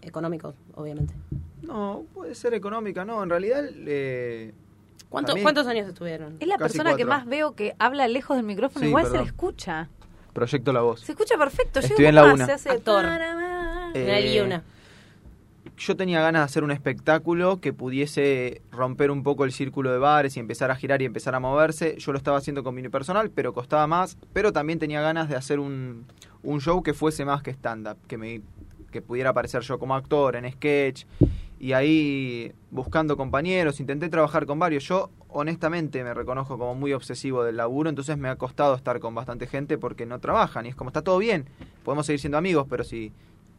económico, 0.00 0.54
obviamente. 0.76 1.12
No, 1.62 2.04
puede 2.14 2.34
ser 2.36 2.54
económica, 2.54 3.04
no. 3.04 3.22
En 3.22 3.28
realidad, 3.28 3.64
eh, 3.68 4.52
¿Cuánto- 5.08 5.34
¿Cuántos 5.42 5.66
años 5.66 5.88
estuvieron? 5.88 6.36
Es 6.38 6.46
la 6.46 6.56
Casi 6.56 6.78
persona 6.78 6.96
que 6.96 7.04
más 7.04 7.26
veo 7.26 7.56
que 7.56 7.74
habla 7.80 8.06
lejos 8.06 8.36
del 8.36 8.46
micrófono, 8.46 8.84
Sí, 8.84 8.88
igual 8.90 9.06
se 9.06 9.18
le 9.18 9.24
escucha. 9.24 9.88
proyecto 10.32 10.72
La 10.72 10.82
Voz. 10.82 11.00
Se 11.00 11.10
escucha 11.12 11.36
perfecto. 11.36 11.80
Estoy 11.80 12.06
en 12.06 12.14
la 12.14 12.22
más, 12.22 12.34
una. 12.34 12.46
se 12.46 12.52
hace 12.52 12.70
Actor. 12.70 13.04
Eh, 13.94 14.04
Una 14.04 14.20
y 14.20 14.38
una. 14.38 14.62
Yo 15.80 15.96
tenía 15.96 16.20
ganas 16.20 16.42
de 16.42 16.44
hacer 16.44 16.62
un 16.62 16.70
espectáculo 16.72 17.58
que 17.58 17.72
pudiese 17.72 18.60
romper 18.70 19.10
un 19.10 19.22
poco 19.22 19.46
el 19.46 19.52
círculo 19.52 19.90
de 19.90 19.96
bares 19.98 20.36
y 20.36 20.40
empezar 20.40 20.70
a 20.70 20.76
girar 20.76 21.00
y 21.00 21.06
empezar 21.06 21.34
a 21.34 21.40
moverse. 21.40 21.96
Yo 21.98 22.12
lo 22.12 22.18
estaba 22.18 22.36
haciendo 22.36 22.62
con 22.62 22.74
mi 22.74 22.86
personal, 22.90 23.30
pero 23.30 23.54
costaba 23.54 23.86
más. 23.86 24.18
Pero 24.34 24.52
también 24.52 24.78
tenía 24.78 25.00
ganas 25.00 25.30
de 25.30 25.36
hacer 25.36 25.58
un, 25.58 26.04
un 26.42 26.60
show 26.60 26.82
que 26.82 26.92
fuese 26.92 27.24
más 27.24 27.42
que 27.42 27.50
stand-up, 27.52 27.96
que, 28.06 28.18
me, 28.18 28.42
que 28.92 29.00
pudiera 29.00 29.30
aparecer 29.30 29.62
yo 29.62 29.78
como 29.78 29.94
actor 29.94 30.36
en 30.36 30.52
sketch. 30.52 31.06
Y 31.58 31.72
ahí, 31.72 32.52
buscando 32.70 33.16
compañeros, 33.16 33.80
intenté 33.80 34.10
trabajar 34.10 34.44
con 34.44 34.58
varios. 34.58 34.84
Yo, 34.84 35.10
honestamente, 35.28 36.04
me 36.04 36.12
reconozco 36.12 36.58
como 36.58 36.74
muy 36.74 36.92
obsesivo 36.92 37.42
del 37.42 37.56
laburo, 37.56 37.88
entonces 37.88 38.18
me 38.18 38.28
ha 38.28 38.36
costado 38.36 38.74
estar 38.74 39.00
con 39.00 39.14
bastante 39.14 39.46
gente 39.46 39.78
porque 39.78 40.04
no 40.04 40.18
trabajan. 40.20 40.66
Y 40.66 40.70
es 40.70 40.74
como, 40.74 40.90
está 40.90 41.00
todo 41.00 41.16
bien, 41.16 41.46
podemos 41.84 42.04
seguir 42.04 42.20
siendo 42.20 42.36
amigos, 42.36 42.66
pero 42.68 42.84
si 42.84 43.12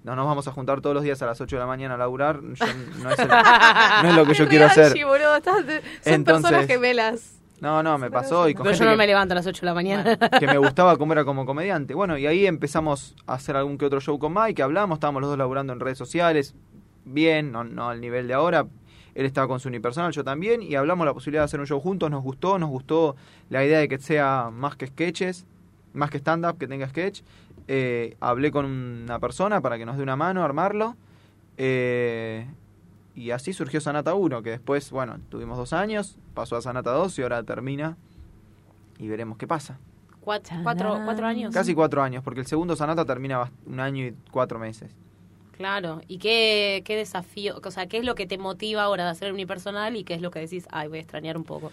no 0.04 0.16
nos 0.16 0.26
vamos 0.26 0.48
a 0.48 0.52
juntar 0.52 0.82
todos 0.82 0.94
los 0.96 1.04
días 1.04 1.22
a 1.22 1.26
las 1.28 1.40
8 1.42 1.56
de 1.56 1.60
la 1.60 1.68
mañana 1.68 1.96
a 1.96 1.98
laburar, 1.98 2.40
yo- 2.42 2.66
no, 3.04 3.10
es 3.12 3.20
el- 3.20 3.28
no 4.04 4.10
es 4.10 4.16
lo 4.16 4.26
que 4.26 4.34
yo 4.34 4.48
quiero 4.48 4.66
hacer. 4.66 4.92
sí, 4.92 5.04
boludo, 5.04 5.36
estás- 5.38 5.58
son 5.66 6.14
Entonces- 6.14 6.44
personas 6.52 6.68
gemelas. 6.68 7.38
No, 7.60 7.84
no, 7.84 8.00
me 8.00 8.10
pasó 8.10 8.50
y 8.50 8.56
con 8.56 8.64
Pero 8.64 8.76
yo 8.76 8.86
no 8.86 8.92
que- 8.92 8.98
me 8.98 9.06
levanto 9.06 9.34
a 9.34 9.36
las 9.36 9.46
8 9.46 9.62
de 9.62 9.66
la 9.68 9.74
mañana. 9.76 10.18
que 10.18 10.48
me 10.48 10.58
gustaba 10.58 10.98
cómo 10.98 11.14
era 11.14 11.24
como 11.24 11.46
comediante. 11.46 11.94
Bueno, 11.94 12.18
y 12.18 12.26
ahí 12.26 12.48
empezamos 12.48 13.16
a 13.28 13.34
hacer 13.36 13.56
algún 13.56 13.78
que 13.78 13.86
otro 13.86 14.02
show 14.02 14.18
con 14.18 14.34
Mike, 14.34 14.64
hablamos, 14.64 14.96
estábamos 14.96 15.22
los 15.22 15.30
dos 15.30 15.38
laburando 15.38 15.72
en 15.72 15.80
redes 15.80 16.00
sociales, 16.00 16.56
bien, 17.06 17.52
no, 17.52 17.64
no 17.64 17.90
al 17.90 18.02
nivel 18.02 18.28
de 18.28 18.34
ahora. 18.34 18.66
Él 19.14 19.26
estaba 19.26 19.48
con 19.48 19.60
su 19.60 19.68
unipersonal, 19.68 20.12
yo 20.14 20.24
también, 20.24 20.64
y 20.64 20.74
hablamos 20.76 21.06
la 21.06 21.14
posibilidad 21.14 21.42
de 21.42 21.46
hacer 21.46 21.60
un 21.60 21.68
show 21.68 21.80
juntos, 21.82 22.10
nos 22.10 22.24
gustó, 22.24 22.58
nos 22.58 22.70
gustó 22.70 23.16
la 23.50 23.64
idea 23.64 23.78
de 23.80 23.88
que 23.90 24.00
sea 24.00 24.50
más 24.52 24.76
que 24.78 24.88
sketches, 24.88 25.46
más 25.94 26.10
que 26.10 26.18
stand-up, 26.18 26.58
que 26.58 26.66
tenga 26.68 26.88
sketch. 26.88 27.22
Eh, 27.68 28.18
hablé 28.20 28.52
con 28.52 28.66
una 28.66 29.20
persona 29.20 29.62
para 29.62 29.78
que 29.78 29.86
nos 29.86 29.98
dé 29.98 30.04
una 30.04 30.16
mano 30.16 30.42
a 30.42 30.46
armarlo. 30.46 30.96
Eh, 31.58 32.48
y 33.16 33.32
así 33.32 33.54
surgió 33.54 33.82
Sanata 33.82 34.14
1, 34.14 34.42
que 34.42 34.52
después, 34.52 34.90
bueno, 34.92 35.20
tuvimos 35.30 35.58
dos 35.58 35.74
años, 35.74 36.18
pasó 36.34 36.56
a 36.56 36.62
Sanata 36.62 36.92
2 36.92 37.20
y 37.20 37.22
ahora 37.24 37.44
termina. 37.44 37.98
Y 38.98 39.08
veremos 39.08 39.38
qué 39.38 39.48
pasa. 39.48 39.80
Cuatro, 40.22 40.56
cuatro, 40.64 41.02
cuatro 41.04 41.26
años. 41.26 41.54
Casi 41.54 41.74
cuatro 41.74 42.04
años, 42.04 42.24
porque 42.24 42.42
el 42.42 42.46
segundo 42.46 42.76
Sanata 42.76 43.06
termina 43.06 43.52
un 43.66 43.80
año 43.80 44.06
y 44.06 44.16
cuatro 44.32 44.60
meses. 44.60 44.96
Claro. 45.58 46.02
¿Y 46.08 46.20
qué, 46.20 46.84
qué 46.86 46.96
desafío? 46.96 47.60
O 47.64 47.72
sea, 47.72 47.88
¿qué 47.88 47.98
es 47.98 48.06
lo 48.06 48.16
que 48.16 48.28
te 48.28 48.38
motiva 48.38 48.84
ahora 48.84 49.06
de 49.06 49.12
hacer 49.12 49.34
unipersonal 49.34 49.96
y 49.96 50.04
qué 50.04 50.14
es 50.14 50.22
lo 50.22 50.32
que 50.32 50.40
decís, 50.40 50.68
ay, 50.72 50.88
voy 50.88 51.00
a 51.00 51.02
extrañar 51.02 51.38
un 51.38 51.44
poco? 51.44 51.72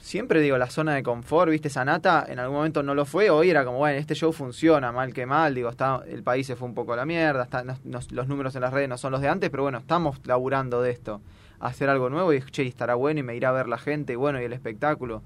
Siempre 0.00 0.40
digo, 0.40 0.56
la 0.56 0.70
zona 0.70 0.94
de 0.94 1.02
confort, 1.02 1.50
viste, 1.50 1.68
Sanata 1.68 2.24
en 2.26 2.38
algún 2.38 2.56
momento 2.56 2.82
no 2.82 2.94
lo 2.94 3.04
fue, 3.04 3.28
hoy 3.28 3.50
era 3.50 3.64
como, 3.66 3.78
bueno, 3.78 3.98
este 3.98 4.14
show 4.14 4.32
funciona, 4.32 4.90
mal 4.92 5.12
que 5.12 5.26
mal, 5.26 5.54
digo, 5.54 5.68
está, 5.68 6.02
el 6.08 6.22
país 6.22 6.46
se 6.46 6.56
fue 6.56 6.66
un 6.66 6.74
poco 6.74 6.94
a 6.94 6.96
la 6.96 7.04
mierda, 7.04 7.42
está, 7.44 7.62
no- 7.64 7.76
no- 7.84 8.00
los 8.10 8.26
números 8.26 8.54
en 8.54 8.62
las 8.62 8.72
redes 8.72 8.88
no 8.88 8.96
son 8.96 9.12
los 9.12 9.20
de 9.20 9.28
antes, 9.28 9.50
pero 9.50 9.62
bueno, 9.62 9.76
estamos 9.78 10.18
laburando 10.24 10.80
de 10.80 10.90
esto, 10.90 11.20
hacer 11.60 11.90
algo 11.90 12.08
nuevo 12.08 12.32
y, 12.32 12.40
che, 12.42 12.66
estará 12.66 12.94
bueno 12.94 13.20
y 13.20 13.22
me 13.22 13.36
irá 13.36 13.50
a 13.50 13.52
ver 13.52 13.68
la 13.68 13.76
gente, 13.76 14.14
y 14.14 14.16
bueno, 14.16 14.40
y 14.40 14.44
el 14.44 14.54
espectáculo. 14.54 15.22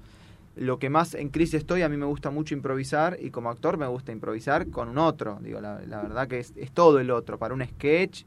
Lo 0.57 0.77
que 0.77 0.89
más 0.89 1.15
en 1.15 1.29
crisis 1.29 1.55
estoy, 1.55 1.81
a 1.81 1.89
mí 1.89 1.95
me 1.97 2.05
gusta 2.05 2.29
mucho 2.29 2.53
improvisar 2.53 3.17
y 3.19 3.29
como 3.29 3.49
actor 3.49 3.77
me 3.77 3.87
gusta 3.87 4.11
improvisar 4.11 4.67
con 4.67 4.89
un 4.89 4.97
otro, 4.97 5.39
digo, 5.41 5.61
la, 5.61 5.79
la 5.87 6.01
verdad 6.01 6.27
que 6.27 6.39
es, 6.39 6.53
es 6.57 6.71
todo 6.71 6.99
el 6.99 7.11
otro, 7.11 7.37
para 7.39 7.53
un 7.53 7.65
sketch, 7.65 8.23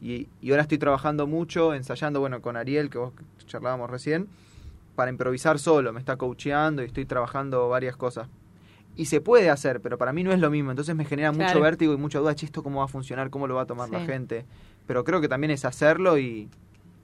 y, 0.00 0.28
y 0.40 0.50
ahora 0.52 0.62
estoy 0.62 0.78
trabajando 0.78 1.26
mucho, 1.26 1.74
ensayando, 1.74 2.20
bueno, 2.20 2.40
con 2.40 2.56
Ariel, 2.56 2.90
que 2.90 2.98
vos 2.98 3.12
charlábamos 3.46 3.90
recién, 3.90 4.28
para 4.94 5.10
improvisar 5.10 5.58
solo, 5.58 5.92
me 5.92 6.00
está 6.00 6.16
coacheando 6.16 6.82
y 6.82 6.86
estoy 6.86 7.04
trabajando 7.06 7.68
varias 7.68 7.96
cosas. 7.96 8.28
Y 8.96 9.06
se 9.06 9.20
puede 9.20 9.48
hacer, 9.50 9.80
pero 9.80 9.96
para 9.98 10.12
mí 10.12 10.24
no 10.24 10.32
es 10.32 10.40
lo 10.40 10.50
mismo, 10.50 10.70
entonces 10.70 10.94
me 10.94 11.04
genera 11.04 11.32
mucho 11.32 11.60
vértigo 11.60 11.92
y 11.94 11.96
mucha 11.96 12.18
duda, 12.18 12.34
che, 12.34 12.44
esto 12.46 12.62
cómo 12.62 12.80
va 12.80 12.84
a 12.84 12.88
funcionar, 12.88 13.30
cómo 13.30 13.46
lo 13.46 13.54
va 13.54 13.62
a 13.62 13.66
tomar 13.66 13.88
la 13.88 14.00
gente. 14.00 14.44
Pero 14.86 15.04
creo 15.04 15.20
que 15.20 15.28
también 15.28 15.50
es 15.52 15.64
hacerlo 15.64 16.18
y 16.18 16.48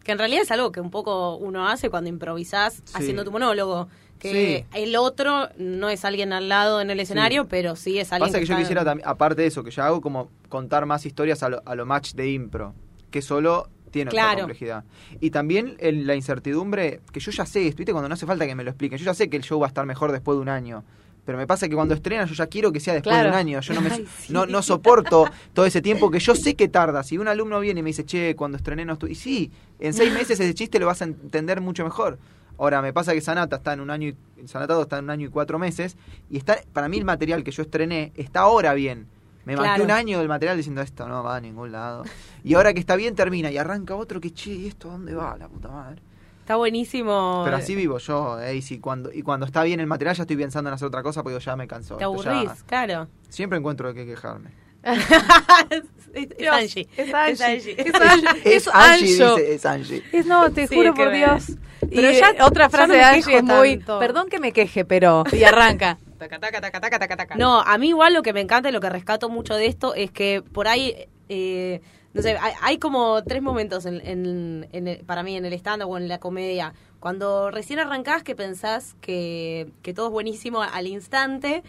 Que 0.04 0.12
en 0.12 0.18
realidad 0.18 0.42
es 0.42 0.50
algo 0.52 0.70
que 0.70 0.80
un 0.80 0.90
poco 0.92 1.36
uno 1.36 1.68
hace 1.68 1.90
cuando 1.90 2.08
improvisás 2.08 2.74
Sí. 2.84 2.92
haciendo 2.94 3.24
tu 3.24 3.32
monólogo. 3.32 3.88
Que 4.20 4.64
Sí. 4.72 4.78
el 4.80 4.94
otro 4.96 5.48
no 5.58 5.88
es 5.88 6.04
alguien 6.04 6.32
al 6.32 6.48
lado 6.48 6.80
en 6.80 6.90
el 6.90 7.00
escenario, 7.00 7.48
pero 7.48 7.74
sí 7.76 7.98
es 7.98 8.12
alguien 8.12 8.28
Pasa 8.28 8.38
que, 8.38 8.46
yo 8.46 8.54
está- 8.54 8.62
quisiera 8.62 8.96
aparte 9.04 9.42
de 9.42 9.48
eso, 9.48 9.64
que 9.64 9.70
yo 9.72 9.82
hago 9.82 10.00
como 10.00 10.30
contar 10.48 10.86
más 10.86 11.06
historias 11.06 11.42
a 11.42 11.48
lo, 11.48 11.62
a 11.66 11.74
lo 11.74 11.86
match 11.86 12.14
de 12.14 12.30
impro, 12.30 12.72
que 13.10 13.20
solo 13.20 13.68
tiene 13.96 14.10
otra 14.10 14.22
Claro. 14.22 14.38
complejidad. 14.40 14.84
Y 15.20 15.30
también 15.30 15.76
el- 15.78 16.06
la 16.06 16.14
incertidumbre, 16.14 17.00
que 17.12 17.20
yo 17.20 17.30
ya 17.30 17.46
sé, 17.46 17.60
¿viste? 17.60 17.92
Cuando 17.92 18.08
no 18.08 18.14
hace 18.14 18.26
falta 18.26 18.46
que 18.46 18.54
me 18.54 18.62
lo 18.64 18.70
expliquen, 18.70 18.98
yo 18.98 19.04
ya 19.04 19.14
sé 19.14 19.28
que 19.28 19.36
el 19.36 19.42
show 19.42 19.58
va 19.60 19.66
a 19.66 19.68
estar 19.68 19.84
mejor 19.86 20.12
después 20.12 20.36
de 20.36 20.42
un 20.42 20.48
año. 20.48 20.84
Pero 21.24 21.38
me 21.38 21.46
pasa 21.48 21.68
que 21.68 21.74
cuando 21.74 21.92
estrena 21.94 22.24
yo 22.24 22.34
ya 22.34 22.46
quiero 22.46 22.70
que 22.70 22.78
sea 22.78 22.94
después 22.94 23.12
Claro. 23.12 23.30
de 23.30 23.32
un 23.32 23.38
año. 23.38 23.60
Yo 23.60 23.74
no, 23.74 23.80
me, 23.80 23.90
Ay, 23.92 24.06
sí. 24.18 24.32
no, 24.32 24.46
no 24.46 24.62
soporto 24.62 25.26
todo 25.54 25.66
ese 25.66 25.82
tiempo 25.82 26.08
que 26.10 26.20
yo 26.20 26.34
sé 26.36 26.54
que 26.54 26.68
tarda. 26.68 27.02
Si 27.02 27.18
un 27.18 27.26
alumno 27.26 27.58
viene 27.58 27.80
y 27.80 27.82
me 27.82 27.90
dice, 27.90 28.04
che, 28.04 28.36
cuando 28.36 28.56
estrené 28.58 28.84
no 28.84 28.92
estuve... 28.92 29.10
Y 29.10 29.14
sí, 29.16 29.50
en 29.80 29.92
seis 29.92 30.12
meses 30.14 30.38
ese 30.38 30.54
chiste 30.54 30.78
lo 30.78 30.86
vas 30.86 31.02
a 31.02 31.06
entender 31.06 31.60
mucho 31.60 31.82
mejor. 31.82 32.18
Ahora, 32.58 32.80
me 32.80 32.92
pasa 32.92 33.12
que 33.12 33.20
Sanata 33.20 33.56
está 33.56 33.72
en 33.72 33.80
un 33.80 33.90
año 33.90 34.08
y, 34.08 34.46
Sanatado 34.46 34.82
está 34.82 34.98
en 34.98 35.04
un 35.04 35.10
año 35.10 35.26
y 35.26 35.30
cuatro 35.30 35.58
meses 35.58 35.96
y 36.30 36.36
está 36.38 36.58
para 36.72 36.88
mí 36.88 36.96
el 36.96 37.04
material 37.04 37.42
que 37.44 37.50
yo 37.50 37.62
estrené 37.62 38.12
está 38.14 38.40
ahora 38.40 38.72
bien. 38.74 39.06
Me 39.46 39.54
Claro. 39.54 39.68
manqué 39.70 39.82
un 39.84 39.90
año 39.92 40.18
del 40.18 40.28
material 40.28 40.56
diciendo 40.58 40.82
esto 40.82 41.08
no 41.08 41.22
va 41.22 41.36
a 41.36 41.40
ningún 41.40 41.72
lado. 41.72 42.02
Y 42.44 42.52
ahora 42.54 42.74
que 42.74 42.80
está 42.80 42.96
bien 42.96 43.14
termina 43.14 43.50
y 43.50 43.56
arranca 43.56 43.94
otro 43.96 44.20
que 44.20 44.32
che, 44.34 44.50
¿y 44.50 44.66
esto 44.66 44.88
a 44.90 44.92
dónde 44.92 45.14
va? 45.14 45.36
La 45.38 45.48
puta 45.48 45.68
madre. 45.68 46.02
Está 46.40 46.56
buenísimo. 46.56 47.42
Pero 47.44 47.56
así 47.56 47.74
vivo 47.74 47.98
yo, 47.98 48.40
eh, 48.40 48.56
y, 48.56 48.62
si 48.62 48.78
cuando, 48.78 49.12
y 49.12 49.22
cuando 49.22 49.46
está 49.46 49.62
bien 49.64 49.80
el 49.80 49.86
material 49.86 50.14
ya 50.16 50.22
estoy 50.24 50.36
pensando 50.36 50.68
en 50.70 50.74
hacer 50.74 50.86
otra 50.86 51.02
cosa 51.02 51.22
porque 51.22 51.38
ya 51.40 51.56
me 51.56 51.66
cansó. 51.66 51.96
Te 51.96 52.00
ya- 52.02 52.06
aburrís, 52.06 52.62
claro. 52.66 53.08
siempre 53.28 53.58
encuentro 53.58 53.88
de 53.88 53.94
qué 53.94 54.04
quejarme. 54.06 54.50
es, 56.14 56.48
Angie. 56.50 56.88
Es 56.96 57.12
Angie. 57.14 57.36
Es 57.36 57.42
Angie. 57.42 57.74
Es 57.78 57.94
Angie. 58.00 58.28
Es 58.44 58.66
Es 58.66 58.68
Angie, 58.68 59.54
es 59.54 59.66
Angie. 59.66 60.02
Es, 60.12 60.26
no, 60.26 60.50
te 60.52 60.66
Sí, 60.66 60.76
juro 60.76 60.94
por 60.94 61.12
Dios. 61.12 61.52
Pero 61.80 62.10
Y, 62.10 62.14
ya- 62.16 62.30
eh, 62.30 62.42
otra 62.42 62.68
frase 62.70 62.92
de 62.92 63.02
Angie 63.02 63.36
es 63.38 63.42
muy, 63.44 63.76
tanto. 63.78 63.98
perdón 63.98 64.28
que 64.28 64.38
me 64.40 64.52
queje, 64.52 64.84
pero 64.84 65.24
y 65.32 65.44
arranca. 65.44 65.98
No, 67.38 67.60
a 67.60 67.78
mí 67.78 67.88
igual 67.88 68.14
lo 68.14 68.22
que 68.22 68.32
me 68.32 68.40
encanta 68.40 68.68
y 68.68 68.72
lo 68.72 68.80
que 68.80 68.90
rescato 68.90 69.28
mucho 69.28 69.54
de 69.54 69.66
esto 69.66 69.94
es 69.94 70.10
que 70.10 70.42
por 70.42 70.68
ahí, 70.68 71.08
eh, 71.28 71.80
no 72.12 72.22
sé, 72.22 72.38
hay, 72.62 72.78
como 72.78 73.22
tres 73.24 73.42
momentos 73.42 73.86
para 75.06 75.22
mí 75.22 75.36
en 75.36 75.44
el 75.44 75.52
stand-up 75.52 75.90
o 75.90 75.98
en 75.98 76.08
la 76.08 76.18
comedia. 76.18 76.74
Cuando 77.00 77.50
recién 77.50 77.78
arrancás 77.78 78.22
que 78.22 78.34
pensás 78.34 78.96
que, 79.00 79.70
que 79.82 79.94
todo 79.94 80.06
es 80.06 80.12
buenísimo 80.12 80.62
al 80.62 80.86
instante, 80.86 81.62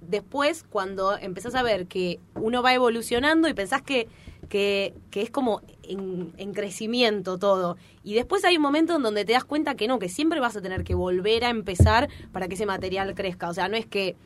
después 0.00 0.64
cuando 0.68 1.16
empezás 1.16 1.54
a 1.54 1.62
ver 1.62 1.86
que 1.86 2.20
uno 2.34 2.62
va 2.62 2.74
evolucionando 2.74 3.48
y 3.48 3.54
pensás 3.54 3.82
que 3.82 4.08
que, 4.46 4.94
que 5.10 5.22
es 5.22 5.30
como 5.30 5.60
en, 5.82 6.32
en 6.36 6.52
crecimiento 6.52 7.38
todo. 7.38 7.76
Y 8.02 8.14
después 8.14 8.44
hay 8.44 8.56
un 8.56 8.62
momento 8.62 8.96
en 8.96 9.02
donde 9.02 9.24
te 9.24 9.32
das 9.32 9.44
cuenta 9.44 9.74
que 9.74 9.88
no, 9.88 9.98
que 9.98 10.08
siempre 10.08 10.40
vas 10.40 10.56
a 10.56 10.62
tener 10.62 10.84
que 10.84 10.94
volver 10.94 11.44
a 11.44 11.50
empezar 11.50 12.08
para 12.32 12.48
que 12.48 12.54
ese 12.54 12.66
material 12.66 13.14
crezca. 13.14 13.48
O 13.48 13.54
sea, 13.54 13.68
no 13.68 13.76
es 13.76 13.86
que 13.86 14.16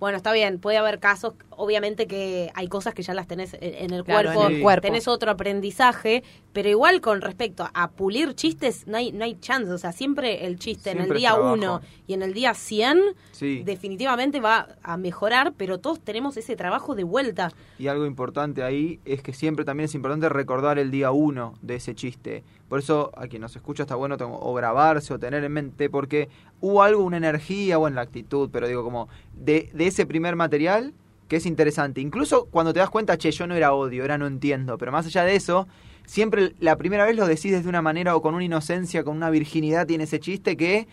bueno, 0.00 0.16
está 0.16 0.32
bien, 0.32 0.60
puede 0.60 0.78
haber 0.78 1.00
casos, 1.00 1.34
obviamente 1.58 2.06
que 2.06 2.50
hay 2.54 2.68
cosas 2.68 2.94
que 2.94 3.02
ya 3.02 3.12
las 3.14 3.26
tenés 3.26 3.54
en 3.60 3.92
el, 3.92 4.04
Claro, 4.04 4.30
cuerpo, 4.30 4.46
en 4.48 4.56
el 4.56 4.62
cuerpo. 4.62 4.80
tenés 4.82 5.06
otro 5.08 5.30
aprendizaje, 5.30 6.22
pero 6.52 6.68
igual 6.68 7.00
con 7.00 7.20
respecto 7.20 7.68
a 7.74 7.90
pulir 7.90 8.34
chistes, 8.34 8.86
no 8.86 8.96
hay, 8.96 9.12
no 9.12 9.24
hay 9.24 9.34
chance, 9.38 9.70
o 9.70 9.78
sea, 9.78 9.92
siempre 9.92 10.46
el 10.46 10.58
chiste 10.58 10.90
en 10.90 11.00
el 11.00 11.12
día 11.12 11.30
trabajo. 11.34 11.52
1 11.54 11.80
y 12.06 12.14
en 12.14 12.22
el 12.22 12.32
día 12.32 12.54
100 12.54 12.98
Sí. 13.32 13.62
definitivamente 13.64 14.40
va 14.40 14.68
a 14.82 14.96
mejorar, 14.96 15.52
pero 15.56 15.78
todos 15.78 16.00
tenemos 16.00 16.36
ese 16.36 16.56
trabajo 16.56 16.94
de 16.94 17.04
vuelta. 17.04 17.52
Y 17.78 17.88
algo 17.88 18.06
importante 18.06 18.62
ahí 18.62 19.00
es 19.04 19.22
que 19.22 19.32
siempre 19.32 19.64
también 19.64 19.84
es 19.86 19.94
importante 19.94 20.28
recordar 20.28 20.78
el 20.78 20.90
día 20.90 21.10
uno 21.10 21.54
de 21.62 21.76
ese 21.76 21.94
chiste. 21.94 22.42
Por 22.68 22.78
eso 22.80 23.10
a 23.16 23.26
quien 23.28 23.42
nos 23.42 23.56
escucha 23.56 23.82
está 23.84 23.94
bueno 23.94 24.16
tengo- 24.16 24.38
o 24.40 24.52
grabarse 24.54 25.14
o 25.14 25.18
tener 25.18 25.42
en 25.44 25.52
mente, 25.52 25.88
porque 25.90 26.28
hubo 26.60 26.82
algo, 26.82 27.02
una 27.02 27.16
energía 27.16 27.78
o 27.78 27.88
en 27.88 27.94
la 27.94 28.02
actitud, 28.02 28.50
pero 28.52 28.68
digo 28.68 28.84
como 28.84 29.08
de, 29.32 29.70
de 29.72 29.86
ese 29.86 30.04
primer 30.06 30.36
material 30.36 30.92
que 31.28 31.36
es 31.36 31.46
interesante. 31.46 32.00
Incluso 32.00 32.46
cuando 32.46 32.72
te 32.72 32.80
das 32.80 32.90
cuenta, 32.90 33.16
che, 33.18 33.30
yo 33.30 33.46
no 33.46 33.54
era 33.54 33.72
odio, 33.72 34.04
era 34.04 34.18
no 34.18 34.26
entiendo, 34.26 34.78
pero 34.78 34.90
más 34.90 35.06
allá 35.06 35.24
de 35.24 35.36
eso, 35.36 35.68
siempre 36.06 36.54
la 36.58 36.76
primera 36.76 37.04
vez 37.04 37.14
lo 37.16 37.26
decís 37.26 37.62
de 37.62 37.68
una 37.68 37.82
manera 37.82 38.16
o 38.16 38.22
con 38.22 38.34
una 38.34 38.44
inocencia, 38.44 39.04
con 39.04 39.16
una 39.16 39.30
virginidad 39.30 39.86
tiene 39.86 40.04
ese 40.04 40.18
chiste 40.20 40.56
que 40.56 40.88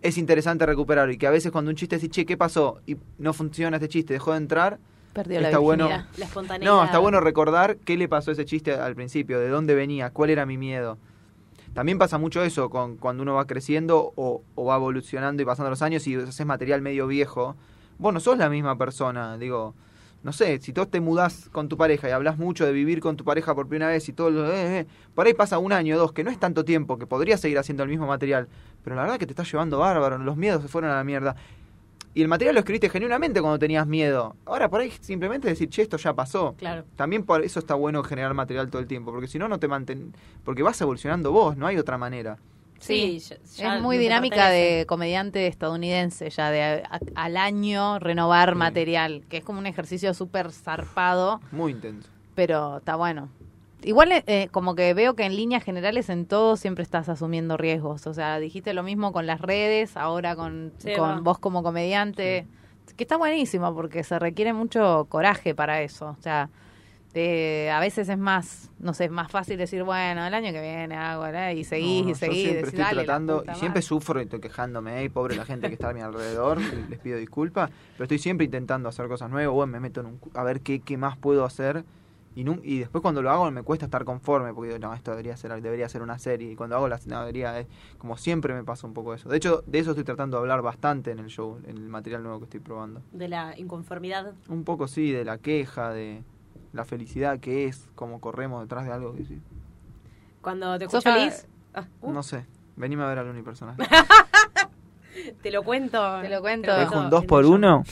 es 0.00 0.18
interesante 0.18 0.64
recuperar 0.66 1.10
y 1.10 1.18
que 1.18 1.26
a 1.26 1.30
veces 1.30 1.50
cuando 1.50 1.70
un 1.70 1.76
chiste 1.76 1.96
dice, 1.96 2.08
che, 2.08 2.24
¿qué 2.24 2.36
pasó? 2.36 2.80
Y 2.86 2.96
no 3.18 3.32
funciona 3.32 3.76
este 3.78 3.88
chiste, 3.88 4.14
dejó 4.14 4.32
de 4.32 4.38
entrar, 4.38 4.78
Perdió 5.14 5.40
la 5.40 5.46
Está 5.48 5.58
bueno. 5.58 5.86
virginidad. 5.86 6.08
La 6.18 6.24
espontaneidad. 6.24 6.72
no, 6.72 6.84
está 6.84 6.98
bueno 6.98 7.20
recordar 7.20 7.76
qué 7.76 7.96
le 7.96 8.08
pasó 8.08 8.30
a 8.30 8.34
ese 8.34 8.44
chiste 8.44 8.72
al 8.72 8.96
principio, 8.96 9.38
de 9.38 9.48
dónde 9.48 9.74
venía, 9.76 10.10
cuál 10.10 10.30
era 10.30 10.44
mi 10.44 10.58
miedo. 10.58 10.98
También 11.72 11.98
pasa 11.98 12.18
mucho 12.18 12.42
eso 12.42 12.68
con 12.68 12.96
cuando 12.96 13.22
uno 13.22 13.34
va 13.34 13.46
creciendo 13.46 14.12
o, 14.16 14.42
o 14.56 14.64
va 14.64 14.76
evolucionando 14.76 15.40
y 15.42 15.46
pasando 15.46 15.70
los 15.70 15.82
años 15.82 16.06
y 16.08 16.16
haces 16.16 16.44
material 16.46 16.82
medio 16.82 17.06
viejo. 17.06 17.56
Vos 17.98 18.12
no 18.12 18.20
sos 18.20 18.38
la 18.38 18.48
misma 18.48 18.76
persona, 18.76 19.36
digo. 19.38 19.74
No 20.22 20.32
sé, 20.32 20.58
si 20.58 20.72
tú 20.72 20.86
te 20.86 21.00
mudás 21.00 21.50
con 21.52 21.68
tu 21.68 21.76
pareja 21.76 22.08
y 22.08 22.12
hablas 22.12 22.38
mucho 22.38 22.64
de 22.64 22.72
vivir 22.72 23.00
con 23.00 23.14
tu 23.14 23.24
pareja 23.24 23.54
por 23.54 23.68
primera 23.68 23.90
vez 23.90 24.08
y 24.08 24.14
todo 24.14 24.30
lo... 24.30 24.50
eh, 24.50 24.80
eh, 24.80 24.86
por 25.14 25.26
ahí 25.26 25.34
pasa 25.34 25.58
un 25.58 25.70
año 25.70 25.96
o 25.96 25.98
dos, 25.98 26.12
que 26.12 26.24
no 26.24 26.30
es 26.30 26.38
tanto 26.38 26.64
tiempo, 26.64 26.98
que 26.98 27.06
podrías 27.06 27.40
seguir 27.40 27.58
haciendo 27.58 27.82
el 27.82 27.90
mismo 27.90 28.06
material, 28.06 28.48
pero 28.82 28.96
la 28.96 29.02
verdad 29.02 29.18
que 29.18 29.26
te 29.26 29.32
estás 29.32 29.52
llevando 29.52 29.80
bárbaro, 29.80 30.16
los 30.16 30.36
miedos 30.38 30.62
se 30.62 30.68
fueron 30.68 30.90
a 30.90 30.94
la 30.94 31.04
mierda. 31.04 31.36
Y 32.14 32.22
el 32.22 32.28
material 32.28 32.54
lo 32.54 32.60
escribiste 32.60 32.88
genuinamente 32.88 33.40
cuando 33.42 33.58
tenías 33.58 33.86
miedo. 33.86 34.36
Ahora 34.46 34.70
por 34.70 34.80
ahí 34.80 34.92
simplemente 35.00 35.48
decir, 35.48 35.68
che, 35.68 35.82
esto 35.82 35.98
ya 35.98 36.14
pasó. 36.14 36.54
Claro. 36.56 36.84
También 36.96 37.24
por 37.24 37.42
eso 37.42 37.58
está 37.58 37.74
bueno 37.74 38.02
generar 38.02 38.32
material 38.32 38.70
todo 38.70 38.80
el 38.80 38.86
tiempo, 38.86 39.10
porque 39.10 39.26
si 39.26 39.38
no, 39.38 39.46
no 39.48 39.58
te 39.58 39.68
mantén... 39.68 40.14
Porque 40.42 40.62
vas 40.62 40.80
evolucionando 40.80 41.32
vos, 41.32 41.56
no 41.56 41.66
hay 41.66 41.76
otra 41.76 41.98
manera. 41.98 42.38
Sí, 42.86 43.18
Sí, 43.20 43.34
ya- 43.56 43.66
ya 43.68 43.76
es 43.76 43.82
muy 43.82 43.96
dinámica 43.98 44.48
de 44.50 44.84
comediante 44.86 45.46
estadounidense, 45.46 46.28
ya 46.30 46.50
de 46.50 46.62
a- 46.62 46.82
a- 46.90 47.00
al 47.14 47.36
año 47.36 47.98
renovar 47.98 48.50
Sí. 48.50 48.56
material, 48.56 49.24
que 49.28 49.38
es 49.38 49.44
como 49.44 49.58
un 49.58 49.66
ejercicio 49.66 50.12
súper 50.14 50.52
zarpado, 50.52 51.40
Muy 51.50 51.72
intenso. 51.72 52.08
pero 52.34 52.78
está 52.78 52.96
bueno. 52.96 53.28
Igual 53.82 54.10
eh, 54.26 54.48
como 54.50 54.74
que 54.74 54.94
veo 54.94 55.14
que 55.14 55.24
en 55.24 55.36
líneas 55.36 55.62
generales 55.62 56.08
en 56.08 56.24
todo 56.26 56.56
siempre 56.56 56.82
estás 56.82 57.08
asumiendo 57.10 57.56
riesgos. 57.58 58.06
O 58.06 58.14
sea, 58.14 58.38
dijiste 58.38 58.72
lo 58.72 58.82
mismo 58.82 59.12
con 59.12 59.26
las 59.26 59.40
redes, 59.40 59.96
ahora 59.96 60.34
con, 60.36 60.72
Sí, 60.78 60.94
con 60.94 61.22
vos 61.22 61.38
como 61.38 61.62
comediante, 61.62 62.46
que 62.96 63.04
está 63.04 63.16
buenísimo 63.18 63.74
porque 63.74 64.02
se 64.04 64.18
requiere 64.18 64.52
mucho 64.52 65.06
coraje 65.10 65.54
para 65.54 65.82
eso. 65.82 66.16
O 66.18 66.22
sea, 66.22 66.48
eh, 67.14 67.70
a 67.70 67.78
veces 67.80 68.08
es 68.08 68.18
más, 68.18 68.70
no 68.78 68.92
sé, 68.92 69.04
es 69.04 69.10
más 69.10 69.30
fácil 69.30 69.56
decir, 69.56 69.82
bueno, 69.84 70.26
el 70.26 70.34
año 70.34 70.52
que 70.52 70.60
viene 70.60 70.96
hago, 70.96 71.22
¿verdad? 71.22 71.50
y 71.52 71.62
seguís 71.64 72.02
No, 72.02 72.08
y 72.08 72.12
yo 72.12 72.14
seguís. 72.16 72.36
siempre 72.42 72.54
decís, 72.56 72.68
estoy 72.70 72.84
"Dale, 72.84 72.96
la 72.96 73.04
tratando, 73.04 73.42
y 73.42 73.46
siempre 73.46 73.68
madre". 73.68 73.82
sufro 73.82 74.20
y 74.20 74.24
estoy 74.24 74.40
quejándome, 74.40 75.04
y 75.04 75.08
pobre 75.08 75.36
la 75.36 75.44
gente 75.44 75.68
que 75.68 75.74
está 75.74 75.90
a 75.90 75.94
mi 75.94 76.00
alrededor, 76.00 76.58
les 76.90 76.98
pido 77.00 77.16
disculpas, 77.18 77.70
pero 77.92 78.04
estoy 78.04 78.18
siempre 78.18 78.44
intentando 78.46 78.88
hacer 78.88 79.06
cosas 79.08 79.30
nuevas, 79.30 79.54
bueno, 79.54 79.72
me 79.72 79.80
meto 79.80 80.00
en 80.00 80.06
un, 80.06 80.20
a 80.34 80.42
ver 80.42 80.60
qué, 80.60 80.80
qué 80.80 80.96
más 80.98 81.16
puedo 81.16 81.44
hacer, 81.44 81.84
y, 82.36 82.42
nun- 82.44 82.58
y 82.64 82.80
después 82.80 83.00
cuando 83.00 83.22
lo 83.22 83.30
hago 83.30 83.48
me 83.52 83.62
cuesta 83.62 83.84
estar 83.84 84.04
conforme, 84.04 84.52
porque 84.52 84.72
digo, 84.74 84.80
no, 84.80 84.92
esto 84.92 85.12
debería 85.12 85.36
ser, 85.36 85.62
debería 85.62 85.88
ser 85.88 86.02
una 86.02 86.18
serie, 86.18 86.50
y 86.50 86.56
cuando 86.56 86.74
hago 86.74 86.88
la 86.88 86.98
no, 87.06 87.20
debería, 87.20 87.60
eh, 87.60 87.68
como 87.96 88.16
siempre 88.16 88.54
me 88.54 88.64
pasa 88.64 88.88
un 88.88 88.92
poco 88.92 89.14
eso. 89.14 89.28
De 89.28 89.36
hecho, 89.36 89.62
de 89.68 89.78
eso 89.78 89.90
estoy 89.90 90.02
tratando 90.02 90.36
de 90.36 90.40
hablar 90.40 90.60
bastante 90.62 91.12
en 91.12 91.20
el 91.20 91.28
show, 91.28 91.60
en 91.64 91.76
el 91.76 91.88
material 91.88 92.24
nuevo 92.24 92.40
que 92.40 92.44
estoy 92.46 92.58
probando. 92.58 93.02
De 93.12 93.28
la 93.28 93.54
inconformidad. 93.56 94.34
Un 94.48 94.64
poco 94.64 94.88
sí, 94.88 95.12
de 95.12 95.24
la 95.24 95.38
queja, 95.38 95.90
de 95.92 96.24
la 96.74 96.84
felicidad 96.84 97.38
que 97.40 97.64
es, 97.66 97.88
como 97.94 98.20
corremos 98.20 98.60
detrás 98.62 98.84
de 98.84 98.92
algo 98.92 99.14
que 99.14 99.24
sí. 99.24 99.40
Cuando 100.42 100.78
te 100.78 100.84
¿Sos 100.86 100.94
escuchaba- 101.06 101.16
feliz? 101.20 101.46
Ah, 101.72 101.86
uh, 102.02 102.12
No 102.12 102.22
sé, 102.22 102.44
venime 102.76 103.02
a 103.04 103.06
ver 103.06 103.18
al 103.20 103.28
unipersonal. 103.28 103.76
te 105.42 105.50
lo 105.50 105.62
cuento. 105.62 106.20
Te 106.22 106.28
lo 106.28 106.40
cuento. 106.40 106.72
¿Te 106.72 106.80
dejo 106.80 106.92
cuento 106.92 107.04
un 107.04 107.10
2 107.10 107.22
en 107.22 107.26
por 107.28 107.40
el 107.40 107.46
show. 107.46 107.54
1 107.56 107.84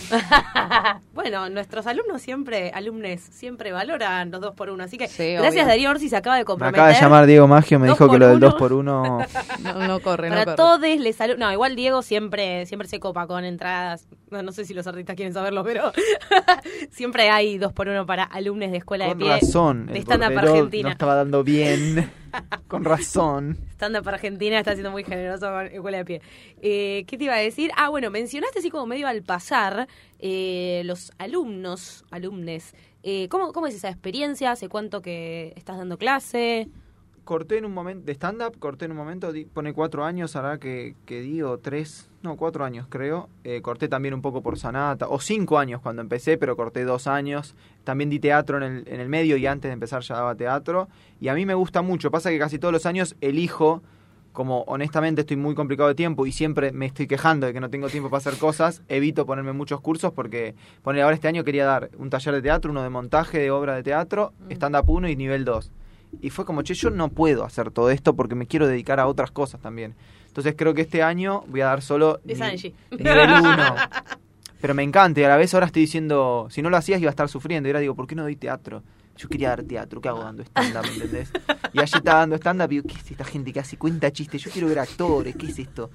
Bueno, 1.15 1.49
nuestros 1.51 1.87
alumnos 1.87 2.23
siempre, 2.23 2.71
alumnes, 2.75 3.21
siempre 3.23 3.73
valoran 3.73 4.31
los 4.31 4.41
dos 4.41 4.55
por 4.55 4.71
uno. 4.71 4.85
Así 4.85 4.97
que 4.99 5.09
Sí, 5.09 5.33
gracias 5.35 5.53
obvio. 5.65 5.67
Darío 5.67 5.91
Orsi 5.91 6.09
se 6.09 6.17
acaba 6.17 6.37
de 6.37 6.43
Me 6.43 6.47
comprometer. 6.47 6.81
acaba 6.81 6.95
de 6.97 7.01
llamar 7.01 7.27
Diego 7.27 7.47
Maggio, 7.49 7.79
me 7.79 7.89
dijo 7.89 8.09
que 8.11 8.19
lo 8.19 8.27
del 8.29 8.37
uno. 8.39 8.47
2 8.51 8.55
por 8.59 8.73
1 8.73 9.19
No, 9.63 9.87
no 9.87 10.01
corre, 10.01 10.29
no 10.31 10.35
Para 10.35 10.45
corre. 10.45 10.57
todos 10.57 10.81
les. 10.81 11.19
No, 11.39 11.53
igual 11.53 11.77
Diego 11.77 12.03
siempre, 12.03 12.67
siempre 12.67 12.89
se 12.89 12.99
copa 13.01 13.27
con 13.27 13.45
entradas. 13.45 14.07
No, 14.31 14.43
no 14.43 14.53
sé 14.53 14.65
si 14.65 14.73
los 14.75 14.87
artistas 14.87 15.15
quieren 15.15 15.35
saberlo, 15.35 15.63
pero 15.65 15.93
siempre 16.91 17.29
hay 17.31 17.59
dos 17.59 17.73
por 17.73 17.89
uno 17.89 18.07
para 18.07 18.25
alumnos 18.25 18.71
de 18.71 18.79
escuela 18.79 19.07
Con 19.09 19.19
de 19.19 19.25
pie. 19.25 19.35
razón, 19.35 19.87
de 19.87 19.99
stand-up 20.01 20.39
argentina. 20.39 20.89
no 20.89 20.93
estaba 20.93 21.15
dando 21.17 21.45
bien. 21.45 22.11
Con 22.69 22.85
razón. 22.85 23.59
Stand-up 23.73 24.09
Argentina 24.09 24.59
está 24.59 24.73
siendo 24.73 24.91
muy 24.91 25.05
generoso 25.05 25.47
con 25.51 25.67
Escuela 25.67 25.99
de 25.99 26.05
Pie. 26.05 26.23
Eh, 26.61 27.05
¿Qué 27.07 27.19
te 27.19 27.25
iba 27.25 27.35
a 27.35 27.39
decir? 27.39 27.71
Ah, 27.77 27.89
bueno, 27.89 28.11
mencionaste 28.11 28.61
así 28.61 28.71
como 28.71 28.87
medio 28.87 29.07
al 29.07 29.23
pasar 29.23 29.89
eh, 30.19 30.83
los 30.85 31.13
alumnos, 31.19 32.05
alumnes. 32.11 32.75
Eh, 33.03 33.29
¿cómo, 33.29 33.53
¿Cómo 33.53 33.67
es 33.67 33.75
esa 33.75 33.89
experiencia? 33.89 34.53
¿Hace 34.53 34.69
cuánto 34.69 35.03
que 35.03 35.53
estás 35.57 35.77
dando 35.79 35.99
clase? 35.99 36.69
Corté 37.25 37.59
en 37.59 37.65
un 37.65 37.73
momento, 37.73 38.05
de 38.07 38.13
stand-up, 38.15 38.59
corté 38.59 38.87
en 38.87 38.91
un 38.91 38.97
momento, 38.97 39.31
di- 39.33 39.45
pone 39.45 39.73
cuatro 39.73 40.05
años, 40.05 40.35
ahora 40.35 40.59
que, 40.59 40.97
que 41.07 41.21
digo 41.21 41.59
tres, 41.59 42.11
no, 42.23 42.37
cuatro 42.37 42.65
años 42.65 42.87
creo. 42.89 43.29
Eh, 43.45 43.63
corté 43.63 43.89
también 43.89 44.13
un 44.13 44.23
poco 44.23 44.43
por 44.43 44.59
Sanata, 44.59 45.07
o 45.09 45.21
cinco 45.21 45.59
años 45.59 45.81
cuando 45.81 46.03
empecé, 46.03 46.37
pero 46.37 46.57
corté 46.57 46.83
dos 46.85 47.07
años. 47.07 47.55
También 47.85 48.11
di 48.11 48.19
teatro 48.19 48.57
en 48.57 48.63
el, 48.65 48.89
en 48.89 48.99
el 49.01 49.09
medio 49.09 49.37
y 49.37 49.47
antes 49.47 49.69
de 49.69 49.75
empezar 49.75 50.03
ya 50.03 50.17
daba 50.17 50.35
teatro. 50.35 50.89
Y 51.21 51.29
a 51.29 51.35
mí 51.35 51.47
me 51.47 51.55
gusta 51.55 51.81
mucho, 51.81 52.11
pasa 52.11 52.29
que 52.31 52.41
casi 52.41 52.59
todos 52.59 52.73
los 52.73 52.87
años 52.87 53.15
elijo, 53.21 53.83
como 54.33 54.63
honestamente 54.63 55.21
estoy 55.21 55.37
muy 55.37 55.55
complicado 55.55 55.91
de 55.91 55.95
tiempo 55.95 56.27
y 56.27 56.33
siempre 56.33 56.73
me 56.73 56.87
estoy 56.87 57.07
quejando 57.07 57.47
de 57.47 57.53
que 57.53 57.61
no 57.61 57.71
tengo 57.71 57.89
tiempo 57.89 58.11
para 58.11 58.19
hacer 58.19 58.37
cosas, 58.37 58.83
evito 58.89 59.27
ponerme 59.27 59.53
muchos 59.53 59.81
cursos 59.81 60.13
porque, 60.13 60.57
poner 60.83 61.03
ahora 61.03 61.15
este 61.15 61.29
año 61.29 61.45
quería 61.45 61.67
dar 61.67 61.91
un 61.99 62.11
taller 62.11 62.35
de 62.35 62.43
teatro, 62.43 62.73
uno 62.73 62.83
de 62.83 62.89
montaje 62.91 63.39
de 63.39 63.51
obra 63.53 63.77
de 63.77 63.85
teatro, 63.85 64.33
Mm. 64.49 64.53
stand-up 64.53 64.91
1 64.91 65.09
y 65.09 65.15
nivel 65.17 65.45
2. 65.45 65.71
Y 66.21 66.31
fue 66.31 66.45
como, 66.45 66.63
che, 66.63 66.75
yo 66.75 66.91
no 66.91 67.09
puedo 67.09 67.45
hacer 67.45 67.71
todo 67.71 67.91
esto 67.91 68.15
porque 68.15 68.35
me 68.35 68.47
quiero 68.47 68.67
dedicar 68.67 69.01
a 69.01 69.07
otras 69.07 69.31
cosas 69.31 69.61
también. 69.61 69.95
Entonces 70.29 70.55
creo 70.57 70.75
que 70.75 70.83
este 70.83 71.03
año 71.03 71.43
voy 71.49 71.61
a 71.63 71.67
dar 71.67 71.83
solo 71.83 72.21
ni- 72.25 72.35
nivel 72.91 73.31
1. 73.31 73.75
Pero 74.61 74.75
me 74.75 74.83
encanta 74.85 75.21
y 75.21 75.25
a 75.25 75.29
la 75.29 75.37
vez 75.37 75.53
ahora 75.55 75.67
estoy 75.67 75.83
diciendo, 75.83 76.47
si 76.51 76.63
no 76.63 76.71
lo 76.71 76.77
hacías 76.77 77.01
iba 77.01 77.09
a 77.09 77.11
estar 77.11 77.29
sufriendo. 77.29 77.69
Y 77.69 77.71
ahora 77.73 77.81
digo, 77.81 77.95
¿por 77.97 78.07
qué 78.07 78.15
no 78.15 78.23
doy 78.23 78.37
teatro? 78.37 78.83
Yo 79.17 79.29
quería 79.29 79.51
dar 79.51 79.63
teatro, 79.63 80.01
¿qué 80.01 80.09
hago 80.09 80.23
dando 80.25 80.43
stand-up? 80.43 80.85
¿Entendés? 80.95 81.31
Y 81.73 81.81
allí 81.81 81.93
estaba 81.97 82.21
dando 82.21 82.37
stand-up 82.37 82.73
y 82.73 82.77
digo, 82.77 82.87
¿qué 82.89 82.95
es 82.99 83.11
esta 83.11 83.25
gente 83.25 83.53
que 83.53 83.61
hace 83.61 83.77
cuenta 83.77 84.11
chistes? 84.11 84.43
Yo 84.43 84.51
quiero 84.51 84.69
ver 84.69 84.79
actores, 84.79 85.37
¿qué 85.37 85.47
es 85.47 85.59
esto? 85.59 85.91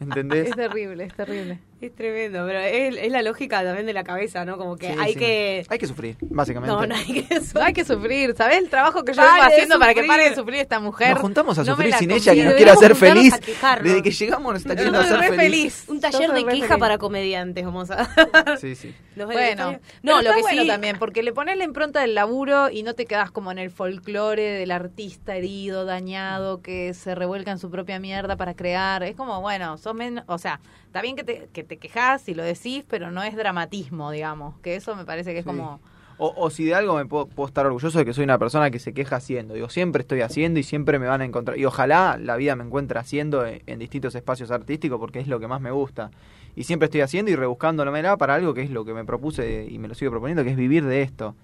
¿Entendés? 0.00 0.48
Es 0.50 0.56
terrible, 0.56 1.04
es 1.04 1.14
terrible. 1.14 1.58
Es 1.80 1.94
tremendo, 1.94 2.44
pero 2.46 2.58
es, 2.60 2.96
es 2.96 3.12
la 3.12 3.20
lógica 3.22 3.62
también 3.62 3.84
de 3.86 3.92
la 3.92 4.02
cabeza, 4.02 4.44
¿no? 4.46 4.56
Como 4.56 4.76
que 4.76 4.92
Sí, 4.94 4.98
hay 4.98 5.12
sí. 5.12 5.18
que... 5.18 5.66
Hay 5.68 5.78
que 5.78 5.86
sufrir, 5.86 6.16
básicamente. 6.22 6.74
No, 6.74 6.86
no 6.86 6.94
hay 6.94 7.04
que... 7.22 7.40
No 7.54 7.62
hay 7.62 7.72
que 7.74 7.84
sufrir, 7.84 8.34
¿sabes? 8.36 8.58
El 8.58 8.70
trabajo 8.70 9.04
que 9.04 9.12
yo 9.12 9.20
vengo 9.22 9.42
haciendo 9.42 9.78
para 9.78 9.92
que 9.92 10.00
sufrir. 10.00 10.16
pare 10.16 10.30
de 10.30 10.36
sufrir 10.36 10.60
esta 10.60 10.80
mujer. 10.80 11.10
Nos 11.10 11.20
juntamos 11.20 11.58
a 11.58 11.64
No 11.64 11.76
sufrir 11.76 11.94
sin 11.94 12.10
ella 12.10 12.34
que 12.34 12.44
nos 12.44 12.52
Sí, 12.52 12.56
quiera 12.56 12.72
hacer 12.72 12.94
feliz. 12.96 13.34
Desde 13.82 14.02
que 14.02 14.10
llegamos 14.10 14.52
nos 14.54 14.62
está 14.62 14.74
queriendo 14.74 15.00
hacer 15.00 15.18
feliz. 15.18 15.36
feliz. 15.36 15.84
Un 15.88 16.00
taller 16.00 16.30
de 16.32 16.44
queja 16.46 16.66
feliz. 16.66 16.76
para 16.78 16.98
comediantes, 16.98 17.64
vamos 17.64 17.90
a... 17.90 18.56
Sí, 18.58 18.74
sí. 18.74 18.94
Bueno, 19.14 19.78
no, 20.02 20.22
lo 20.22 20.32
que 20.34 20.40
bueno 20.40 20.62
sí... 20.62 20.68
también, 20.68 20.98
porque 20.98 21.22
le 21.22 21.32
pones 21.32 21.56
la 21.58 21.64
impronta 21.64 22.00
del 22.00 22.14
laburo 22.14 22.55
y 22.72 22.82
no 22.82 22.94
te 22.94 23.06
quedas 23.06 23.30
como 23.30 23.50
en 23.52 23.58
el 23.58 23.70
folclore 23.70 24.42
del 24.52 24.70
artista 24.70 25.36
herido, 25.36 25.84
dañado, 25.84 26.60
que 26.62 26.94
se 26.94 27.14
revuelca 27.14 27.50
en 27.50 27.58
su 27.58 27.70
propia 27.70 27.98
mierda 27.98 28.36
para 28.36 28.54
crear. 28.54 29.02
Es 29.02 29.16
como, 29.16 29.40
bueno, 29.40 29.78
sos 29.78 29.94
menos, 29.94 30.24
o 30.26 30.38
sea, 30.38 30.60
está 30.86 31.02
bien 31.02 31.16
que 31.16 31.24
te, 31.24 31.48
que 31.52 31.64
te 31.64 31.76
quejas 31.78 32.28
y 32.28 32.34
lo 32.34 32.42
decís, 32.42 32.84
pero 32.88 33.10
no 33.10 33.22
es 33.22 33.36
dramatismo, 33.36 34.10
digamos, 34.10 34.58
que 34.60 34.76
eso 34.76 34.94
me 34.96 35.04
parece 35.04 35.32
que 35.32 35.38
es 35.40 35.44
Sí. 35.44 35.50
como... 35.50 35.80
O, 36.18 36.32
o 36.34 36.48
si 36.48 36.64
de 36.64 36.74
algo 36.74 36.96
me 36.96 37.04
puedo, 37.04 37.26
puedo 37.26 37.46
estar 37.46 37.66
orgulloso 37.66 37.98
de 37.98 38.06
que 38.06 38.14
soy 38.14 38.24
una 38.24 38.38
persona 38.38 38.70
que 38.70 38.78
se 38.78 38.94
queja 38.94 39.16
haciendo. 39.16 39.52
Digo, 39.52 39.68
siempre 39.68 40.00
estoy 40.00 40.22
haciendo 40.22 40.58
y 40.58 40.62
siempre 40.62 40.98
me 40.98 41.06
van 41.06 41.20
a 41.20 41.26
encontrar. 41.26 41.58
Y 41.58 41.66
ojalá 41.66 42.16
la 42.18 42.36
vida 42.36 42.56
me 42.56 42.64
encuentre 42.64 42.98
haciendo 42.98 43.44
en, 43.44 43.62
en 43.66 43.78
distintos 43.78 44.14
espacios 44.14 44.50
artísticos 44.50 44.98
porque 44.98 45.20
es 45.20 45.28
lo 45.28 45.38
que 45.40 45.46
más 45.46 45.60
me 45.60 45.70
gusta. 45.72 46.10
Y 46.54 46.64
siempre 46.64 46.86
estoy 46.86 47.02
haciendo 47.02 47.30
y 47.30 47.36
rebuscándomela 47.36 48.16
para 48.16 48.34
algo 48.34 48.54
que 48.54 48.62
es 48.62 48.70
lo 48.70 48.86
que 48.86 48.94
me 48.94 49.04
propuse 49.04 49.66
y 49.68 49.78
me 49.78 49.88
lo 49.88 49.94
sigo 49.94 50.10
proponiendo, 50.10 50.42
que 50.42 50.48
es 50.52 50.56
vivir 50.56 50.86
de 50.86 51.02
esto. 51.02 51.34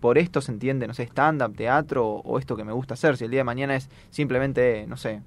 Por 0.00 0.18
esto 0.18 0.40
se 0.40 0.52
entiende, 0.52 0.86
no 0.86 0.94
sé, 0.94 1.04
stand-up, 1.04 1.56
teatro 1.56 2.06
o, 2.06 2.38
esto 2.38 2.56
que 2.56 2.64
me 2.64 2.72
gusta 2.72 2.94
hacer. 2.94 3.16
Si 3.16 3.24
el 3.24 3.30
día 3.30 3.40
de 3.40 3.44
mañana 3.44 3.76
es 3.76 3.88
simplemente, 4.10 4.86
no 4.86 4.96
sé, 4.96 5.22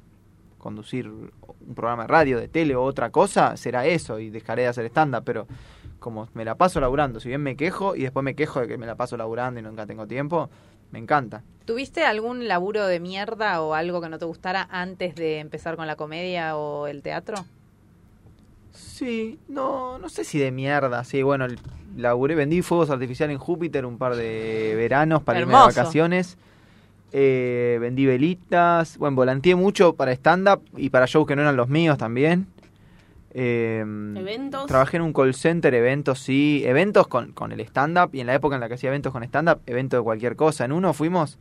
conducir 0.58 1.08
un 1.08 1.76
programa 1.76 2.04
de 2.04 2.08
radio, 2.08 2.40
de 2.40 2.48
tele 2.48 2.76
o 2.76 2.84
otra 2.84 3.10
cosa, 3.10 3.56
será 3.58 3.86
eso 3.86 4.20
y 4.20 4.30
dejaré 4.30 4.64
de 4.64 4.68
hacer 4.70 4.86
stand-up, 4.86 5.24
pero 5.24 5.48
como 6.00 6.30
me 6.34 6.46
la 6.46 6.56
paso 6.56 6.80
laburando, 6.80 7.20
si 7.20 7.30
bien 7.30 7.42
me 7.42 7.56
quejo 7.56 7.96
y 7.96 8.04
después 8.04 8.24
me 8.24 8.36
quejo 8.36 8.62
de 8.62 8.68
que 8.68 8.78
me 8.78 8.86
la 8.86 8.96
paso 8.96 9.18
laburando 9.18 9.60
y 9.60 9.64
nunca 9.64 9.86
tengo 9.86 10.08
tiempo, 10.08 10.50
me 10.92 11.00
encanta. 11.00 11.44
¿Tuviste 11.66 12.06
algún 12.06 12.48
laburo 12.48 12.88
de 12.88 13.00
mierda 13.00 13.62
o 13.62 13.74
algo 13.74 14.00
que 14.02 14.10
no 14.10 14.20
te 14.20 14.26
gustara 14.26 14.68
antes 14.72 15.16
de 15.16 15.40
empezar 15.40 15.76
con 15.76 15.88
la 15.88 15.96
comedia 15.96 16.56
o 16.56 16.88
el 16.88 17.02
teatro? 17.02 17.46
Sí, 18.78 19.40
no, 19.48 19.98
no 19.98 20.08
sé 20.08 20.24
si 20.24 20.38
de 20.38 20.52
mierda, 20.52 21.04
sí, 21.04 21.24
bueno, 21.24 21.48
laburé, 21.96 22.36
vendí 22.36 22.62
fuegos 22.62 22.90
artificiales 22.92 23.34
en 23.34 23.40
Júpiter 23.40 23.86
un 23.86 23.98
par 23.98 24.16
de 24.16 24.74
veranos 24.76 25.24
para 25.24 25.40
irme 25.40 25.54
de 25.54 25.58
Hermoso. 25.58 25.80
vacaciones. 25.80 26.38
Eh, 27.12 27.78
vendí 27.82 28.06
velitas, 28.06 28.98
bueno, 28.98 29.16
volanteé 29.16 29.56
mucho 29.56 29.94
para 29.94 30.12
stand-up 30.12 30.62
y 30.76 30.90
para 30.90 31.06
shows 31.08 31.26
que 31.26 31.36
no 31.36 31.42
eran 31.42 31.56
los 31.56 31.70
míos 31.70 31.98
también. 31.98 32.48
Eh, 33.32 33.80
¿Eventos? 33.80 34.68
Trabajé 34.68 34.98
en 34.98 35.04
un 35.04 35.14
call 35.14 35.34
center, 35.34 35.74
eventos, 35.74 36.20
sí, 36.20 36.64
eventos 36.66 37.08
con, 37.08 37.32
con 37.32 37.52
el 37.52 37.60
stand-up 37.62 38.10
y 38.14 38.20
en 38.20 38.28
la 38.28 38.36
época 38.36 38.56
en 38.56 38.62
la 38.62 38.68
que 38.68 38.76
hacía 38.76 38.90
eventos 38.90 39.12
con 39.12 39.24
stand-up, 39.24 39.62
eventos 39.66 40.00
de 40.00 40.04
cualquier 40.04 40.36
cosa. 40.36 40.66
En 40.66 40.72
uno 40.72 40.94
fuimos 40.94 41.40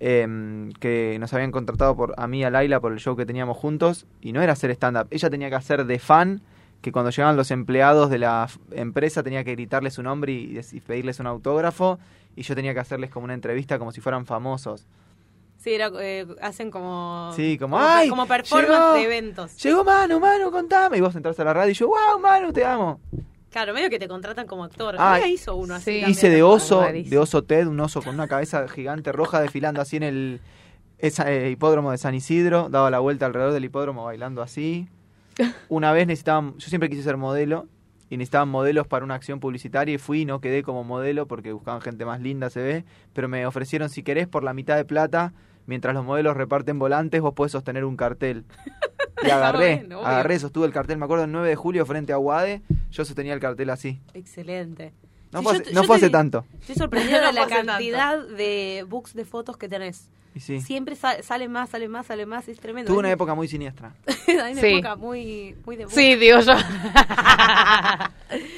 eh, 0.00 0.70
que 0.78 1.16
nos 1.18 1.32
habían 1.34 1.50
contratado 1.50 1.96
por 1.96 2.14
a 2.16 2.26
mí 2.28 2.40
y 2.40 2.44
a 2.44 2.50
Laila 2.50 2.78
por 2.80 2.92
el 2.92 2.98
show 2.98 3.16
que 3.16 3.26
teníamos 3.26 3.56
juntos 3.56 4.06
y 4.20 4.32
no 4.32 4.42
era 4.42 4.52
hacer 4.52 4.70
stand-up, 4.70 5.08
ella 5.10 5.30
tenía 5.30 5.48
que 5.48 5.56
hacer 5.56 5.86
de 5.86 5.98
fan 5.98 6.40
que 6.80 6.92
cuando 6.92 7.10
llegaban 7.10 7.36
los 7.36 7.50
empleados 7.50 8.10
de 8.10 8.18
la 8.18 8.48
empresa 8.70 9.22
tenía 9.22 9.44
que 9.44 9.52
gritarles 9.52 9.94
su 9.94 10.02
nombre 10.02 10.32
y, 10.32 10.80
pedirles 10.86 11.18
un 11.20 11.26
autógrafo 11.26 11.98
y 12.36 12.42
yo 12.42 12.54
tenía 12.54 12.72
que 12.74 12.80
hacerles 12.80 13.10
como 13.10 13.24
una 13.24 13.34
entrevista 13.34 13.78
como 13.78 13.92
si 13.92 14.00
fueran 14.00 14.26
famosos. 14.26 14.86
Sí, 15.58 15.74
era, 15.74 15.90
eh, 16.00 16.24
hacen 16.40 16.70
como. 16.70 17.32
Sí, 17.34 17.58
como, 17.58 17.80
¡ay! 17.80 18.08
Como 18.08 18.26
performance 18.26 18.70
llegó! 18.70 18.92
de 18.92 19.02
eventos. 19.02 19.56
Llegó 19.56 19.82
Manu, 19.82 20.20
Manu, 20.20 20.52
contame. 20.52 20.98
Y 20.98 21.00
vos 21.00 21.16
entras 21.16 21.38
a 21.40 21.44
la 21.44 21.52
radio 21.52 21.72
y 21.72 21.74
yo, 21.74 21.88
wow, 21.88 22.20
Manu, 22.20 22.52
te 22.52 22.64
amo. 22.64 23.00
Claro, 23.50 23.74
medio 23.74 23.90
que 23.90 23.98
te 23.98 24.06
contratan 24.06 24.46
como 24.46 24.62
actor. 24.62 24.94
Ah, 24.98 25.18
hizo 25.26 25.56
uno 25.56 25.74
así. 25.74 26.04
sí. 26.04 26.10
Hice 26.10 26.30
de 26.30 26.44
oso, 26.44 26.82
de 26.82 27.18
oso 27.18 27.42
Ted, 27.42 27.66
un 27.66 27.80
oso 27.80 28.02
con 28.02 28.14
una 28.14 28.28
cabeza 28.28 28.68
gigante 28.68 29.10
roja 29.10 29.40
desfilando 29.40 29.80
así 29.80 29.96
en 29.96 30.04
el 30.04 30.40
esa, 30.98 31.30
eh, 31.30 31.50
hipódromo 31.50 31.90
de 31.90 31.98
San 31.98 32.14
Isidro, 32.14 32.68
daba 32.68 32.90
la 32.90 32.98
vuelta 32.98 33.26
alrededor 33.26 33.52
del 33.52 33.64
hipódromo 33.64 34.04
bailando 34.04 34.42
así. 34.42 34.88
Una 35.68 35.92
vez 35.92 36.06
necesitaban, 36.06 36.56
yo 36.58 36.68
siempre 36.68 36.88
quise 36.88 37.02
ser 37.02 37.16
modelo 37.16 37.66
y 38.10 38.16
necesitaban 38.16 38.48
modelos 38.48 38.86
para 38.86 39.04
una 39.04 39.14
acción 39.14 39.40
publicitaria 39.40 39.94
y 39.94 39.98
fui 39.98 40.22
y 40.22 40.24
no 40.24 40.40
quedé 40.40 40.62
como 40.62 40.84
modelo 40.84 41.26
porque 41.26 41.52
buscaban 41.52 41.80
gente 41.80 42.04
más 42.04 42.20
linda, 42.20 42.50
se 42.50 42.62
ve, 42.62 42.84
pero 43.12 43.28
me 43.28 43.46
ofrecieron 43.46 43.90
si 43.90 44.02
querés 44.02 44.26
por 44.26 44.44
la 44.44 44.54
mitad 44.54 44.76
de 44.76 44.84
plata, 44.84 45.34
mientras 45.66 45.94
los 45.94 46.04
modelos 46.04 46.36
reparten 46.36 46.78
volantes, 46.78 47.20
vos 47.20 47.34
podés 47.34 47.52
sostener 47.52 47.84
un 47.84 47.96
cartel. 47.96 48.44
Y 49.20 49.30
agarré, 49.30 49.78
bueno, 49.78 49.98
obvio. 49.98 50.06
agarré, 50.06 50.38
sostuve 50.38 50.66
el 50.66 50.72
cartel, 50.72 50.96
me 50.96 51.04
acuerdo 51.04 51.24
el 51.24 51.32
9 51.32 51.48
de 51.48 51.56
julio 51.56 51.84
frente 51.84 52.12
a 52.12 52.16
Guade, 52.18 52.62
yo 52.92 53.04
sostenía 53.04 53.34
el 53.34 53.40
cartel 53.40 53.70
así. 53.70 54.00
Excelente. 54.14 54.92
No 55.32 55.40
Sí, 55.40 55.44
fue, 55.44 55.52
yo 55.54 55.60
hace, 55.60 55.62
te- 55.70 55.74
no 55.74 55.82
yo 55.82 55.86
fue 55.86 55.98
te- 55.98 56.04
hace 56.06 56.10
tanto. 56.10 56.44
Estoy 56.60 56.74
sorprendida 56.76 57.20
No 57.20 57.26
de 57.28 57.32
la 57.34 57.46
tanto. 57.46 57.66
cantidad 57.66 58.18
de 58.26 58.84
books 58.88 59.14
de 59.14 59.24
fotos 59.24 59.56
que 59.56 59.68
tenés. 59.68 60.08
Y 60.34 60.40
sí. 60.40 60.60
Siempre 60.60 60.94
sa- 60.94 61.22
sale 61.22 61.48
más, 61.48 61.70
sale 61.70 61.88
más, 61.88 62.06
sale 62.06 62.24
más. 62.26 62.48
Es 62.48 62.60
tremendo. 62.60 62.90
Tuve 62.90 63.00
una 63.00 63.10
época 63.10 63.34
muy 63.34 63.48
siniestra. 63.48 63.94
hay 64.28 64.52
una 64.52 64.60
Sí. 64.60 64.66
época 64.66 64.96
muy, 64.96 65.56
muy 65.66 65.76
de 65.76 65.84
book. 65.86 65.94
Sí, 65.94 66.14
digo 66.16 66.38
yo. 66.40 66.52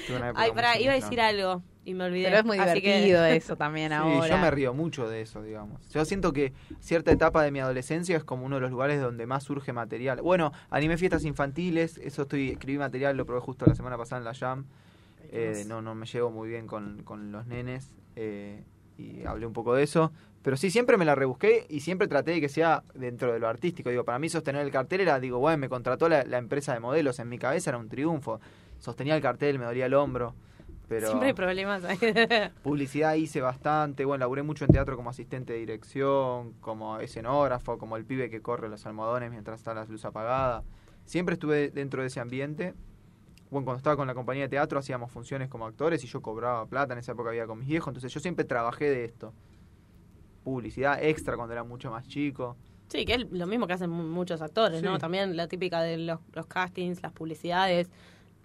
Tuve 0.06 0.16
una 0.16 0.28
época 0.30 0.42
Ay, 0.42 0.52
pará, 0.52 0.78
iba 0.80 0.92
a 0.92 0.96
decir 0.96 1.20
algo 1.20 1.62
y 1.84 1.94
me 1.94 2.04
olvidé. 2.04 2.24
Pero 2.26 2.38
es 2.38 2.44
muy 2.44 2.58
Así 2.58 2.80
que- 2.82 2.88
divertido 3.04 3.24
eso 3.24 3.56
también 3.56 3.90
Sí, 3.90 3.94
ahora. 3.96 4.28
yo 4.28 4.38
me 4.38 4.50
río 4.50 4.74
mucho 4.74 5.08
de 5.08 5.22
eso, 5.22 5.42
digamos. 5.42 5.80
Yo 5.90 6.04
siento 6.04 6.32
que 6.32 6.52
cierta 6.80 7.10
etapa 7.12 7.42
de 7.42 7.50
mi 7.50 7.60
adolescencia 7.60 8.16
es 8.16 8.24
como 8.24 8.44
uno 8.44 8.56
de 8.56 8.62
los 8.62 8.70
lugares 8.70 9.00
donde 9.00 9.26
más 9.26 9.44
surge 9.44 9.72
material. 9.72 10.20
Bueno, 10.22 10.52
animé 10.70 10.98
fiestas 10.98 11.24
infantiles, 11.24 11.98
eso 11.98 12.22
estoy 12.22 12.50
escribí 12.50 12.78
material, 12.78 13.16
lo 13.16 13.24
probé 13.26 13.40
justo 13.40 13.64
la 13.66 13.74
semana 13.74 13.96
pasada 13.96 14.18
en 14.18 14.24
la 14.24 14.34
Jam. 14.34 14.64
Eh, 15.32 15.64
no, 15.66 15.80
no 15.80 15.94
me 15.94 16.06
llevo 16.06 16.30
muy 16.30 16.48
bien 16.48 16.66
con, 16.66 17.02
con 17.04 17.30
los 17.30 17.46
nenes 17.46 17.94
eh, 18.16 18.64
y 18.98 19.24
hablé 19.24 19.46
un 19.46 19.52
poco 19.52 19.74
de 19.74 19.84
eso. 19.84 20.12
Pero 20.42 20.56
sí, 20.56 20.70
siempre 20.70 20.96
me 20.96 21.04
la 21.04 21.14
rebusqué 21.14 21.66
y 21.68 21.80
siempre 21.80 22.08
traté 22.08 22.32
de 22.32 22.40
que 22.40 22.48
sea 22.48 22.82
dentro 22.94 23.32
de 23.32 23.38
lo 23.38 23.46
artístico. 23.46 23.90
Digo, 23.90 24.04
para 24.04 24.18
mí 24.18 24.28
sostener 24.28 24.64
el 24.64 24.72
cartel 24.72 25.02
era, 25.02 25.20
digo, 25.20 25.38
bueno, 25.38 25.58
me 25.58 25.68
contrató 25.68 26.08
la, 26.08 26.24
la 26.24 26.38
empresa 26.38 26.72
de 26.72 26.80
modelos. 26.80 27.18
En 27.18 27.28
mi 27.28 27.38
cabeza 27.38 27.70
era 27.70 27.78
un 27.78 27.88
triunfo. 27.88 28.40
Sostenía 28.78 29.14
el 29.14 29.22
cartel, 29.22 29.58
me 29.58 29.66
dolía 29.66 29.86
el 29.86 29.94
hombro. 29.94 30.34
Pero 30.90 31.06
Siempre 31.06 31.28
hay 31.28 31.34
problemas. 31.34 31.84
publicidad 32.64 33.14
hice 33.14 33.40
bastante. 33.40 34.04
Bueno, 34.04 34.22
laburé 34.22 34.42
mucho 34.42 34.64
en 34.64 34.72
teatro 34.72 34.96
como 34.96 35.10
asistente 35.10 35.52
de 35.52 35.60
dirección, 35.60 36.54
como 36.54 36.98
escenógrafo, 36.98 37.78
como 37.78 37.96
el 37.96 38.04
pibe 38.04 38.28
que 38.28 38.42
corre 38.42 38.68
los 38.68 38.84
almohadones 38.86 39.30
mientras 39.30 39.60
está 39.60 39.72
la 39.72 39.84
luz 39.84 40.04
apagada. 40.04 40.64
Siempre 41.04 41.34
estuve 41.34 41.70
dentro 41.70 42.02
de 42.02 42.08
ese 42.08 42.18
ambiente. 42.18 42.74
Bueno, 43.50 43.64
cuando 43.64 43.78
estaba 43.78 43.96
con 43.96 44.06
la 44.06 44.14
compañía 44.14 44.44
de 44.44 44.48
teatro 44.48 44.78
hacíamos 44.78 45.10
funciones 45.10 45.48
como 45.48 45.66
actores 45.66 46.02
y 46.04 46.06
yo 46.06 46.22
cobraba 46.22 46.66
plata. 46.66 46.92
En 46.92 47.00
esa 47.00 47.12
época 47.12 47.30
había 47.30 47.46
con 47.46 47.58
mis 47.58 47.68
viejos, 47.68 47.88
entonces 47.88 48.12
yo 48.12 48.20
siempre 48.20 48.44
trabajé 48.44 48.88
de 48.88 49.04
esto. 49.04 49.32
Publicidad 50.44 51.02
extra 51.02 51.36
cuando 51.36 51.52
era 51.52 51.64
mucho 51.64 51.90
más 51.90 52.06
chico. 52.08 52.56
Sí, 52.88 53.04
que 53.04 53.14
es 53.14 53.30
lo 53.30 53.46
mismo 53.46 53.66
que 53.66 53.72
hacen 53.74 53.90
mu- 53.90 54.02
muchos 54.04 54.40
actores, 54.40 54.82
¿no? 54.82 54.98
También 54.98 55.36
la 55.36 55.48
típica 55.48 55.80
de 55.82 55.96
los, 55.98 56.18
los 56.32 56.46
castings, 56.46 57.02
las 57.02 57.12
publicidades. 57.12 57.90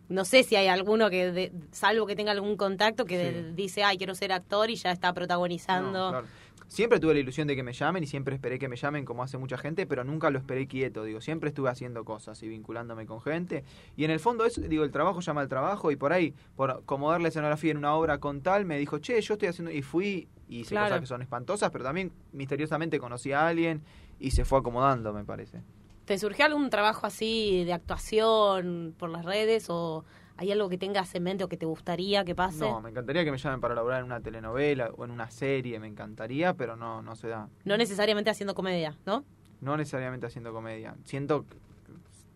No 0.07 0.23
sé 0.25 0.43
si 0.43 0.55
hay 0.55 0.67
alguno 0.67 1.09
que, 1.09 1.31
de- 1.31 1.51
salvo 1.71 2.05
que 2.05 2.15
tenga 2.15 2.31
algún 2.31 2.57
contacto, 2.57 3.05
que 3.05 3.17
Sí. 3.17 3.23
de- 3.33 3.53
dice, 3.53 3.83
ay, 3.83 3.97
quiero 3.97 4.13
ser 4.13 4.31
actor 4.33 4.69
y 4.69 4.75
ya 4.75 4.91
está 4.91 5.13
protagonizando. 5.13 6.05
No, 6.05 6.09
claro. 6.11 6.27
Siempre 6.67 6.99
tuve 6.99 7.13
la 7.13 7.19
ilusión 7.19 7.47
de 7.47 7.55
que 7.55 7.63
me 7.63 7.73
llamen 7.73 8.03
y 8.03 8.07
siempre 8.07 8.33
esperé 8.35 8.57
que 8.57 8.67
me 8.67 8.75
llamen 8.75 9.05
como 9.05 9.23
hace 9.23 9.37
mucha 9.37 9.57
gente, 9.57 9.85
pero 9.85 10.03
nunca 10.03 10.29
lo 10.31 10.39
esperé 10.39 10.67
quieto, 10.67 11.03
digo, 11.03 11.21
siempre 11.21 11.49
estuve 11.49 11.69
haciendo 11.69 12.03
cosas 12.03 12.41
y 12.43 12.47
vinculándome 12.47 13.05
con 13.05 13.21
gente. 13.21 13.63
Y 13.95 14.03
en 14.03 14.11
el 14.11 14.19
fondo 14.19 14.45
es, 14.45 14.59
digo, 14.69 14.83
el 14.83 14.91
trabajo 14.91 15.21
llama 15.21 15.41
al 15.41 15.47
trabajo 15.47 15.91
y 15.91 15.95
por 15.95 16.11
ahí, 16.11 16.33
por 16.55 16.83
como 16.85 17.11
darle 17.11 17.29
escenografía 17.29 17.71
en 17.71 17.77
una 17.77 17.93
obra 17.93 18.17
con 18.17 18.41
tal, 18.41 18.65
me 18.65 18.77
dijo, 18.79 18.97
che, 18.97 19.21
yo 19.21 19.33
estoy 19.35 19.47
haciendo, 19.49 19.71
y 19.71 19.81
fui, 19.83 20.27
y 20.49 20.59
hice 20.61 20.71
Claro. 20.71 20.87
cosas 20.87 20.99
que 21.01 21.07
son 21.07 21.21
espantosas, 21.21 21.69
pero 21.71 21.83
también 21.83 22.11
misteriosamente 22.33 22.99
conocí 22.99 23.31
a 23.31 23.47
alguien 23.47 23.81
y 24.19 24.31
se 24.31 24.43
fue 24.43 24.59
acomodando, 24.59 25.13
me 25.13 25.23
parece. 25.23 25.61
¿Te 26.05 26.17
surgió 26.19 26.45
algún 26.45 26.69
trabajo 26.69 27.05
así 27.07 27.63
de 27.63 27.73
actuación 27.73 28.93
por 28.97 29.09
las 29.09 29.25
redes 29.25 29.67
o 29.69 30.03
hay 30.37 30.51
algo 30.51 30.67
que 30.69 30.77
tengas 30.77 31.13
en 31.15 31.23
mente 31.23 31.43
o 31.43 31.47
que 31.49 31.57
te 31.57 31.65
gustaría 31.65 32.23
que 32.25 32.35
pase? 32.35 32.59
No, 32.59 32.81
me 32.81 32.89
encantaría 32.89 33.23
que 33.23 33.31
me 33.31 33.37
llamen 33.37 33.61
para 33.61 33.73
laburar 33.75 33.99
en 33.99 34.05
una 34.05 34.19
telenovela 34.19 34.89
o 34.97 35.05
en 35.05 35.11
una 35.11 35.29
serie, 35.31 35.79
me 35.79 35.87
encantaría, 35.87 36.53
pero 36.53 36.75
no, 36.75 37.01
no 37.01 37.15
se 37.15 37.27
da. 37.29 37.47
No 37.63 37.77
necesariamente 37.77 38.29
haciendo 38.29 38.53
comedia, 38.55 38.95
¿no? 39.05 39.23
No 39.61 39.77
necesariamente 39.77 40.25
haciendo 40.27 40.51
comedia. 40.53 40.95
Siento 41.05 41.45
que 41.47 41.55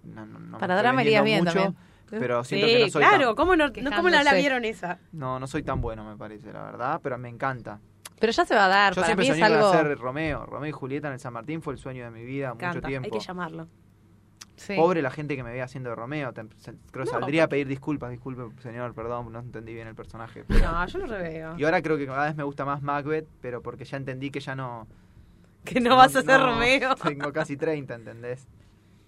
no, 0.04 0.26
no- 0.26 0.40
no 0.40 0.58
Para 0.58 0.76
drama 0.78 0.98
vendiendo 0.98 1.26
bien 1.26 1.40
mucho, 1.44 1.54
también. 1.54 1.76
Pero 2.10 2.44
siento 2.44 2.66
sí, 2.68 2.74
que 2.74 2.80
no 2.86 2.90
soy 2.90 3.04
claro, 3.04 3.26
tan, 3.28 3.36
¿cómo 3.36 3.56
no, 3.56 3.72
cómo 3.96 4.10
la 4.10 4.34
vieron 4.34 4.66
esa? 4.66 4.98
no, 5.12 5.40
no 5.40 5.46
soy 5.46 5.62
tan 5.62 5.80
bueno, 5.80 6.04
me 6.04 6.18
parece, 6.18 6.52
la 6.52 6.64
verdad, 6.64 7.00
pero 7.04 7.18
me 7.20 7.30
encanta. 7.30 7.80
Pero 8.20 8.32
ya 8.34 8.46
se 8.46 8.56
va 8.56 8.66
a 8.66 8.68
dar. 8.68 8.94
Yo 8.94 9.02
Para 9.02 9.06
siempre 9.08 9.26
mí 9.26 9.30
es 9.30 9.36
soñé 9.36 9.46
algo. 9.56 9.70
con 9.70 9.78
hacer 9.80 9.98
Romeo. 9.98 10.46
Romeo 10.46 10.70
y 10.70 10.72
Julieta 10.72 11.08
en 11.08 11.14
el 11.14 11.20
San 11.20 11.34
Martín 11.34 11.62
fue 11.62 11.74
el 11.74 11.80
sueño 11.80 12.04
de 12.04 12.12
mi 12.12 12.26
vida 12.26 12.54
mucho 12.54 12.82
tiempo. 12.82 13.06
hay 13.06 13.12
que 13.12 13.20
llamarlo. 13.26 13.68
Sí. 14.60 14.76
Pobre 14.76 15.02
la 15.02 15.10
gente 15.10 15.36
que 15.36 15.44
me 15.44 15.52
ve 15.52 15.62
haciendo 15.62 15.90
de 15.90 15.96
Romeo. 15.96 16.34
te- 16.34 16.44
se- 16.58 16.74
creo 16.92 17.06
que 17.06 17.12
No, 17.12 17.20
saldría 17.20 17.46
a 17.46 17.48
pedir 17.48 17.68
disculpas, 17.68 18.12
disculpe, 18.12 18.44
señor, 18.62 18.94
perdón, 18.94 19.32
no 19.32 19.40
entendí 19.40 19.74
bien 19.74 19.88
el 19.88 19.96
personaje. 19.96 20.44
pero- 20.48 20.60
No, 20.72 20.86
yo 20.86 21.00
lo 21.00 21.08
reveo. 21.08 21.56
Y 21.58 21.64
ahora 21.64 21.82
creo 21.82 21.98
que 21.98 22.06
cada 22.06 22.26
vez 22.26 22.36
me 22.36 22.44
gusta 22.44 22.66
más 22.66 22.82
Macbeth, 22.82 23.28
pero 23.42 23.62
porque 23.62 23.86
ya 23.86 23.98
entendí 23.98 24.32
que 24.32 24.40
ya 24.42 24.56
no... 24.56 24.88
Que 25.66 25.80
no, 25.82 25.96
vas 25.98 26.16
a 26.16 26.22
ser 26.22 26.40
Romeo. 26.40 26.96
Tengo 26.96 27.32
casi 27.34 27.58
30, 27.58 27.96
¿entendés? 27.96 28.48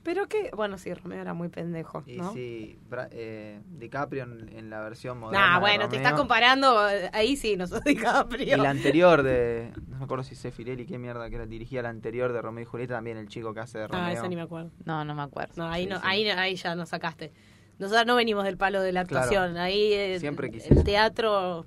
Pero 0.04 0.28
que, 0.28 0.50
bueno, 0.56 0.80
sí, 0.80 0.92
Romeo 0.94 1.22
era 1.22 1.34
muy 1.36 1.50
pendejo, 1.50 2.04
Y 2.08 2.18
¿no? 2.18 2.34
sí, 2.34 2.80
Bra- 2.90 3.08
eh, 3.12 3.62
DiCaprio 3.78 4.24
en, 4.24 4.50
en 4.58 4.70
la 4.72 4.82
versión 4.82 5.20
moderna 5.20 5.54
de 5.56 5.60
bueno, 5.60 5.90
te 5.90 5.98
estás 5.98 6.14
comparando, 6.14 6.90
eh, 6.90 7.10
ahí 7.14 7.36
sí, 7.36 7.56
no 7.56 7.68
sos 7.68 7.84
DiCaprio. 7.86 8.58
Y 8.58 8.60
la 8.60 8.72
anterior 8.72 9.22
de. 9.22 9.72
No 9.88 10.00
me 10.00 10.06
acuerdo 10.06 10.24
si 10.24 10.34
es 10.34 10.54
Firelli, 10.56 10.88
qué 10.88 10.98
mierda 10.98 11.30
que 11.30 11.36
era, 11.36 11.46
dirigía 11.46 11.84
la 11.84 11.90
anterior 11.90 12.34
de 12.34 12.42
Romeo 12.42 12.64
y 12.64 12.66
Julieta, 12.66 12.96
también 12.96 13.18
el 13.18 13.28
chico 13.28 13.54
que 13.54 13.60
hace 13.60 13.78
de 13.78 13.88
Romeo. 13.88 14.04
Ah, 14.04 14.12
esa 14.12 14.28
ni 14.28 14.36
me 14.36 14.42
acuerdo. 14.42 14.72
No, 14.86 15.06
no 15.06 15.14
me 15.14 15.22
acuerdo. 15.22 15.54
No, 15.58 15.68
ahí, 15.68 15.84
Sí, 15.84 15.90
no, 15.90 15.98
sí. 15.98 16.04
Ahí, 16.06 16.28
ahí 16.30 16.56
ya 16.56 16.74
nos 16.76 16.90
sacaste. 16.90 17.32
Nosotros 17.78 18.06
no 18.08 18.16
venimos 18.16 18.44
del 18.44 18.58
palo 18.58 18.82
de 18.82 18.92
la 18.92 19.06
Claro. 19.06 19.26
actuación. 19.26 19.58
Ahí 19.58 19.94
eh, 19.94 20.20
Siempre 20.20 20.50
quise 20.50 20.74
el 20.74 20.84
teatro 20.84 21.66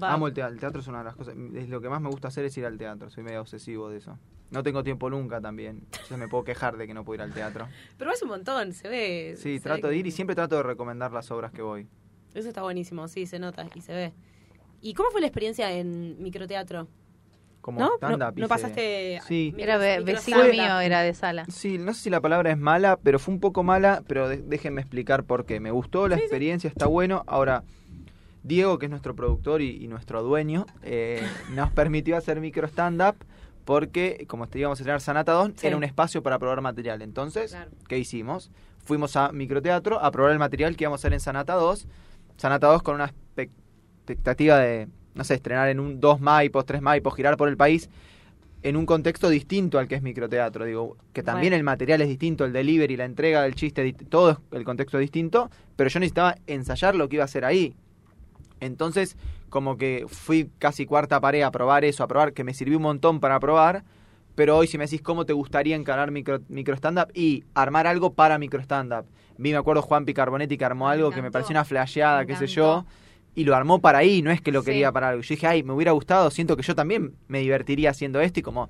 va. 0.00 0.12
Amo 0.14 0.26
el 0.26 0.34
teatro, 0.34 0.52
el 0.54 0.60
teatro 0.60 0.80
es 0.80 0.86
una 0.88 0.98
de 0.98 1.04
las 1.04 1.16
cosas. 1.16 1.34
Es 1.54 1.68
lo 1.68 1.80
que 1.80 1.88
más 1.88 2.00
me 2.00 2.08
gusta 2.08 2.28
hacer 2.28 2.44
es 2.44 2.56
ir 2.58 2.66
al 2.66 2.76
teatro, 2.78 3.08
soy 3.10 3.22
medio 3.22 3.40
obsesivo 3.40 3.88
de 3.88 3.98
eso. 3.98 4.18
No 4.52 4.62
tengo 4.62 4.82
tiempo 4.84 5.08
nunca 5.10 5.40
también, 5.40 5.80
entonces 5.90 6.18
me 6.18 6.28
puedo 6.28 6.44
quejar 6.44 6.76
de 6.76 6.86
que 6.86 6.94
no 6.94 7.04
puedo 7.04 7.16
ir 7.16 7.22
al 7.22 7.32
teatro. 7.32 7.66
Pero 7.98 8.10
vas 8.10 8.22
un 8.22 8.28
montón, 8.28 8.72
se 8.72 8.88
ve. 8.88 9.34
Sí, 9.36 9.56
se 9.58 9.62
trato 9.64 9.88
ve 9.88 9.94
de 9.94 9.98
ir 10.00 10.06
y 10.06 10.10
siempre 10.10 10.36
trato 10.36 10.56
de 10.56 10.62
recomendar 10.62 11.10
las 11.12 11.30
obras 11.30 11.52
que 11.52 11.62
voy. 11.62 11.86
Eso 12.34 12.48
está 12.48 12.62
buenísimo, 12.62 13.08
sí, 13.08 13.26
se 13.26 13.38
nota 13.38 13.66
y 13.74 13.80
se 13.80 13.92
ve. 13.94 14.12
¿Y 14.80 14.94
cómo 14.94 15.10
fue 15.10 15.20
la 15.20 15.26
experiencia 15.26 15.72
en 15.72 16.22
microteatro? 16.22 16.88
Como 17.60 17.78
¿No? 17.78 17.94
stand-up. 17.94 18.34
¿No, 18.36 18.42
no 18.42 18.48
pasaste. 18.48 19.20
Sí. 19.28 19.52
micro- 19.54 19.62
Era 19.62 19.78
vecino 20.00 20.42
mío, 20.44 20.80
era 20.80 21.02
de 21.02 21.14
sala. 21.14 21.44
Sí, 21.46 21.78
no 21.78 21.94
sé 21.94 22.00
si 22.02 22.10
la 22.10 22.20
palabra 22.20 22.50
es 22.50 22.58
mala, 22.58 22.98
pero 23.00 23.18
fue 23.20 23.32
un 23.34 23.38
poco 23.40 23.62
mala, 23.62 24.02
pero 24.08 24.28
de- 24.28 24.38
déjenme 24.38 24.80
explicar 24.80 25.22
por 25.24 25.46
qué. 25.46 25.60
Me 25.60 25.70
gustó 25.70 26.08
la 26.08 26.16
Sí, 26.16 26.20
sí. 26.22 26.24
experiencia, 26.24 26.68
está 26.68 26.86
bueno. 26.86 27.22
Ahora, 27.28 27.62
Diego, 28.42 28.78
que 28.80 28.86
es 28.86 28.90
nuestro 28.90 29.14
productor 29.14 29.62
y, 29.62 29.84
y 29.84 29.86
nuestro 29.86 30.22
dueño, 30.24 30.66
eh, 30.82 31.22
nos 31.54 31.70
permitió 31.74 32.16
hacer 32.16 32.40
micro 32.40 32.66
stand-up 32.66 33.14
porque, 33.64 34.24
como 34.28 34.46
te 34.48 34.58
íbamos 34.58 34.78
a 34.78 34.82
estrenar 34.82 35.00
Sanata 35.00 35.32
2, 35.32 35.52
Sí. 35.56 35.66
era 35.66 35.76
un 35.76 35.84
espacio 35.84 36.22
para 36.22 36.38
probar 36.38 36.60
material. 36.60 37.02
Entonces, 37.02 37.52
Claro. 37.52 37.70
¿qué 37.88 37.98
hicimos? 37.98 38.50
Fuimos 38.84 39.16
a 39.16 39.30
microteatro 39.32 40.00
a 40.02 40.10
probar 40.10 40.32
el 40.32 40.38
material 40.38 40.76
que 40.76 40.84
íbamos 40.84 40.98
a 40.98 41.02
hacer 41.02 41.12
en 41.12 41.20
Sanata 41.20 41.54
2. 41.54 41.86
Sanata 42.36 42.66
2 42.68 42.82
con 42.82 42.96
una 42.96 43.12
expectativa 43.36 44.58
de, 44.58 44.88
no 45.14 45.24
sé, 45.24 45.34
estrenar 45.34 45.68
en 45.68 45.80
un 45.80 46.00
dos 46.00 46.20
maipos, 46.20 46.64
tres 46.66 46.82
maipos, 46.82 47.14
girar 47.14 47.36
por 47.36 47.48
el 47.48 47.56
país 47.56 47.88
en 48.64 48.76
un 48.76 48.86
contexto 48.86 49.28
distinto 49.28 49.78
al 49.78 49.88
que 49.88 49.96
es 49.96 50.02
microteatro. 50.02 50.64
Digo, 50.64 50.96
que 51.12 51.22
también 51.22 51.50
Bueno. 51.50 51.56
el 51.58 51.64
material 51.64 52.00
es 52.02 52.08
distinto, 52.08 52.44
el 52.44 52.52
delivery, 52.52 52.96
la 52.96 53.04
entrega 53.04 53.42
del 53.42 53.54
chiste, 53.54 53.92
todo 54.08 54.30
es- 54.32 54.38
el 54.52 54.64
contexto 54.64 54.98
es 54.98 55.02
distinto, 55.02 55.50
pero 55.76 55.90
yo 55.90 55.98
necesitaba 56.00 56.36
ensayar 56.46 56.94
lo 56.94 57.08
que 57.08 57.16
iba 57.16 57.24
a 57.24 57.26
hacer 57.26 57.44
ahí. 57.44 57.74
Entonces, 58.66 59.16
como 59.50 59.76
que 59.76 60.06
fui 60.08 60.48
casi 60.58 60.86
cuarta 60.86 61.20
pared 61.20 61.42
a 61.42 61.50
probar 61.50 61.84
eso, 61.84 62.04
a 62.04 62.08
probar, 62.08 62.32
que 62.32 62.44
me 62.44 62.54
sirvió 62.54 62.76
un 62.78 62.84
montón 62.84 63.20
para 63.20 63.38
probar. 63.40 63.82
Pero 64.34 64.56
hoy, 64.56 64.66
si 64.66 64.78
me 64.78 64.84
decís 64.84 65.02
cómo 65.02 65.26
te 65.26 65.32
gustaría 65.34 65.76
encarar 65.76 66.10
micro, 66.10 66.40
micro 66.48 66.74
stand-up 66.74 67.08
y 67.12 67.44
armar 67.54 67.86
algo 67.86 68.14
para 68.14 68.38
micro 68.38 68.60
stand-up. 68.62 69.04
Vi, 69.36 69.50
me 69.50 69.56
acuerdo, 69.58 69.82
Juan 69.82 70.04
Picarbonetti 70.06 70.56
que 70.56 70.64
armó 70.64 70.86
Me 70.86 70.92
algo 70.92 71.10
que 71.10 71.20
me 71.20 71.30
pareció 71.30 71.52
una 71.52 71.64
flasheada, 71.64 72.20
Me 72.20 72.26
qué 72.28 72.36
sé 72.36 72.46
yo. 72.46 72.86
Y 73.34 73.44
lo 73.44 73.54
armó 73.56 73.80
para 73.80 73.98
ahí, 73.98 74.22
no 74.22 74.30
es 74.30 74.40
que 74.40 74.52
lo 74.52 74.60
Sí. 74.60 74.66
quería 74.66 74.92
para 74.92 75.08
algo. 75.10 75.22
Yo 75.22 75.28
dije, 75.34 75.46
ay, 75.46 75.62
me 75.62 75.72
hubiera 75.72 75.92
gustado, 75.92 76.30
siento 76.30 76.56
que 76.56 76.62
yo 76.62 76.74
también 76.74 77.14
me 77.28 77.40
divertiría 77.40 77.90
haciendo 77.90 78.20
esto 78.20 78.40
y 78.40 78.42
como 78.42 78.68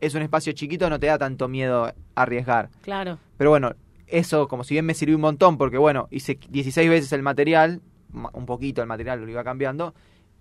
es 0.00 0.14
un 0.14 0.22
espacio 0.22 0.52
chiquito 0.52 0.88
no 0.90 0.98
te 1.00 1.06
da 1.06 1.16
tanto 1.18 1.48
miedo 1.48 1.92
arriesgar. 2.14 2.70
Claro. 2.82 3.18
Pero 3.36 3.50
bueno, 3.50 3.72
eso 4.06 4.46
como 4.48 4.64
si 4.64 4.74
bien 4.74 4.84
me 4.86 4.94
sirvió 4.94 5.16
un 5.16 5.22
montón, 5.22 5.58
porque 5.58 5.78
bueno, 5.78 6.06
hice 6.10 6.38
16 6.48 6.88
veces 6.90 7.12
el 7.12 7.22
material, 7.22 7.80
ma- 7.80 7.80
un 8.12 8.46
poquito 8.46 8.80
el 8.80 8.88
material 8.88 9.20
lo 9.20 9.30
iba 9.30 9.44
cambiando, 9.44 9.94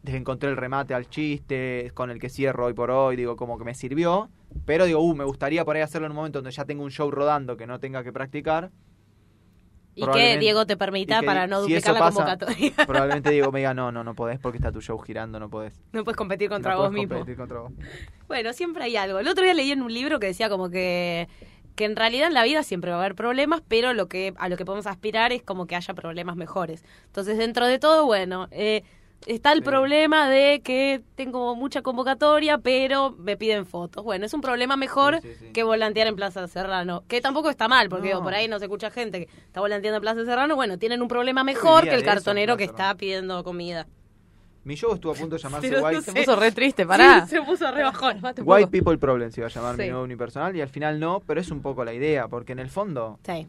encontré 0.05 0.49
el 0.49 0.57
remate 0.57 0.93
al 0.93 1.09
chiste, 1.09 1.91
con 1.93 2.09
el 2.09 2.19
que 2.19 2.29
cierro 2.29 2.65
hoy 2.65 2.73
por 2.73 2.91
hoy, 2.91 3.15
digo, 3.15 3.35
como 3.35 3.57
que 3.57 3.65
me 3.65 3.73
sirvió, 3.73 4.29
pero 4.65 4.85
digo, 4.85 4.99
uh, 4.99 5.15
me 5.15 5.23
gustaría 5.23 5.65
por 5.65 5.75
ahí 5.75 5.81
hacerlo 5.81 6.07
en 6.07 6.11
un 6.11 6.17
momento 6.17 6.39
donde 6.39 6.51
ya 6.51 6.65
tengo 6.65 6.83
un 6.83 6.91
show 6.91 7.09
rodando 7.11 7.57
que 7.57 7.67
no 7.67 7.79
tenga 7.79 8.03
que 8.03 8.11
practicar. 8.11 8.71
Y 9.95 10.05
que 10.07 10.37
Diego 10.37 10.65
te 10.65 10.77
permita 10.77 11.19
que 11.19 11.25
para 11.25 11.45
no 11.45 11.59
duplicar 11.59 11.93
la 11.93 11.99
pasa, 11.99 12.23
convocatoria. 12.23 12.71
Probablemente 12.87 13.31
Diego 13.31 13.51
me 13.51 13.59
diga, 13.59 13.73
no, 13.73 13.91
no, 13.91 14.03
no 14.03 14.15
podés 14.15 14.39
porque 14.39 14.57
está 14.57 14.71
tu 14.71 14.79
show 14.79 14.97
girando, 14.99 15.39
no 15.39 15.49
podés. 15.49 15.73
no 15.91 16.05
puedes 16.05 16.15
competir 16.15 16.47
contra 16.47 16.75
No 16.75 16.83
vos 16.83 16.91
mismo. 16.91 17.15
competir 17.15 17.35
contra 17.35 17.59
vos. 17.59 17.73
Bueno, 18.27 18.53
siempre 18.53 18.83
hay 18.85 18.95
algo. 18.95 19.19
El 19.19 19.27
otro 19.27 19.43
día 19.43 19.53
leí 19.53 19.71
en 19.71 19.81
un 19.81 19.93
libro 19.93 20.19
que 20.19 20.27
decía 20.27 20.47
como 20.47 20.69
que 20.69 21.27
que 21.79 21.85
en 21.85 21.95
realidad 21.95 22.27
en 22.27 22.33
la 22.33 22.43
vida 22.43 22.61
siempre 22.61 22.91
va 22.91 22.97
a 22.97 22.99
haber 22.99 23.15
problemas, 23.15 23.61
pero 23.65 23.93
lo 23.93 24.09
que 24.09 24.33
a 24.37 24.49
lo 24.49 24.57
que 24.57 24.65
podemos 24.65 24.85
aspirar 24.85 25.31
es 25.31 25.41
como 25.41 25.65
que 25.65 25.77
haya 25.77 25.93
problemas 25.93 26.35
mejores. 26.35 26.83
Entonces, 27.05 27.37
dentro 27.37 27.65
de 27.67 27.79
todo, 27.79 28.05
bueno, 28.05 28.49
eh, 28.51 28.83
está 29.27 29.53
el 29.53 29.59
Sí. 29.59 29.63
problema 29.63 30.27
de 30.29 30.59
que 30.61 31.01
tengo 31.15 31.55
mucha 31.55 31.81
convocatoria, 31.81 32.57
pero 32.57 33.11
me 33.11 33.37
piden 33.37 33.65
fotos. 33.65 34.03
Bueno, 34.03 34.25
es 34.25 34.33
un 34.33 34.41
problema 34.41 34.75
mejor 34.75 35.21
Sí, 35.21 35.29
sí, 35.29 35.35
sí. 35.47 35.51
que 35.53 35.63
volantear 35.63 36.07
en 36.07 36.17
Plaza 36.17 36.45
Serrano, 36.49 37.05
que 37.07 37.21
tampoco 37.21 37.49
está 37.49 37.69
mal, 37.69 37.87
porque 37.87 38.01
No. 38.01 38.07
digo, 38.07 38.23
por 38.23 38.33
ahí 38.33 38.49
no 38.49 38.59
se 38.59 38.65
escucha 38.65 38.91
gente 38.91 39.25
que 39.25 39.31
está 39.45 39.61
volanteando 39.61 39.95
en 39.95 40.01
Plaza 40.01 40.25
Serrano. 40.25 40.57
Bueno, 40.57 40.77
tienen 40.77 41.01
un 41.01 41.07
problema 41.07 41.45
mejor 41.45 41.83
que 41.85 41.91
el 41.91 41.95
eso 42.01 42.05
cartonero 42.05 42.57
que 42.57 42.65
está 42.65 42.93
pidiendo 42.95 43.41
comida. 43.45 43.87
Mi 44.65 44.75
show 44.75 44.93
estuvo 44.93 45.13
a 45.13 45.15
punto 45.15 45.35
de 45.37 45.41
llamarse 45.41 45.69
Pero 45.69 45.81
no 45.81 45.87
White, 45.87 46.01
Se 46.01 46.11
puso 46.13 46.35
re 46.35 46.51
triste, 46.51 46.85
pará. 46.85 47.21
Sí, 47.25 47.29
se 47.37 47.41
puso 47.41 47.71
re 47.71 47.81
bajón. 47.83 48.17
Un 48.17 48.23
White 48.25 48.43
poco. 48.43 48.71
People 48.71 48.97
Problem 48.97 49.31
se 49.31 49.39
iba 49.41 49.47
a 49.47 49.49
llamar 49.51 49.77
mi 49.77 49.87
nuevo 49.87 50.03
unipersonal 50.03 50.55
y 50.55 50.61
al 50.61 50.69
final 50.69 50.99
no, 50.99 51.21
pero 51.25 51.39
es 51.41 51.49
un 51.49 51.61
poco 51.61 51.83
la 51.85 51.93
idea, 51.93 52.27
porque 52.27 52.51
en 52.51 52.59
el 52.59 52.69
fondo 52.69 53.19
Sí, 53.25 53.47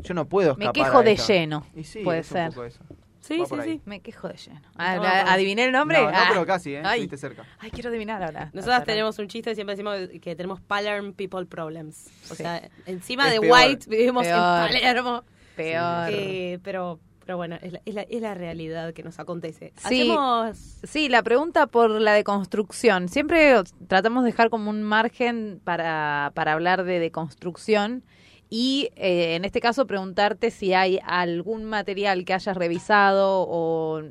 yo 0.00 0.14
no 0.14 0.26
puedo 0.26 0.56
Me 0.56 0.64
escapar 0.66 0.84
quejo 0.86 0.98
a 0.98 1.02
de 1.02 1.12
esto. 1.12 1.32
lleno. 1.32 1.66
Y 1.76 1.84
sí, 1.84 2.00
Puede 2.02 2.20
es 2.20 2.30
un 2.30 2.36
ser. 2.36 2.48
poco 2.48 2.64
eso. 2.64 2.80
sí, 3.20 3.38
Va 3.40 3.46
sí. 3.62 3.70
sí. 3.72 3.80
Me 3.84 4.00
quejo 4.00 4.26
de 4.28 4.36
lleno. 4.36 4.60
No, 4.60 4.68
Ah, 4.78 4.96
no, 4.96 5.02
¿la- 5.02 5.24
no. 5.24 5.30
¿Adiviné 5.32 5.64
el 5.64 5.72
nombre? 5.72 5.98
No, 6.02 6.10
no, 6.10 6.16
Ah. 6.16 6.26
pero 6.30 6.46
casi, 6.46 6.74
¿eh? 6.74 6.82
Ay. 6.82 7.00
Estuviste 7.02 7.18
cerca. 7.18 7.44
Ay, 7.58 7.70
quiero 7.70 7.90
adivinar 7.90 8.22
ahora. 8.22 8.50
Nosotras 8.54 8.80
Ah, 8.80 8.84
tenemos 8.84 9.18
un 9.18 9.28
chiste, 9.28 9.54
siempre 9.54 9.76
decimos 9.76 9.96
que 10.22 10.34
tenemos 10.34 10.60
Palerm 10.62 11.12
People 11.12 11.44
Problems. 11.44 12.06
O 12.30 12.34
Sí. 12.34 12.36
sea, 12.42 12.68
encima 12.86 13.26
Es 13.28 13.34
de 13.34 13.40
peor. 13.40 13.52
White 13.54 13.86
vivimos 13.90 14.24
Peor. 14.26 14.36
en 14.70 14.80
Palermo. 14.80 15.24
Peor. 15.56 16.08
Eh, 16.10 16.58
pero, 16.62 16.98
pero 17.28 17.36
bueno, 17.36 17.58
es 17.60 17.74
la, 17.74 17.82
es, 17.84 17.94
la, 17.94 18.02
es 18.04 18.22
la 18.22 18.32
realidad 18.32 18.94
que 18.94 19.02
nos 19.02 19.18
acontece. 19.18 19.74
Sí. 19.76 20.00
Hacemos... 20.00 20.56
Sí, 20.82 21.10
la 21.10 21.22
pregunta 21.22 21.66
por 21.66 21.90
la 21.90 22.14
deconstrucción. 22.14 23.10
Siempre 23.10 23.54
tratamos 23.86 24.24
de 24.24 24.30
dejar 24.30 24.48
como 24.48 24.70
un 24.70 24.82
margen 24.82 25.60
para, 25.62 26.32
para 26.32 26.54
hablar 26.54 26.84
de 26.84 26.98
deconstrucción 26.98 28.02
y 28.48 28.88
eh, 28.96 29.34
en 29.34 29.44
este 29.44 29.60
caso 29.60 29.86
preguntarte 29.86 30.50
si 30.50 30.72
hay 30.72 31.00
algún 31.04 31.66
material 31.66 32.24
que 32.24 32.32
hayas 32.32 32.56
revisado 32.56 33.44
o 33.46 34.04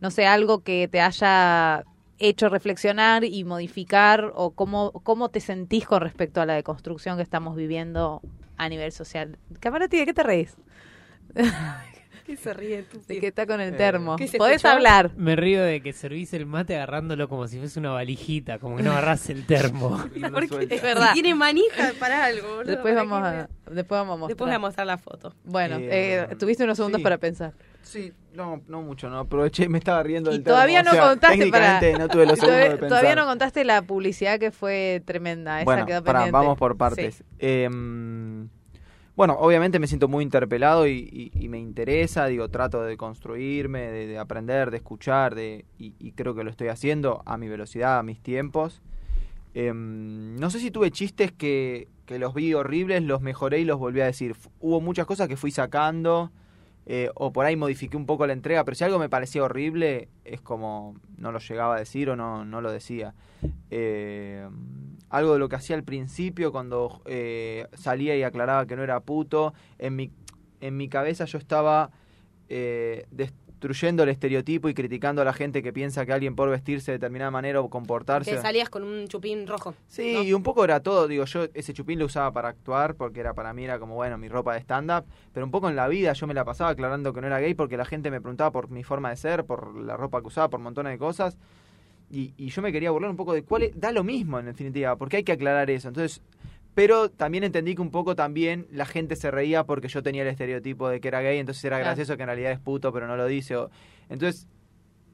no 0.00 0.10
sé, 0.10 0.26
algo 0.26 0.60
que 0.62 0.88
te 0.88 1.02
haya 1.02 1.84
hecho 2.18 2.48
reflexionar 2.48 3.24
y 3.24 3.44
modificar 3.44 4.32
o 4.34 4.52
cómo, 4.52 4.90
cómo 5.02 5.28
te 5.28 5.40
sentís 5.40 5.84
con 5.84 6.00
respecto 6.00 6.40
a 6.40 6.46
la 6.46 6.54
deconstrucción 6.54 7.18
que 7.18 7.24
estamos 7.24 7.56
viviendo 7.56 8.22
a 8.56 8.70
nivel 8.70 8.90
social. 8.90 9.36
Camarote, 9.60 9.98
¿de 9.98 10.06
qué 10.06 10.14
te 10.14 10.22
reís? 10.22 10.56
¿Qué 12.26 12.36
se 12.36 12.54
ríe 12.54 12.82
tú? 12.84 13.00
De 13.06 13.20
que 13.20 13.26
está 13.26 13.46
con 13.46 13.60
el 13.60 13.74
Eh, 13.74 13.76
termo. 13.76 14.16
¿qué 14.16 14.26
se 14.28 14.38
Podés 14.38 14.56
escuchó? 14.56 14.72
hablar. 14.74 15.10
Me 15.16 15.36
río 15.36 15.62
de 15.62 15.80
que 15.82 15.92
servís 15.92 16.32
el 16.34 16.46
mate 16.46 16.74
agarrándolo 16.76 17.28
como 17.28 17.46
si 17.48 17.58
fuese 17.58 17.78
una 17.78 17.90
valijita, 17.90 18.58
como 18.58 18.76
que 18.76 18.82
no 18.82 18.92
agarrás 18.92 19.28
el 19.30 19.44
termo. 19.46 20.02
No 20.16 20.30
Porque. 20.32 20.66
Es 20.70 20.82
verdad. 20.82 21.12
tiene 21.12 21.34
manija 21.34 21.92
para 22.00 22.24
algo. 22.24 22.48
boludo, 22.48 22.64
Después 22.64 22.94
para 22.94 23.06
vamos 23.06 23.20
que 23.30 23.36
a, 23.36 23.48
después 23.74 23.98
vamos 24.00 24.14
a 24.14 24.16
mostrar. 24.16 24.28
Después 24.28 24.48
voy 24.48 24.54
a 24.54 24.58
mostrar 24.58 24.86
la 24.86 24.98
foto. 24.98 25.34
Bueno, 25.44 25.76
Eh, 25.78 26.26
eh, 26.30 26.36
tuviste 26.38 26.64
unos 26.64 26.76
segundos 26.76 26.98
sí. 27.00 27.02
para 27.04 27.18
pensar. 27.18 27.52
Sí, 27.82 28.14
no, 28.32 28.62
no 28.66 28.80
mucho, 28.80 29.10
no 29.10 29.18
aproveché, 29.18 29.68
me 29.68 29.76
estaba 29.76 30.02
riendo 30.02 30.30
Y 30.30 30.34
del 30.36 30.44
termo, 30.44 30.54
todavía 30.56 30.80
o 30.80 30.84
no 30.84 30.90
sea, 30.92 31.02
contaste 31.08 31.46
para. 31.50 31.78
técnicamente 31.80 31.98
no 31.98 32.08
tuve 32.08 32.24
los 32.24 32.32
y 32.38 32.40
segundos 32.40 32.48
todavía, 32.48 32.64
de 32.70 32.70
pensar. 32.78 32.88
todavía 32.88 33.14
no 33.14 33.26
contaste 33.26 33.64
la 33.64 33.82
publicidad 33.82 34.38
que 34.38 34.50
fue 34.50 35.02
tremenda. 35.04 35.58
Esa 35.58 35.64
bueno, 35.66 35.84
quedó 35.84 36.02
pendiente. 36.02 36.30
vamos 36.32 36.56
por 36.56 36.78
partes. 36.78 37.22
Em, 37.38 38.48
bueno, 39.16 39.34
obviamente 39.38 39.78
me 39.78 39.86
siento 39.86 40.08
muy 40.08 40.24
interpelado 40.24 40.86
y, 40.88 41.08
y- 41.12 41.44
y 41.44 41.48
me 41.48 41.58
interesa, 41.58 42.26
digo, 42.26 42.48
trato 42.48 42.82
de 42.82 42.96
construirme, 42.96 43.80
de, 43.82 44.06
de 44.08 44.18
aprender, 44.18 44.70
de 44.72 44.78
escuchar, 44.78 45.34
de, 45.34 45.64
y, 45.78 45.94
y 46.00 46.12
creo 46.12 46.34
que 46.34 46.42
lo 46.44 46.50
estoy 46.50 46.68
haciendo 46.68 47.22
a 47.26 47.36
mi 47.38 47.48
velocidad, 47.48 47.98
a 47.98 48.02
mis 48.02 48.20
tiempos. 48.20 48.82
Em, 49.54 50.36
no 50.36 50.50
sé 50.50 50.58
si 50.60 50.70
tuve 50.70 50.90
chistes 50.90 51.30
que, 51.32 51.88
que 52.06 52.18
los 52.18 52.34
vi 52.34 52.54
horribles, 52.54 53.02
los 53.02 53.20
mejoré 53.20 53.60
y 53.60 53.64
los 53.64 53.78
volví 53.78 54.00
a 54.00 54.06
decir. 54.06 54.34
Hubo 54.60 54.80
muchas 54.80 55.06
cosas 55.06 55.28
que 55.28 55.36
fui 55.36 55.50
sacando, 55.52 56.32
eh, 56.86 57.10
o 57.14 57.32
por 57.32 57.46
ahí 57.46 57.56
modifiqué 57.56 57.96
un 57.96 58.06
poco 58.06 58.26
la 58.26 58.32
entrega, 58.32 58.64
pero 58.64 58.74
si 58.74 58.84
algo 58.84 58.98
me 58.98 59.08
parecía 59.08 59.42
horrible, 59.42 60.08
es 60.24 60.40
como 60.40 60.94
no 61.16 61.32
lo 61.32 61.38
llegaba 61.38 61.76
a 61.76 61.78
decir 61.78 62.10
o 62.10 62.16
no, 62.16 62.44
no 62.44 62.60
lo 62.60 62.70
decía. 62.70 63.14
Eh, 63.70 64.46
algo 65.10 65.34
de 65.34 65.38
lo 65.38 65.48
que 65.48 65.56
hacía 65.56 65.76
al 65.76 65.84
principio 65.84 66.52
cuando 66.52 67.02
eh, 67.06 67.66
salía 67.74 68.16
y 68.16 68.22
aclaraba 68.22 68.66
que 68.66 68.76
no 68.76 68.82
era 68.82 69.00
puto, 69.00 69.54
en 69.78 69.96
mi, 69.96 70.10
en 70.60 70.76
mi 70.76 70.88
cabeza 70.88 71.24
yo 71.24 71.38
estaba 71.38 71.90
eh, 72.48 73.06
destruyendo 73.64 74.02
el 74.02 74.10
estereotipo 74.10 74.68
y 74.68 74.74
criticando 74.74 75.22
a 75.22 75.24
la 75.24 75.32
gente 75.32 75.62
que 75.62 75.72
piensa 75.72 76.04
que 76.04 76.12
alguien 76.12 76.36
por 76.36 76.50
vestirse 76.50 76.92
de 76.92 76.98
determinada 76.98 77.30
manera 77.30 77.60
o 77.62 77.70
comportarse... 77.70 78.30
Que 78.30 78.38
salías 78.38 78.68
con 78.68 78.82
un 78.84 79.08
chupín 79.08 79.46
rojo. 79.46 79.74
Sí, 79.88 80.12
¿no? 80.12 80.22
y 80.22 80.34
un 80.34 80.42
poco 80.42 80.64
era 80.64 80.80
todo, 80.80 81.08
digo, 81.08 81.24
yo 81.24 81.46
ese 81.54 81.72
chupín 81.72 81.98
lo 81.98 82.04
usaba 82.04 82.30
para 82.30 82.48
actuar 82.50 82.94
porque 82.94 83.20
era 83.20 83.32
para 83.32 83.54
mí 83.54 83.64
era 83.64 83.78
como, 83.78 83.94
bueno, 83.94 84.18
mi 84.18 84.28
ropa 84.28 84.52
de 84.52 84.60
stand-up, 84.60 85.06
pero 85.32 85.46
un 85.46 85.50
poco 85.50 85.70
en 85.70 85.76
la 85.76 85.88
vida 85.88 86.12
yo 86.12 86.26
me 86.26 86.34
la 86.34 86.44
pasaba 86.44 86.70
aclarando 86.70 87.14
que 87.14 87.22
no 87.22 87.26
era 87.26 87.40
gay 87.40 87.54
porque 87.54 87.78
la 87.78 87.86
gente 87.86 88.10
me 88.10 88.20
preguntaba 88.20 88.50
por 88.52 88.68
mi 88.70 88.84
forma 88.84 89.08
de 89.08 89.16
ser, 89.16 89.44
por 89.44 89.74
la 89.74 89.96
ropa 89.96 90.20
que 90.20 90.26
usaba, 90.26 90.48
por 90.50 90.60
montones 90.60 90.92
de 90.92 90.98
cosas, 90.98 91.38
y, 92.10 92.34
y 92.36 92.50
yo 92.50 92.60
me 92.60 92.70
quería 92.70 92.90
burlar 92.90 93.10
un 93.10 93.16
poco 93.16 93.32
de 93.32 93.44
cuál 93.44 93.62
es- 93.62 93.80
da 93.80 93.92
lo 93.92 94.04
mismo 94.04 94.38
en 94.38 94.44
definitiva, 94.46 94.96
porque 94.96 95.16
hay 95.16 95.24
que 95.24 95.32
aclarar 95.32 95.70
eso, 95.70 95.88
entonces... 95.88 96.20
Pero 96.74 97.08
también 97.08 97.44
entendí 97.44 97.74
que 97.76 97.82
un 97.82 97.90
poco 97.90 98.16
también 98.16 98.66
la 98.72 98.84
gente 98.84 99.14
se 99.16 99.30
reía 99.30 99.64
porque 99.64 99.88
yo 99.88 100.02
tenía 100.02 100.22
el 100.22 100.28
estereotipo 100.28 100.88
de 100.88 101.00
que 101.00 101.08
era 101.08 101.20
gay, 101.20 101.38
entonces 101.38 101.64
era 101.64 101.78
gracioso 101.84 102.16
que 102.16 102.22
en 102.24 102.28
realidad 102.28 102.50
es 102.52 102.58
puto, 102.58 102.92
pero 102.92 103.06
no 103.06 103.16
lo 103.16 103.26
dice. 103.26 103.56
o- 103.56 103.70
Entonces, 104.08 104.48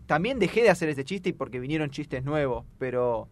también 0.06 0.38
dejé 0.38 0.62
de 0.62 0.70
hacer 0.70 0.88
ese 0.88 1.04
chiste 1.04 1.28
y 1.28 1.32
porque 1.32 1.61
vinieron 1.61 1.90
chistes 1.90 2.24
nuevos, 2.24 2.64
pero 2.78 3.28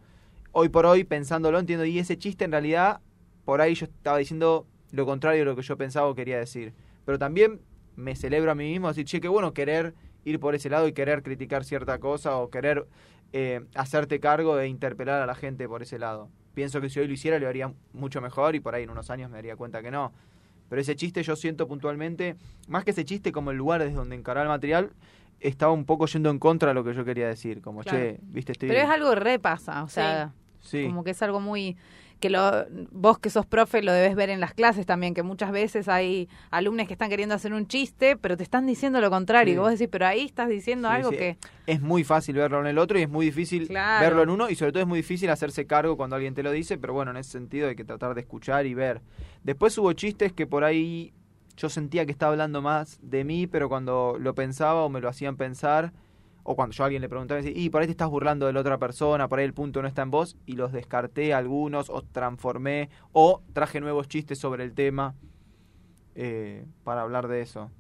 hoy 0.53 0.69
por 0.69 0.87
hoy, 0.87 1.05
pensándolo, 1.05 1.59
entiendo, 1.59 1.85
y 1.85 1.99
ese 1.99 2.19
chiste 2.19 2.45
en 2.45 2.53
realidad, 2.53 3.01
por 3.45 3.61
ahí 3.61 3.75
yo 3.75 3.87
estaba 3.87 4.19
diciendo 4.19 4.67
lo 4.93 5.07
contrario 5.07 5.41
de 5.41 5.45
lo 5.47 5.57
que 5.57 5.63
yo 5.63 5.77
pensaba 5.77 6.07
o 6.09 6.15
quería 6.15 6.39
decir. 6.39 6.75
Pero 7.05 7.19
también 7.19 7.61
me 7.97 8.15
celebro 8.15 8.51
a 8.51 8.55
mí 8.55 8.71
mismo, 8.71 8.89
decir, 8.89 9.07
che, 9.07 9.21
qué 9.21 9.29
bueno 9.29 9.53
querer 9.55 9.95
ir 10.25 10.39
por 10.39 10.55
ese 10.55 10.69
lado 10.69 10.87
y 10.87 10.93
querer 10.93 11.23
criticar 11.23 11.65
cierta 11.65 11.99
cosa 11.99 12.37
o 12.37 12.51
querer 12.51 12.87
eh, 13.33 13.61
hacerte 13.75 14.21
cargo 14.21 14.55
de 14.57 14.69
interpelar 14.69 15.21
a 15.23 15.27
la 15.27 15.35
gente 15.35 15.67
por 15.69 15.83
ese 15.83 15.99
lado. 15.99 16.29
Pienso 16.59 16.81
que 16.81 16.91
si 16.91 16.99
hoy 16.99 17.07
lo 17.07 17.13
hiciera 17.13 17.39
lo 17.39 17.47
haría 17.47 17.73
mucho 17.93 18.21
mejor 18.21 18.57
y 18.57 18.59
por 18.61 18.75
ahí 18.75 18.83
en 18.83 18.91
unos 18.91 19.11
años 19.11 19.31
me 19.31 19.37
daría 19.37 19.55
cuenta 19.55 19.81
que 19.81 19.93
no. 19.93 20.11
Pero 20.69 20.81
ese 20.83 20.97
chiste 20.97 21.23
yo 21.23 21.37
siento 21.37 21.69
puntualmente, 21.69 22.35
más 22.67 22.83
que 22.83 22.91
ese 22.91 23.05
chiste 23.05 23.31
como 23.31 23.53
el 23.53 23.57
lugar 23.57 23.81
desde 23.81 23.95
donde 23.95 24.17
encarar 24.17 24.43
el 24.43 24.49
material, 24.49 24.91
estaba 25.39 25.71
un 25.71 25.85
poco 25.85 26.07
yendo 26.07 26.31
en 26.31 26.41
contra 26.41 26.71
de 26.71 26.75
lo 26.75 26.83
que 26.83 26.95
yo 26.95 27.05
quería 27.05 27.29
decir. 27.29 27.63
Como, 27.63 27.83
Claro. 27.83 27.97
che, 27.97 28.19
viste, 28.25 28.51
estoy... 28.51 28.71
Pero 28.71 28.81
es 28.81 28.91
algo 28.91 29.11
que 29.11 29.21
repasa, 29.21 29.85
o 29.85 29.89
sea, 29.89 30.33
Sí. 30.61 30.85
como 30.87 31.05
que 31.05 31.13
es 31.13 31.23
algo 31.23 31.39
muy... 31.39 31.77
que 32.19 32.31
lo, 32.31 32.67
vos 32.91 33.19
que 33.19 33.31
sos 33.31 33.47
profe 33.47 33.83
lo 33.83 33.93
debes 33.93 34.15
ver 34.17 34.31
en 34.31 34.41
las 34.41 34.55
clases 34.55 34.87
también, 34.87 35.15
que 35.15 35.23
muchas 35.23 35.53
veces 35.53 35.89
hay 35.89 36.29
alumnos 36.51 36.87
que 36.87 36.93
están 36.95 37.11
queriendo 37.11 37.35
hacer 37.35 37.53
un 37.53 37.67
chiste, 37.67 38.17
pero 38.17 38.37
te 38.37 38.43
están 38.43 38.67
diciendo 38.67 39.01
lo 39.01 39.11
contrario. 39.11 39.53
Sí. 39.53 39.57
Y 39.57 39.59
vos 39.59 39.71
decís, 39.71 39.89
pero 39.91 40.07
ahí 40.07 40.25
estás 40.27 40.49
diciendo 40.49 40.89
Sí, 40.89 40.95
algo 40.95 41.11
sí. 41.11 41.17
que... 41.17 41.37
Es 41.67 41.81
muy 41.81 42.03
fácil 42.05 42.37
verlo 42.37 42.61
en 42.61 42.67
el 42.67 42.79
otro 42.79 42.99
y 42.99 43.03
es 43.03 43.09
muy 43.09 43.27
difícil 43.27 43.69
Claro. 43.69 44.05
verlo 44.05 44.23
en 44.23 44.31
uno 44.31 44.51
y 44.51 44.55
sobre 44.55 44.73
todo 44.73 44.83
es 44.83 44.89
muy 44.89 44.99
difícil 44.99 45.31
hacerse 45.31 45.67
cargo 45.67 45.97
cuando 45.97 46.17
alguien 46.17 46.35
te 46.35 46.43
lo 46.43 46.51
dice, 46.51 46.79
pero 46.79 46.93
bueno, 46.95 47.11
en 47.13 47.19
ese 47.19 47.31
sentido 47.31 47.69
hay 47.69 47.77
que 47.77 47.85
tratar 47.85 48.15
de 48.15 48.21
escuchar 48.23 48.67
y 48.67 48.75
ver. 48.75 49.01
Después 49.45 49.77
hubo 49.79 49.93
chistes 49.93 50.33
que 50.33 50.47
por 50.47 50.65
ahí 50.65 51.13
yo 51.57 51.69
sentía 51.69 52.07
que 52.07 52.13
estaba 52.13 52.33
hablando 52.33 52.63
más 52.63 52.99
de 53.03 53.25
mí, 53.25 53.47
pero 53.47 53.69
cuando 53.69 54.17
lo 54.19 54.35
pensaba 54.35 54.83
o 54.85 54.89
me 54.89 55.01
lo 55.01 55.09
hacían 55.09 55.37
pensar, 55.37 55.93
o 56.51 56.57
cuando 56.57 56.75
yo 56.75 56.83
a 56.83 56.87
alguien 56.87 57.03
le 57.03 57.09
preguntaba, 57.09 57.43
decía, 57.43 57.53
y 57.55 57.69
por 57.69 57.83
ahí 57.83 57.87
te 57.87 57.91
estás 57.91 58.09
burlando 58.09 58.47
de 58.47 58.55
la 58.55 58.61
otra 58.61 58.79
persona, 58.79 59.29
por 59.29 59.39
ahí 59.39 59.45
el 59.45 59.53
punto 59.53 59.83
no 59.83 59.89
está 59.89 60.03
en 60.03 60.11
vos, 60.11 60.37
y 60.47 60.53
los 60.53 60.73
descarté 60.73 61.35
algunos, 61.35 61.91
o 61.91 62.03
transformé, 62.03 62.89
o 63.13 63.43
traje 63.53 63.81
nuevos 63.81 64.09
chistes 64.09 64.39
sobre 64.39 64.65
el 64.65 64.73
tema 64.73 65.15
eh, 66.15 66.65
para 66.85 67.03
hablar 67.03 67.29
de 67.29 67.43
eso. 67.43 67.71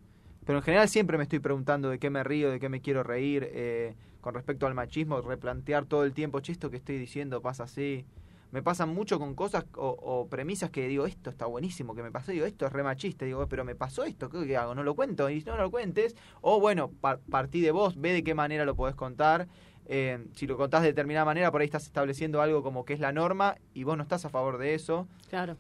Pero 0.45 0.59
en 0.59 0.64
general 0.64 0.89
siempre 0.89 1.16
me 1.16 1.23
estoy 1.23 1.39
preguntando 1.39 1.89
de 1.89 1.99
qué 1.99 2.11
me 2.11 2.23
río, 2.25 2.51
de 2.51 2.61
qué 2.61 2.69
me 2.69 2.81
quiero 2.81 3.03
reír. 3.03 3.49
eh, 3.53 3.95
con 4.21 4.35
respecto 4.35 4.66
al 4.66 4.75
machismo, 4.75 5.21
replantear 5.21 5.87
todo 5.87 6.05
el 6.05 6.12
tiempo, 6.12 6.41
che, 6.41 6.53
esto 6.53 6.71
que 6.71 6.77
estoy 6.77 6.99
diciendo 6.99 7.41
pasa 7.41 7.64
así. 7.64 8.05
Me 8.51 8.62
pasan 8.62 8.88
mucho 8.94 9.18
con 9.18 9.34
cosas 9.34 9.66
o, 9.76 9.88
o 9.88 10.26
premisas 10.28 10.70
que 10.70 10.88
digo, 10.88 11.07
esto 11.07 11.28
está 11.30 11.44
buenísimo, 11.46 11.94
que 11.94 12.03
me 12.03 12.11
pasó, 12.11 12.32
digo, 12.32 12.46
esto 12.46 12.64
es 12.66 12.72
re 12.72 12.82
machista, 12.82 13.24
digo, 13.26 13.46
pero 13.46 13.64
me 13.64 13.74
pasó 13.74 14.05
esto, 14.05 14.30
¿qué, 14.30 14.57
hago? 14.57 14.74
¿No 14.74 14.82
lo 14.82 14.94
cuento? 14.94 15.28
Y 15.28 15.42
no, 15.44 15.57
no 15.57 15.62
lo 15.64 15.70
cuentes. 15.70 16.16
O 16.40 16.59
bueno, 16.59 16.90
par- 16.90 17.20
partí 17.30 17.61
de 17.61 17.70
vos, 17.72 18.01
ve 18.01 18.12
de 18.12 18.24
qué 18.24 18.34
manera 18.34 18.64
lo 18.64 18.74
podés 18.74 18.94
contar. 18.94 19.49
Eh, 19.90 20.26
si 20.34 20.46
lo 20.46 20.57
contás 20.57 20.82
de 20.82 20.88
determinada 20.88 21.24
manera, 21.24 21.51
por 21.51 21.61
ahí 21.61 21.66
estás 21.66 21.84
estableciendo 21.84 22.40
algo 22.42 22.62
como 22.62 22.84
que 22.84 22.92
es 22.94 23.01
la 23.01 23.12
norma 23.12 23.57
y 23.74 23.84
vos 23.84 23.96
no 23.96 24.03
estás 24.03 24.24
a 24.26 24.28
favor 24.28 24.59
de 24.59 24.74
eso 24.74 25.09
Claro. 25.30 25.57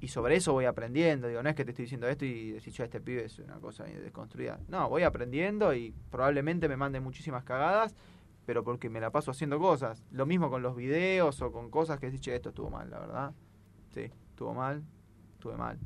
y 0.00 0.08
sobre 0.08 0.36
eso 0.36 0.52
voy 0.52 0.64
aprendiendo. 0.64 1.26
Digo, 1.28 1.42
no 1.42 1.48
es 1.48 1.56
que 1.56 1.64
te 1.64 1.70
estoy 1.72 1.84
diciendo 1.86 2.08
esto 2.08 2.24
y 2.24 2.52
decís, 2.52 2.72
yo, 2.74 2.84
este 2.84 3.00
pibe 3.00 3.24
es 3.24 3.38
una 3.40 3.56
cosa 3.60 3.84
desconstruida. 3.84 4.58
No, 4.68 4.88
voy 4.88 5.02
aprendiendo 5.02 5.74
y 5.74 5.92
probablemente 6.10 6.68
me 6.68 6.76
mande 6.76 7.00
muchísimas 7.00 7.42
cagadas, 7.42 7.94
pero 8.46 8.62
porque 8.64 8.88
me 8.90 9.00
la 9.00 9.10
paso 9.10 9.30
haciendo 9.30 9.58
cosas. 9.58 10.04
Lo 10.10 10.26
mismo 10.26 10.50
con 10.50 10.62
los 10.62 10.76
videos 10.76 11.40
o 11.42 11.50
con 11.52 11.70
cosas 11.70 11.98
que 11.98 12.06
decís, 12.06 12.20
che, 12.20 12.34
esto 12.34 12.50
estuvo 12.50 12.70
mal, 12.70 12.90
la 12.90 12.98
verdad. 12.98 13.32
Sí, 13.92 14.10
estuvo 14.30 14.54
mal, 14.54 14.82
estuve 15.34 15.56
mal. 15.56 15.78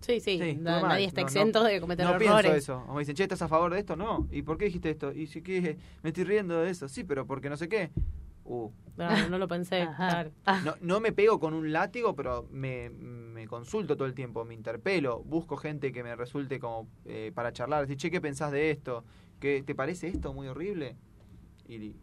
Sí, 0.00 0.20
sí, 0.20 0.38
Sí, 0.38 0.54
normal. 0.56 0.82
nadie 0.88 1.06
está 1.06 1.22
No, 1.22 1.24
no- 1.26 1.28
exento 1.30 1.64
de 1.64 1.80
cometer 1.80 2.04
no 2.04 2.10
errores. 2.12 2.42
pienso 2.42 2.54
eso. 2.56 2.84
O 2.88 2.94
me 2.94 3.00
dicen, 3.00 3.14
che, 3.16 3.22
¿estás 3.22 3.40
a 3.42 3.48
favor 3.48 3.72
de 3.72 3.78
esto? 3.80 3.96
No. 3.96 4.28
¿Y 4.30 4.42
por 4.42 4.58
qué 4.58 4.66
dijiste 4.66 4.90
esto? 4.90 5.12
Y 5.12 5.26
si 5.26 5.40
que 5.40 5.78
me 6.02 6.10
estoy 6.10 6.24
riendo 6.24 6.60
de 6.60 6.70
eso. 6.70 6.88
Sí, 6.88 7.04
pero 7.04 7.26
porque 7.26 7.48
no 7.48 7.56
sé 7.56 7.68
qué. 7.68 7.90
Uh, 8.44 8.70
Claro, 8.96 9.28
no 9.30 9.38
lo 9.38 9.48
pensé. 9.48 9.88
Claro. 9.96 10.30
no, 10.64 10.74
no 10.82 11.00
me 11.00 11.10
pego 11.12 11.40
con 11.40 11.54
un 11.54 11.72
látigo, 11.72 12.14
pero 12.14 12.46
me, 12.52 12.90
me 12.90 13.46
consulto 13.48 13.96
todo 13.96 14.06
el 14.06 14.14
tiempo, 14.14 14.44
me 14.44 14.54
interpelo, 14.54 15.20
busco 15.24 15.56
gente 15.56 15.90
que 15.90 16.04
me 16.04 16.14
resulte 16.14 16.60
como 16.60 16.86
eh, 17.06 17.32
para 17.34 17.52
charlar, 17.52 17.80
decir, 17.80 17.96
che, 17.96 18.10
¿qué 18.10 18.20
pensás 18.20 18.52
de 18.52 18.70
esto? 18.70 19.04
¿Qué, 19.40 19.62
¿Te 19.66 19.74
parece 19.74 20.08
esto 20.08 20.32
muy 20.34 20.46
horrible? 20.48 20.96
Y, 21.66 21.96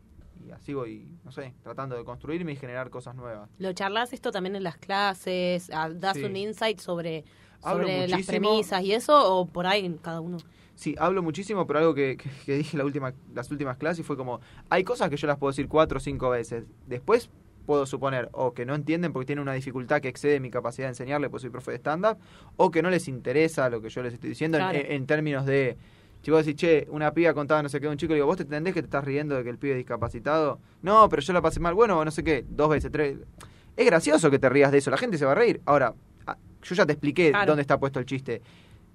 y 0.46 0.52
así 0.52 0.74
voy, 0.74 1.08
no 1.24 1.32
sé, 1.32 1.54
tratando 1.64 1.96
de 1.96 2.04
construirme 2.04 2.54
y 2.54 2.56
generar 2.56 2.90
cosas 2.90 3.16
nuevas. 3.16 3.50
¿Lo 3.60 3.74
charlas 3.74 4.12
esto 4.14 4.32
también 4.32 4.56
en 4.56 4.64
las 4.64 4.78
clases? 4.78 5.70
Ah, 5.74 5.90
¿Das 5.90 6.18
Sí. 6.18 6.24
un 6.24 6.36
insight 6.36 6.80
sobre, 6.80 7.24
sobre 7.62 8.08
las 8.08 8.26
premisas 8.26 8.82
y 8.84 8.94
eso? 8.94 9.36
¿O 9.38 9.46
por 9.46 9.68
ahí 9.68 9.98
cada 10.02 10.20
uno? 10.22 10.38
Sí, 10.74 10.96
hablo 10.98 11.22
muchísimo, 11.22 11.68
pero 11.68 11.80
algo 11.80 11.94
que, 11.94 12.18
que, 12.18 12.30
que 12.46 12.56
dije 12.58 12.76
la 12.76 12.86
última, 12.86 13.14
las 13.36 13.52
últimas 13.52 13.78
clases 13.78 14.04
fue 14.06 14.18
como, 14.18 14.40
hay 14.70 14.84
cosas 14.84 15.10
que 15.10 15.18
yo 15.18 15.28
las 15.28 15.38
puedo 15.38 15.52
decir 15.52 15.68
cuatro 15.68 15.98
o 15.98 16.02
cinco 16.02 16.30
veces. 16.32 16.66
Después 16.88 17.30
puedo 17.68 17.86
suponer 17.86 18.30
o 18.32 18.54
que 18.56 18.66
no 18.66 18.74
entienden 18.74 19.14
porque 19.14 19.28
tienen 19.28 19.44
una 19.44 19.54
dificultad 19.54 20.02
que 20.02 20.08
excede 20.08 20.40
mi 20.40 20.50
capacidad 20.50 20.88
de 20.88 20.94
enseñarle, 20.94 21.30
pues 21.30 21.42
soy 21.42 21.52
profe 21.52 21.70
de 21.72 21.78
stand-up, 21.78 22.18
o 22.58 22.72
que 22.72 22.82
no 22.82 22.90
les 22.90 23.08
interesa 23.08 23.70
lo 23.70 23.80
que 23.82 23.90
yo 23.90 24.02
les 24.02 24.14
estoy 24.16 24.30
diciendo 24.32 24.58
en- 24.58 24.64
Claro. 24.64 24.80
en, 24.80 24.92
en 24.92 25.06
términos 25.06 25.46
de... 25.46 25.78
Si 26.22 26.30
vos 26.32 26.46
decís, 26.46 26.60
che, 26.62 26.88
una 26.92 27.14
piba 27.14 27.34
contaba 27.34 27.64
no 27.64 27.70
sé 27.70 27.80
qué 27.80 27.88
de 27.88 27.92
un 27.94 27.98
chico, 27.98 28.12
le 28.12 28.18
digo, 28.18 28.28
¿vos 28.28 28.38
te 28.38 28.44
entendés 28.44 28.74
que 28.74 28.82
te 28.82 28.86
estás 28.86 29.04
riendo 29.04 29.36
de 29.36 29.44
que 29.44 29.50
el 29.50 29.58
pibe 29.58 29.74
es 29.74 29.78
discapacitado? 29.78 30.60
No, 30.84 31.10
pero 31.10 31.22
yo 31.22 31.34
la 31.34 31.42
pasé 31.42 31.60
mal. 31.60 31.74
Bueno, 31.74 32.04
no 32.06 32.12
sé 32.12 32.24
qué, 32.24 32.46
dos 32.48 32.70
veces, 32.70 32.92
tres. 32.92 33.18
Es 33.76 33.86
gracioso 33.86 34.30
que 34.30 34.38
te 34.38 34.48
rías 34.50 34.72
de 34.72 34.78
eso, 34.80 34.92
la 34.92 34.98
gente 34.98 35.18
se 35.18 35.26
va 35.26 35.32
a 35.32 35.36
reír. 35.36 35.62
Ahora, 35.66 35.94
ah, 36.28 36.38
yo 36.62 36.76
ya 36.76 36.86
te 36.86 36.94
expliqué 36.94 37.32
Claro. 37.32 37.48
dónde 37.48 37.62
está 37.62 37.80
puesto 37.80 38.00
el 38.00 38.06
chiste. 38.06 38.42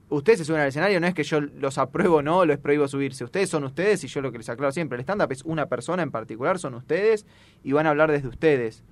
Ustedes 0.08 0.38
se 0.38 0.44
suben 0.44 0.60
al 0.60 0.68
escenario, 0.68 1.00
no 1.00 1.08
es 1.08 1.14
que 1.14 1.24
yo 1.24 1.40
los 1.40 1.78
apruebo 1.78 2.16
o 2.18 2.22
no, 2.22 2.44
les 2.44 2.58
prohíbo 2.58 2.86
subirse. 2.86 3.24
Ustedes 3.24 3.48
son 3.50 3.64
ustedes 3.64 4.04
y 4.04 4.06
yo 4.06 4.20
lo 4.20 4.30
que 4.30 4.38
les 4.38 4.48
aclaro 4.48 4.70
siempre, 4.70 4.94
el 4.96 5.00
stand-up 5.02 5.32
es 5.32 5.42
una 5.42 5.66
persona 5.66 6.04
en 6.04 6.12
particular, 6.12 6.60
son 6.60 6.74
ustedes 6.74 7.26
y 7.64 7.72
van 7.72 7.86
a 7.86 7.90
hablar 7.90 8.12
desde 8.12 8.28
ustedes. 8.28 8.84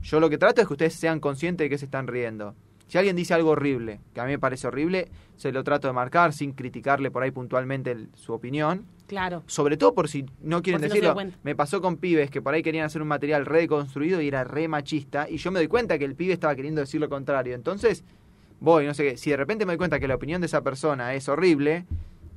Yo 0.00 0.18
lo 0.18 0.30
que 0.30 0.38
trato 0.38 0.62
es 0.62 0.66
que 0.66 0.72
ustedes 0.72 0.94
sean 0.94 1.20
conscientes 1.20 1.66
de 1.66 1.68
que 1.68 1.76
se 1.76 1.84
están 1.84 2.06
riendo. 2.06 2.54
Si 2.92 2.98
alguien 2.98 3.16
dice 3.16 3.32
algo 3.32 3.48
horrible, 3.52 4.00
que 4.12 4.20
a 4.20 4.24
mí 4.26 4.32
me 4.32 4.38
parece 4.38 4.66
horrible, 4.66 5.08
se 5.38 5.50
lo 5.50 5.64
trato 5.64 5.88
de 5.88 5.94
marcar 5.94 6.34
sin 6.34 6.52
criticarle 6.52 7.10
por 7.10 7.22
ahí 7.22 7.30
puntualmente 7.30 7.90
el- 7.90 8.10
su 8.16 8.34
opinión. 8.34 8.84
Claro. 9.06 9.42
Sobre 9.46 9.78
todo 9.78 9.94
por 9.94 10.10
si 10.10 10.26
no 10.42 10.60
quieren 10.60 10.82
si 10.82 10.88
decirlo. 10.88 11.16
me 11.42 11.54
pasó 11.56 11.80
con 11.80 11.96
pibes 11.96 12.30
que 12.30 12.42
por 12.42 12.52
ahí 12.52 12.62
querían 12.62 12.84
hacer 12.84 13.00
un 13.00 13.08
material 13.08 13.46
reconstruido 13.46 14.20
y 14.20 14.28
era 14.28 14.44
re 14.44 14.68
machista. 14.68 15.26
Y 15.26 15.38
yo 15.38 15.50
me 15.50 15.58
doy 15.60 15.68
cuenta 15.68 15.98
que 15.98 16.04
el 16.04 16.14
pibe 16.14 16.34
estaba 16.34 16.54
queriendo 16.54 16.82
decir 16.82 17.00
lo 17.00 17.08
contrario. 17.08 17.54
Entonces, 17.54 18.04
voy, 18.60 18.84
no 18.84 18.92
sé 18.92 19.04
qué. 19.12 19.16
Si 19.16 19.30
de 19.30 19.38
repente 19.38 19.64
me 19.64 19.72
doy 19.72 19.78
cuenta 19.78 19.98
que 19.98 20.06
la 20.06 20.16
opinión 20.16 20.42
de 20.42 20.46
esa 20.48 20.60
persona 20.60 21.14
es 21.14 21.30
horrible, 21.30 21.86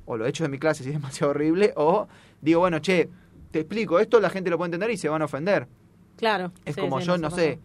o 0.06 0.16
lo 0.16 0.26
he 0.26 0.30
hecho 0.30 0.46
en 0.46 0.52
mi 0.52 0.58
clase 0.58 0.84
si 0.86 0.90
es 0.92 0.96
demasiado 0.96 1.32
horrible, 1.32 1.74
o 1.76 2.08
digo, 2.40 2.62
bueno, 2.62 2.80
che, 2.80 3.10
te 3.52 3.60
explico 3.60 4.00
esto, 4.00 4.22
la 4.22 4.30
gente 4.30 4.50
lo 4.50 4.58
puede 4.58 4.68
entender 4.68 4.90
y 4.92 4.96
se 4.96 5.10
van 5.10 5.22
a 5.22 5.26
ofender. 5.26 5.68
Claro. 6.16 6.54
Es 6.64 6.76
Sí, 6.76 6.80
como 6.82 7.02
sí, 7.02 7.08
yo, 7.08 7.18
no 7.18 7.30
sé. 7.30 7.60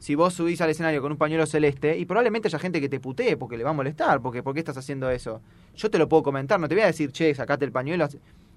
Si 0.00 0.14
vos 0.14 0.32
subís 0.32 0.60
al 0.62 0.70
escenario 0.70 1.02
con 1.02 1.12
un 1.12 1.18
pañuelo 1.18 1.44
celeste, 1.46 1.96
y 1.98 2.06
probablemente 2.06 2.48
haya 2.48 2.58
gente 2.58 2.80
que 2.80 2.88
te 2.88 2.98
putee 2.98 3.36
porque 3.36 3.58
le 3.58 3.64
va 3.64 3.70
a 3.70 3.74
molestar, 3.74 4.22
porque 4.22 4.42
¿por 4.42 4.54
qué 4.54 4.60
estás 4.60 4.78
haciendo 4.78 5.10
eso? 5.10 5.42
Yo 5.76 5.90
te 5.90 5.98
lo 5.98 6.08
puedo 6.08 6.22
comentar, 6.22 6.58
no 6.58 6.68
te 6.68 6.74
voy 6.74 6.82
a 6.82 6.86
decir, 6.86 7.12
che, 7.12 7.34
sacate 7.34 7.66
el 7.66 7.70
pañuelo. 7.70 8.08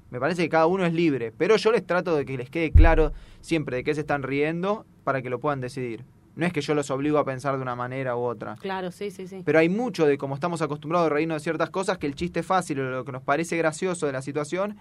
Me 0.10 0.22
parece 0.22 0.44
que 0.44 0.50
cada 0.50 0.68
uno 0.68 0.86
es 0.86 0.94
libre, 0.94 1.34
pero 1.38 1.58
yo 1.58 1.72
les 1.74 1.86
trato 1.86 2.16
de 2.16 2.26
que 2.26 2.38
les 2.38 2.50
quede 2.50 2.72
claro 2.72 3.12
siempre 3.41 3.76
de 3.76 3.84
qué 3.84 3.94
se 3.94 4.02
están 4.02 4.24
riendo 4.24 4.86
para 5.04 5.22
que 5.22 5.30
lo 5.30 5.39
puedan 5.39 5.60
decidir. 5.60 6.06
No 6.36 6.46
es 6.46 6.54
que 6.54 6.62
yo 6.62 6.74
los 6.76 6.89
obligo 6.89 7.18
a 7.18 7.26
pensar 7.26 7.58
de 7.58 7.62
una 7.62 7.76
manera 7.76 8.16
u 8.16 8.22
otra. 8.22 8.56
Claro, 8.56 8.91
sí, 8.91 9.12
sí, 9.12 9.28
sí. 9.28 9.41
Pero 9.44 9.60
hay 9.60 9.68
mucho 9.68 10.06
de 10.06 10.18
como 10.18 10.36
estamos 10.36 10.62
acostumbrados 10.62 11.08
a 11.08 11.14
reírnos 11.14 11.41
de 11.41 11.44
ciertas 11.44 11.70
cosas 11.72 11.98
que 11.98 12.08
el 12.08 12.16
chiste 12.16 12.41
fácil 12.41 12.80
o 12.80 12.89
lo 12.89 13.04
que 13.04 13.12
nos 13.12 13.22
parece 13.22 13.58
gracioso 13.58 14.06
de 14.06 14.14
la 14.14 14.22
situación 14.22 14.78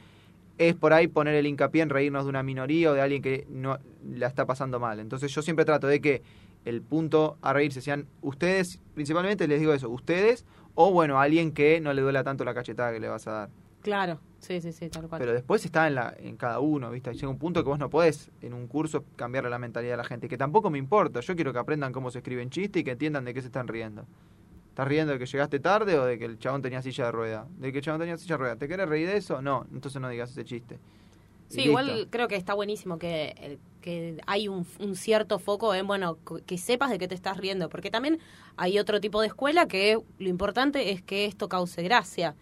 es 0.59 0.75
por 0.75 0.93
ahí 0.93 1.09
poner 1.09 1.35
el 1.35 1.47
hincapié 1.47 1.83
en 1.83 1.91
reírnos 1.91 2.25
de 2.25 2.31
una 2.31 2.43
minoría 2.43 2.93
o 2.93 2.95
de 2.95 3.01
alguien 3.01 3.21
que 3.21 3.47
no 3.51 3.79
la 4.09 4.29
está 4.29 4.47
pasando 4.47 4.79
mal. 4.79 5.01
Entonces 5.01 5.35
yo 5.35 5.43
siempre 5.43 5.65
trato 5.65 5.89
de 5.89 6.01
que 6.01 6.23
el 6.65 6.83
punto 6.83 7.39
a 7.43 7.53
reírse 7.53 7.81
sean 7.81 8.07
ustedes, 8.21 8.81
principalmente 8.95 9.49
les 9.49 9.61
digo 9.61 9.73
eso, 9.73 9.89
ustedes 9.89 10.45
o 10.75 10.91
bueno, 10.91 11.21
alguien 11.21 11.53
que 11.53 11.81
no 11.81 11.93
le 11.93 12.03
duela 12.03 12.25
tanto 12.25 12.45
la 12.45 12.55
cachetada 12.55 12.93
que 12.93 13.01
le 13.01 13.09
vas 13.09 13.27
a 13.27 13.33
dar. 13.33 13.51
Claro, 13.83 14.21
sí, 14.39 14.61
sí, 14.61 14.73
sí, 14.73 14.89
tal 14.89 15.09
cual. 15.09 15.19
Pero 15.21 15.33
después 15.33 15.65
está 15.65 15.89
en, 15.89 15.97
la, 15.97 16.15
en 16.17 16.37
cada 16.37 16.61
uno, 16.61 16.91
¿viste? 16.91 17.13
Llega 17.13 17.29
un 17.29 17.39
punto 17.39 17.63
que 17.63 17.69
vos 17.69 17.79
no 17.79 17.91
podés 17.91 18.31
en 18.41 18.55
un 18.55 18.69
curso 18.69 19.05
cambiarle 19.17 19.51
la 19.51 19.59
mentalidad 19.59 19.95
a 19.95 19.97
la 19.99 20.05
gente, 20.05 20.29
que 20.29 20.39
tampoco 20.39 20.71
me 20.71 20.79
importa. 20.79 21.21
Yo 21.21 21.35
quiero 21.35 21.53
que 21.53 21.59
aprendan 21.59 21.93
cómo 21.93 22.11
se 22.11 22.19
escriben 22.19 22.49
chistes 22.49 22.81
y 22.81 22.85
que 22.85 22.93
entiendan 22.93 23.25
de 23.25 23.35
qué 23.35 23.41
se 23.41 23.49
están 23.49 23.67
riendo. 23.67 24.07
¿Estás 24.69 24.89
riendo 24.89 25.13
de 25.13 25.19
que 25.19 25.27
llegaste 25.27 25.59
tarde 25.59 25.99
o 25.99 26.07
de 26.07 26.19
que 26.19 26.25
el 26.25 26.39
chabón 26.39 26.63
tenía 26.63 26.81
silla 26.81 27.07
de 27.07 27.13
rueda? 27.13 27.47
¿De 27.59 27.73
que 27.73 27.79
el 27.79 27.85
chabón 27.85 28.01
tenía 28.01 28.17
silla 28.17 28.37
de 28.37 28.39
rueda? 28.39 28.57
¿Te 28.57 28.69
querés 28.69 28.89
reír 28.89 29.09
de 29.09 29.17
eso? 29.19 29.43
No, 29.43 29.67
entonces 29.73 30.01
no 30.01 30.09
digas 30.09 30.31
ese 30.31 30.45
chiste. 30.45 30.79
Sí, 31.53 31.59
listo. 31.59 31.71
igual 31.71 32.09
creo 32.11 32.29
que 32.29 32.37
está 32.37 32.55
buenísimo 32.55 32.99
que, 32.99 33.59
que 33.83 34.19
hay 34.27 34.49
un, 34.49 34.67
un 34.81 34.97
cierto 34.97 35.39
foco 35.39 35.75
en, 35.75 35.87
bueno, 35.87 36.17
que 36.47 36.57
sepas 36.57 36.91
de 36.91 36.99
qué 36.99 37.09
te 37.09 37.15
estás 37.15 37.37
riendo, 37.37 37.69
porque 37.69 37.91
también 37.91 38.19
hay 38.57 38.79
otro 38.79 39.01
tipo 39.01 39.21
de 39.21 39.27
escuela 39.27 39.69
que 39.69 39.99
lo 40.19 40.29
importante 40.29 40.93
es 40.93 41.03
que 41.03 41.27
esto 41.27 41.49
cause 41.49 41.83
gracia 41.83 42.35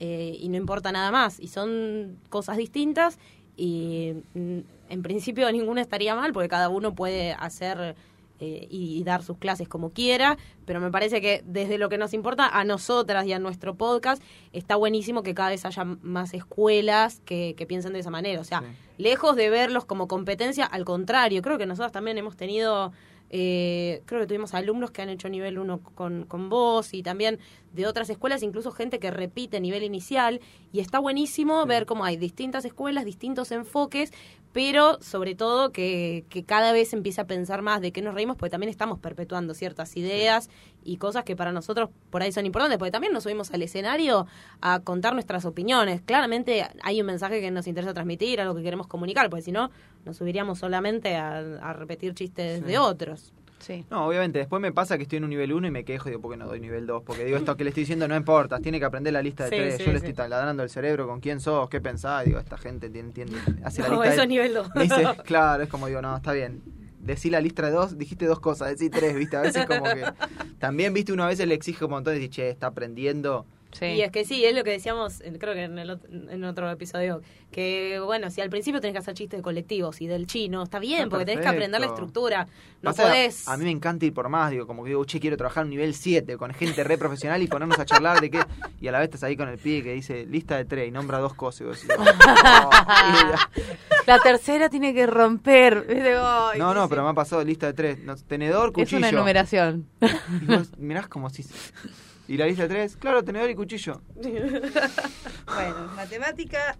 eh, 0.00 0.36
y 0.38 0.48
no 0.50 0.56
importa 0.56 0.92
nada 0.92 1.10
más, 1.10 1.40
y 1.40 1.48
son 1.48 2.18
cosas 2.28 2.58
distintas 2.58 3.18
y 3.56 4.12
mm, 4.34 4.58
en 4.90 5.02
principio 5.02 5.50
ninguna 5.50 5.80
estaría 5.80 6.14
mal 6.14 6.32
porque 6.32 6.48
cada 6.48 6.68
uno 6.68 6.94
puede 6.94 7.32
hacer 7.32 7.96
eh, 8.40 8.66
y, 8.70 8.98
y 8.98 9.04
dar 9.04 9.22
sus 9.22 9.38
clases 9.38 9.68
como 9.68 9.90
quiera, 9.90 10.36
pero 10.64 10.80
me 10.80 10.90
parece 10.90 11.20
que 11.20 11.42
desde 11.44 11.78
lo 11.78 11.88
que 11.88 11.98
nos 11.98 12.12
importa 12.14 12.46
a 12.48 12.64
nosotras 12.64 13.26
y 13.26 13.32
a 13.32 13.38
nuestro 13.38 13.74
podcast 13.76 14.22
está 14.52 14.76
buenísimo 14.76 15.22
que 15.22 15.34
cada 15.34 15.50
vez 15.50 15.64
haya 15.64 15.84
más 15.84 16.34
escuelas 16.34 17.20
que, 17.24 17.54
que 17.56 17.66
piensen 17.66 17.92
de 17.92 17.98
esa 18.00 18.10
manera. 18.10 18.40
O 18.40 18.44
sea, 18.44 18.60
Sí. 18.60 18.66
lejos 18.98 19.36
de 19.36 19.50
verlos 19.50 19.84
como 19.84 20.08
competencia, 20.08 20.64
al 20.66 20.84
contrario, 20.84 21.42
creo 21.42 21.58
que 21.58 21.66
nosotros 21.66 21.92
también 21.92 22.18
hemos 22.18 22.36
tenido, 22.36 22.92
eh, 23.30 24.02
creo 24.06 24.20
que 24.22 24.26
tuvimos 24.26 24.54
alumnos 24.54 24.90
que 24.90 25.02
han 25.02 25.08
hecho 25.10 25.28
nivel 25.28 25.58
1 25.58 25.80
con, 25.94 26.24
con 26.24 26.48
vos 26.48 26.94
y 26.94 27.02
también 27.02 27.38
de 27.74 27.86
otras 27.86 28.08
escuelas, 28.08 28.42
incluso 28.42 28.72
gente 28.72 28.98
que 28.98 29.10
repite 29.10 29.60
nivel 29.60 29.82
inicial 29.82 30.40
y 30.72 30.80
está 30.80 30.98
buenísimo 30.98 31.62
Sí. 31.62 31.68
ver 31.68 31.84
cómo 31.86 32.04
hay 32.04 32.16
distintas 32.16 32.64
escuelas, 32.64 33.04
distintos 33.04 33.52
enfoques, 33.52 34.12
pero 34.58 34.98
sobre 35.00 35.36
todo 35.36 35.70
que, 35.70 36.24
que 36.30 36.42
cada 36.42 36.72
vez 36.72 36.92
empiece 36.92 37.20
a 37.20 37.28
pensar 37.28 37.62
más 37.62 37.80
de 37.80 37.92
qué 37.92 38.02
nos 38.02 38.12
reímos, 38.12 38.36
porque 38.36 38.50
también 38.50 38.70
estamos 38.70 38.98
perpetuando 38.98 39.54
ciertas 39.54 39.96
ideas 39.96 40.50
y 40.82 40.96
cosas 40.96 41.22
que 41.22 41.36
para 41.36 41.52
nosotros 41.52 41.90
por 42.10 42.22
ahí 42.22 42.32
son 42.32 42.44
importantes, 42.44 42.76
porque 42.76 42.90
también 42.90 43.12
nos 43.12 43.22
subimos 43.22 43.52
al 43.52 43.62
escenario 43.62 44.26
a 44.60 44.80
contar 44.80 45.12
nuestras 45.14 45.44
opiniones. 45.44 46.00
Claramente 46.00 46.66
hay 46.82 47.00
un 47.00 47.06
mensaje 47.06 47.40
que 47.40 47.52
nos 47.52 47.68
interesa 47.68 47.94
transmitir, 47.94 48.40
algo 48.40 48.56
que 48.56 48.64
queremos 48.64 48.88
comunicar, 48.88 49.30
porque 49.30 49.42
si 49.42 49.52
no, 49.52 49.70
nos 50.04 50.16
subiríamos 50.16 50.58
solamente 50.58 51.14
a, 51.14 51.38
a 51.38 51.72
repetir 51.72 52.14
chistes 52.14 52.58
Sí. 52.58 52.64
de 52.64 52.78
otros. 52.78 53.32
Sí. 53.60 53.84
No, 53.90 54.06
obviamente, 54.06 54.38
después 54.38 54.62
me 54.62 54.72
pasa 54.72 54.96
que 54.96 55.02
estoy 55.02 55.18
en 55.18 55.24
un 55.24 55.30
nivel 55.30 55.52
1 55.52 55.66
y 55.66 55.70
me 55.70 55.84
quejo 55.84 56.08
y 56.08 56.12
digo, 56.12 56.22
¿por 56.22 56.30
qué 56.32 56.36
no 56.36 56.46
doy 56.46 56.60
nivel 56.60 56.86
2? 56.86 57.02
Porque 57.04 57.24
digo, 57.24 57.36
esto 57.36 57.56
que 57.56 57.64
le 57.64 57.70
estoy 57.70 57.82
diciendo 57.82 58.06
no 58.08 58.16
importa, 58.16 58.60
tiene 58.60 58.78
que 58.78 58.84
aprender 58.84 59.12
la 59.12 59.20
lista 59.22 59.44
de 59.44 59.50
Sí, 59.50 59.56
tres. 59.56 59.76
sí, 59.78 59.84
Yo 59.84 59.92
le 59.92 59.98
estoy 59.98 60.14
taladrando 60.14 60.62
el 60.62 60.70
cerebro 60.70 61.06
con 61.08 61.20
quién 61.20 61.40
sos, 61.40 61.68
qué 61.68 61.80
pensás. 61.80 62.24
Digo, 62.24 62.38
esta 62.38 62.56
gente 62.56 62.88
tiene- 62.90 63.08
entiende, 63.08 63.36
hace 63.64 63.82
la 63.82 63.88
No, 63.88 63.94
lista 63.94 64.12
eso 64.12 64.22
es 64.22 64.28
nivel 64.28 64.54
2. 64.54 64.74
Me 64.74 64.82
dice, 64.84 65.02
claro, 65.24 65.62
es 65.62 65.68
como 65.68 65.86
digo, 65.88 66.00
no, 66.02 66.16
está 66.16 66.32
bien. 66.32 66.62
Decí 67.00 67.30
la 67.30 67.40
lista 67.40 67.62
de 67.64 67.70
dos, 67.72 67.96
dijiste 67.96 68.26
dos 68.26 68.38
cosas, 68.40 68.68
decí 68.68 68.90
tres, 68.90 69.14
viste, 69.16 69.36
a 69.36 69.40
veces 69.40 69.66
como 69.66 69.84
que... 69.84 70.04
También, 70.58 70.92
viste, 70.92 71.12
uno 71.12 71.24
a 71.24 71.28
veces 71.28 71.46
le 71.48 71.54
exige 71.54 71.84
un 71.84 71.90
montón 71.92 72.14
y 72.14 72.18
dice, 72.18 72.30
che, 72.30 72.50
está 72.50 72.66
aprendiendo. 72.68 73.46
Sí. 73.72 73.84
Y 73.84 74.00
es 74.02 74.10
que 74.10 74.24
sí, 74.24 74.44
es 74.46 74.54
lo 74.54 74.64
que 74.64 74.70
decíamos, 74.70 75.22
creo 75.38 75.52
que 75.52 75.64
en, 75.64 75.78
el, 75.78 75.98
en 76.30 76.42
otro 76.44 76.70
episodio, 76.70 77.20
que 77.52 78.00
bueno, 78.02 78.30
si 78.30 78.40
al 78.40 78.48
principio 78.48 78.80
tenés 78.80 78.94
que 78.94 78.98
hacer 79.00 79.12
chistes 79.14 79.38
de 79.38 79.42
colectivos 79.42 80.00
y 80.00 80.06
del 80.06 80.26
chino, 80.26 80.62
está 80.62 80.78
bien, 80.78 81.02
Ah, 81.04 81.06
porque 81.10 81.26
tenés 81.26 81.42
que 81.42 81.48
aprender 81.48 81.78
la 81.80 81.86
perfecto. 81.88 82.06
estructura. 82.06 82.46
No 82.80 82.90
Pasa, 82.90 83.02
podés... 83.04 83.46
A 83.46 83.56
mí 83.58 83.64
me 83.64 83.70
encanta 83.70 84.06
ir 84.06 84.14
por 84.14 84.28
más, 84.30 84.50
digo, 84.50 84.66
como 84.66 84.84
que 84.84 84.88
digo, 84.90 85.04
che, 85.04 85.20
quiero 85.20 85.36
trabajar 85.36 85.64
un 85.64 85.70
nivel 85.70 85.94
7 85.94 86.36
con 86.38 86.54
gente 86.54 86.82
re 86.82 86.96
profesional 86.96 87.42
y 87.42 87.46
ponernos 87.46 87.78
a 87.78 87.84
charlar 87.84 88.20
de 88.22 88.30
qué. 88.30 88.40
Y 88.80 88.88
a 88.88 88.92
la 88.92 89.00
vez 89.00 89.06
estás 89.08 89.22
ahí 89.24 89.36
con 89.36 89.48
el 89.50 89.58
pie 89.58 89.82
que 89.82 89.92
dice 89.92 90.24
lista 90.24 90.56
de 90.56 90.64
tres 90.64 90.88
y 90.88 90.90
nombra 90.90 91.18
dos 91.18 91.34
cosas. 91.34 91.60
Y 91.84 91.88
"Oh". 91.98 92.70
Y- 93.58 94.06
La 94.06 94.18
tercera 94.20 94.70
tiene 94.70 94.94
que 94.94 95.06
romper. 95.06 95.84
no, 96.58 96.72
no, 96.74 96.82
sí, 96.84 96.88
pero 96.88 97.02
me 97.04 97.10
ha 97.10 97.14
pasado 97.14 97.44
lista 97.44 97.66
de 97.66 97.72
tres. 97.74 97.98
No, 98.02 98.16
tenedor, 98.16 98.68
Es 98.68 98.72
cuchillo. 98.74 98.98
una 98.98 99.08
enumeración. 99.10 99.86
Y 100.42 100.46
vos 100.46 100.70
mirás 100.78 101.06
como 101.08 101.28
si. 101.28 101.44
Y 102.28 102.36
la 102.36 102.46
lista 102.46 102.64
de 102.64 102.68
tres, 102.68 102.96
claro, 102.96 103.24
tenedor 103.24 103.50
y 103.50 103.54
cuchillo. 103.54 104.00
Bueno, 105.46 105.90
matemática. 105.96 106.76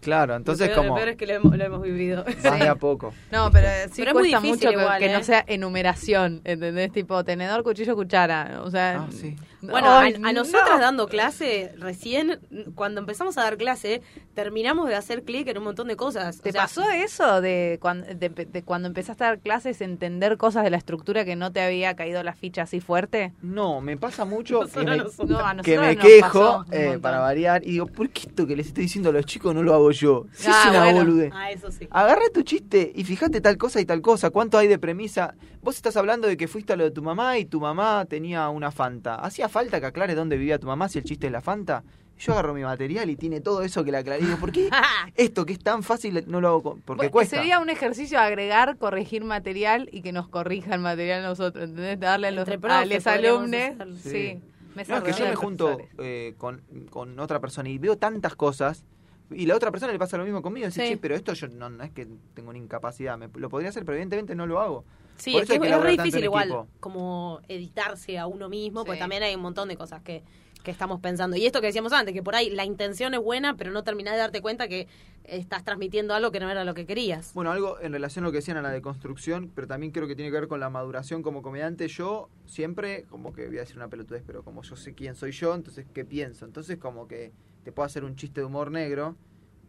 Claro, 0.00 0.36
entonces 0.36 0.68
lo 0.68 0.74
peor, 0.74 0.84
como. 0.86 0.88
Lo 0.90 0.94
peor 0.96 1.08
es 1.10 1.16
que 1.16 1.26
lo 1.26 1.32
hemos, 1.34 1.56
lo 1.56 1.64
hemos 1.64 1.82
vivido. 1.82 2.24
De 2.42 2.68
a 2.68 2.74
poco. 2.74 3.12
No, 3.30 3.50
pero 3.50 3.68
sí 3.92 4.02
Pero 4.04 4.10
es 4.10 4.14
muy 4.40 4.50
mucho 4.50 4.68
que, 4.68 4.74
igual, 4.74 4.98
que 4.98 5.08
no 5.08 5.18
¿eh? 5.18 5.24
sea 5.24 5.44
enumeración, 5.46 6.40
¿entendés? 6.44 6.92
Tipo 6.92 7.24
tenedor, 7.24 7.62
cuchillo, 7.62 7.94
cuchara. 7.96 8.60
O 8.62 8.70
sea, 8.70 9.06
Ah, 9.06 9.08
sí. 9.10 9.36
Bueno, 9.62 9.90
a, 9.90 10.10
nosotras 10.32 10.76
no. 10.76 10.78
dando 10.80 11.08
clase, 11.08 11.72
recién, 11.78 12.38
cuando 12.74 13.00
empezamos 13.00 13.36
a 13.38 13.42
dar 13.42 13.56
clase, 13.56 14.02
terminamos 14.34 14.88
de 14.88 14.94
hacer 14.94 15.24
clic 15.24 15.48
en 15.48 15.58
un 15.58 15.64
montón 15.64 15.88
de 15.88 15.96
cosas. 15.96 16.40
¿Te 16.40 16.50
O 16.50 16.52
sea, 16.52 16.62
pasó 16.62 16.88
eso 16.90 17.40
de 17.40 17.78
cuando, 17.80 18.06
de, 18.06 18.28
de 18.28 18.62
cuando 18.62 18.86
empezaste 18.88 19.24
a 19.24 19.28
dar 19.28 19.38
clases, 19.40 19.80
entender 19.80 20.36
cosas 20.36 20.62
de 20.62 20.70
la 20.70 20.76
estructura 20.76 21.24
que 21.24 21.36
no 21.36 21.52
te 21.52 21.60
había 21.60 21.96
caído 21.96 22.22
la 22.22 22.34
ficha 22.34 22.62
así 22.62 22.80
fuerte? 22.80 23.32
No, 23.42 23.80
me 23.80 23.96
pasa 23.96 24.24
mucho 24.24 24.60
que 24.72 24.84
me. 24.84 24.96
No, 24.98 25.62
que 25.62 25.96
quejo 26.00 26.64
eh, 26.70 26.98
para 27.00 27.18
variar 27.18 27.62
y 27.64 27.72
digo, 27.72 27.86
¿por 27.86 28.10
qué 28.10 28.28
esto 28.28 28.46
que 28.46 28.56
les 28.56 28.68
estoy 28.68 28.84
diciendo 28.84 29.10
a 29.10 29.12
los 29.12 29.26
chicos 29.26 29.54
no 29.54 29.62
lo 29.66 29.74
hago 29.74 29.90
yo? 29.90 30.24
Si 30.32 30.48
Ah, 30.48 30.62
es 30.64 30.70
una 30.70 30.84
bueno. 30.84 30.98
boludez. 31.00 31.32
Ah, 31.34 31.50
eso 31.50 31.70
sí. 31.70 31.86
Agarra 31.90 32.22
tu 32.32 32.40
chiste 32.42 32.90
y 32.94 33.04
fíjate 33.04 33.42
tal 33.42 33.58
cosa 33.58 33.78
y 33.80 33.84
tal 33.84 34.00
cosa. 34.00 34.30
¿Cuánto 34.30 34.56
hay 34.56 34.66
de 34.68 34.78
premisa? 34.78 35.34
Vos 35.62 35.76
estás 35.76 35.96
hablando 35.98 36.26
de 36.28 36.38
que 36.38 36.48
fuiste 36.48 36.72
a 36.72 36.76
lo 36.76 36.84
de 36.84 36.90
tu 36.92 37.02
mamá 37.02 37.36
y 37.38 37.44
tu 37.44 37.60
mamá 37.60 38.06
tenía 38.08 38.48
una 38.48 38.70
Fanta. 38.70 39.16
¿Hacía 39.16 39.50
falta 39.50 39.78
que 39.80 39.86
aclares 39.86 40.16
dónde 40.16 40.38
vivía 40.38 40.58
tu 40.58 40.66
mamá 40.66 40.88
si 40.88 40.98
el 40.98 41.04
chiste 41.04 41.26
es 41.26 41.32
la 41.32 41.42
Fanta? 41.42 41.84
Yo 42.18 42.32
agarro 42.32 42.54
mi 42.54 42.62
material 42.62 43.10
y 43.10 43.16
tiene 43.16 43.42
todo 43.42 43.60
eso 43.62 43.84
que 43.84 43.90
le 43.92 43.98
aclaré. 43.98 44.22
Digo, 44.24 44.38
¿por 44.38 44.50
qué 44.50 44.70
esto 45.16 45.44
que 45.44 45.52
es 45.52 45.58
tan 45.58 45.82
fácil 45.82 46.24
no 46.28 46.40
lo 46.40 46.48
hago? 46.48 46.62
con- 46.62 46.80
Porque 46.80 46.96
Bueno, 47.00 47.10
cuesta. 47.12 47.36
Sería 47.36 47.58
un 47.58 47.68
ejercicio 47.68 48.18
agregar, 48.18 48.78
corregir 48.78 49.22
material 49.22 49.90
y 49.92 50.00
que 50.00 50.12
nos 50.12 50.26
corrija 50.28 50.74
el 50.74 50.80
material 50.80 51.22
nosotros, 51.22 51.64
¿entendés? 51.68 52.00
Darle 52.00 52.28
a 52.28 52.30
los, 52.30 52.48
a 52.48 52.84
los 52.86 53.06
alumnos. 53.06 53.98
Sí. 54.02 54.40
No, 54.88 54.96
es 54.98 55.02
que 55.04 55.12
yo 55.12 55.26
me 55.26 55.34
junto 55.34 55.78
eh, 55.98 56.34
con, 56.38 56.62
con 56.90 57.18
otra 57.18 57.40
persona 57.40 57.68
y 57.70 57.78
veo 57.78 57.96
tantas 57.96 58.34
cosas 58.36 58.84
y 59.30 59.46
la 59.46 59.56
otra 59.56 59.70
persona 59.70 59.92
le 59.92 59.98
pasa 59.98 60.16
lo 60.16 60.24
mismo 60.24 60.42
conmigo. 60.42 60.66
Dice, 60.66 60.82
Sí. 60.86 60.92
che, 60.92 60.96
pero 60.98 61.14
esto 61.14 61.32
yo 61.32 61.48
no, 61.48 61.68
no 61.70 61.82
es 61.84 61.90
que 61.90 62.06
tengo 62.34 62.50
una 62.50 62.58
incapacidad. 62.58 63.18
Me, 63.18 63.28
lo 63.34 63.48
podría 63.48 63.70
hacer, 63.70 63.84
pero 63.84 63.94
evidentemente 63.96 64.34
no 64.34 64.46
lo 64.46 64.60
hago. 64.60 64.84
Sí, 65.16 65.32
Por 65.32 65.42
es 65.42 65.50
eso 65.50 65.60
que 65.60 65.66
hay 65.66 65.70
que 65.72 65.76
es 65.78 65.82
re 65.82 65.90
difícil 65.92 66.24
igual 66.24 66.48
equipo. 66.48 66.68
como 66.80 67.40
editarse 67.48 68.18
a 68.18 68.26
uno 68.26 68.48
mismo, 68.48 68.84
porque 68.84 68.96
Sí. 68.98 69.00
también 69.00 69.22
hay 69.22 69.34
un 69.34 69.40
montón 69.42 69.68
de 69.68 69.76
cosas 69.76 70.02
que, 70.02 70.22
que 70.62 70.70
estamos 70.70 71.00
pensando. 71.00 71.36
Y 71.36 71.46
esto 71.46 71.60
que 71.60 71.68
decíamos 71.68 71.92
antes, 71.92 72.12
que 72.12 72.22
por 72.22 72.34
ahí 72.34 72.50
la 72.50 72.64
intención 72.64 73.14
es 73.14 73.20
buena, 73.20 73.56
pero 73.56 73.70
no 73.70 73.82
terminás 73.84 74.14
de 74.14 74.18
darte 74.18 74.42
cuenta 74.42 74.66
que 74.68 74.88
estás 75.24 75.64
transmitiendo 75.64 76.12
algo 76.12 76.30
que 76.32 76.40
no 76.40 76.50
era 76.50 76.64
lo 76.64 76.74
que 76.74 76.86
querías. 76.86 77.32
Bueno, 77.34 77.50
algo 77.52 77.80
en 77.80 77.92
relación 77.92 78.24
a 78.24 78.28
lo 78.28 78.32
que 78.32 78.38
decían 78.38 78.56
a 78.58 78.62
la 78.62 78.70
deconstrucción, 78.70 79.50
pero 79.54 79.66
también 79.68 79.92
creo 79.92 80.06
que 80.08 80.16
tiene 80.16 80.30
que 80.30 80.38
ver 80.40 80.48
con 80.48 80.60
la 80.60 80.68
maduración 80.68 81.22
como 81.22 81.40
comediante. 81.42 81.88
Yo 81.88 82.28
siempre, 82.46 83.04
como 83.08 83.32
que 83.32 83.46
voy 83.46 83.56
a 83.58 83.60
decir 83.60 83.76
una 83.76 83.88
pelotudez, 83.88 84.22
pero 84.26 84.42
como 84.42 84.62
yo 84.62 84.76
sé 84.76 84.92
quién 84.94 85.14
soy 85.14 85.30
yo, 85.32 85.54
entonces 85.54 85.86
qué 85.94 86.04
pienso. 86.04 86.44
Entonces 86.44 86.78
como 86.78 87.06
que 87.08 87.32
te 87.66 87.72
puedo 87.72 87.84
hacer 87.84 88.04
un 88.04 88.14
chiste 88.14 88.42
de 88.42 88.46
humor 88.46 88.70
negro 88.70 89.16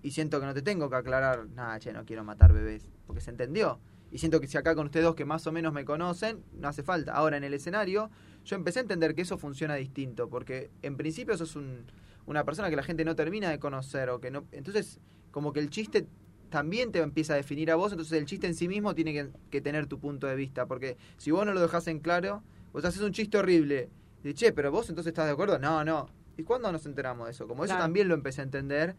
y 0.03 0.11
siento 0.11 0.39
que 0.39 0.45
no 0.45 0.53
te 0.53 0.61
tengo 0.61 0.87
que 0.87 0.97
aclarar, 0.97 1.49
nada, 1.49 1.79
che, 1.79 1.91
no 1.91 2.05
quiero 2.05 2.23
matar 2.23 2.53
bebés, 2.53 2.91
porque 3.07 3.21
se 3.21 3.31
entendió. 3.31 3.79
Y 4.11 4.19
siento 4.19 4.39
que 4.39 4.45
si 4.45 4.55
acá 4.55 4.75
con 4.75 4.85
ustedes 4.85 5.03
dos 5.03 5.15
que 5.15 5.25
más 5.25 5.47
o 5.47 5.51
menos 5.51 5.73
me 5.73 5.83
conocen, 5.83 6.43
no 6.53 6.67
hace 6.67 6.83
falta. 6.83 7.13
Ahora 7.13 7.37
en 7.37 7.43
el 7.43 7.55
escenario, 7.55 8.11
yo 8.45 8.55
empecé 8.55 8.77
a 8.77 8.81
entender 8.83 9.15
que 9.15 9.23
eso 9.23 9.39
funciona 9.39 9.73
distinto, 9.73 10.29
porque 10.29 10.69
en 10.83 10.95
principio 10.95 11.35
sos 11.37 11.55
un, 11.55 11.87
una 12.27 12.43
persona 12.43 12.69
que 12.69 12.75
la 12.75 12.83
gente 12.83 13.03
no 13.03 13.15
termina 13.15 13.49
de 13.49 13.57
conocer 13.57 14.11
o 14.11 14.21
que 14.21 14.29
no... 14.29 14.45
Entonces, 14.51 14.99
como 15.31 15.51
que 15.51 15.59
el 15.59 15.71
chiste 15.71 16.05
también 16.51 16.91
te 16.91 16.99
empieza 16.99 17.33
a 17.33 17.37
definir 17.37 17.71
a 17.71 17.77
vos, 17.77 17.93
entonces 17.93 18.19
el 18.19 18.25
chiste 18.25 18.45
en 18.45 18.53
sí 18.53 18.67
mismo 18.67 18.93
tiene 18.93 19.31
que, 19.49 19.61
tener 19.61 19.87
tu 19.87 19.99
punto 19.99 20.27
de 20.27 20.35
vista, 20.35 20.67
porque 20.67 20.97
si 21.17 21.31
vos 21.31 21.47
no 21.47 21.53
lo 21.53 21.61
dejás 21.61 21.87
en 21.87 21.99
claro, 21.99 22.43
vos 22.73 22.85
haces 22.85 23.01
un 23.01 23.11
chiste 23.11 23.39
horrible, 23.39 23.89
y 24.23 24.35
che, 24.35 24.53
pero 24.53 24.69
vos 24.69 24.87
entonces 24.87 25.09
estás 25.09 25.25
de 25.25 25.31
acuerdo, 25.31 25.57
no, 25.57 25.83
no. 25.83 26.15
¿Y 26.37 26.43
cuándo 26.43 26.71
nos 26.71 26.85
enteramos 26.85 27.25
de 27.27 27.31
eso? 27.31 27.47
Como 27.47 27.65
eso 27.65 27.73
también 27.77 28.07
lo 28.07 28.13
empecé 28.13 28.41
a 28.41 28.43
entender, 28.43 28.95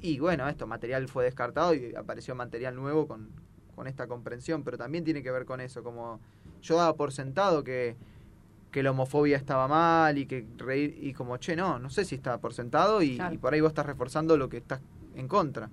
y 0.00 0.18
bueno, 0.18 0.48
esto, 0.48 0.66
material 0.66 1.06
fue 1.08 1.24
descartado 1.24 1.74
y 1.74 1.94
apareció 1.94 2.34
material 2.34 2.74
nuevo 2.74 3.06
con, 3.06 3.28
con 3.74 3.86
esta 3.86 4.06
comprensión, 4.06 4.64
pero 4.64 4.78
también 4.78 5.04
tiene 5.04 5.22
que 5.22 5.30
ver 5.30 5.44
con 5.44 5.60
eso, 5.60 5.82
como 5.82 6.20
yo 6.62 6.76
daba 6.76 6.94
por 6.96 7.12
sentado 7.12 7.62
que, 7.64 7.96
que 8.70 8.82
la 8.82 8.92
homofobia 8.92 9.36
estaba 9.36 9.68
mal 9.68 10.16
y 10.16 10.26
que 10.26 10.46
reír, 10.56 10.96
y 11.02 11.12
como, 11.12 11.36
che, 11.36 11.54
no, 11.54 11.78
no 11.78 11.90
sé 11.90 12.04
si 12.06 12.14
estaba 12.14 12.38
por 12.38 12.54
sentado 12.54 13.02
y, 13.02 13.16
Claro. 13.16 13.34
y 13.34 13.38
por 13.38 13.52
ahí 13.52 13.60
vos 13.60 13.70
estás 13.70 13.84
reforzando 13.86 14.36
lo 14.38 14.48
que 14.48 14.56
estás 14.58 14.80
en 15.14 15.28
contra. 15.28 15.68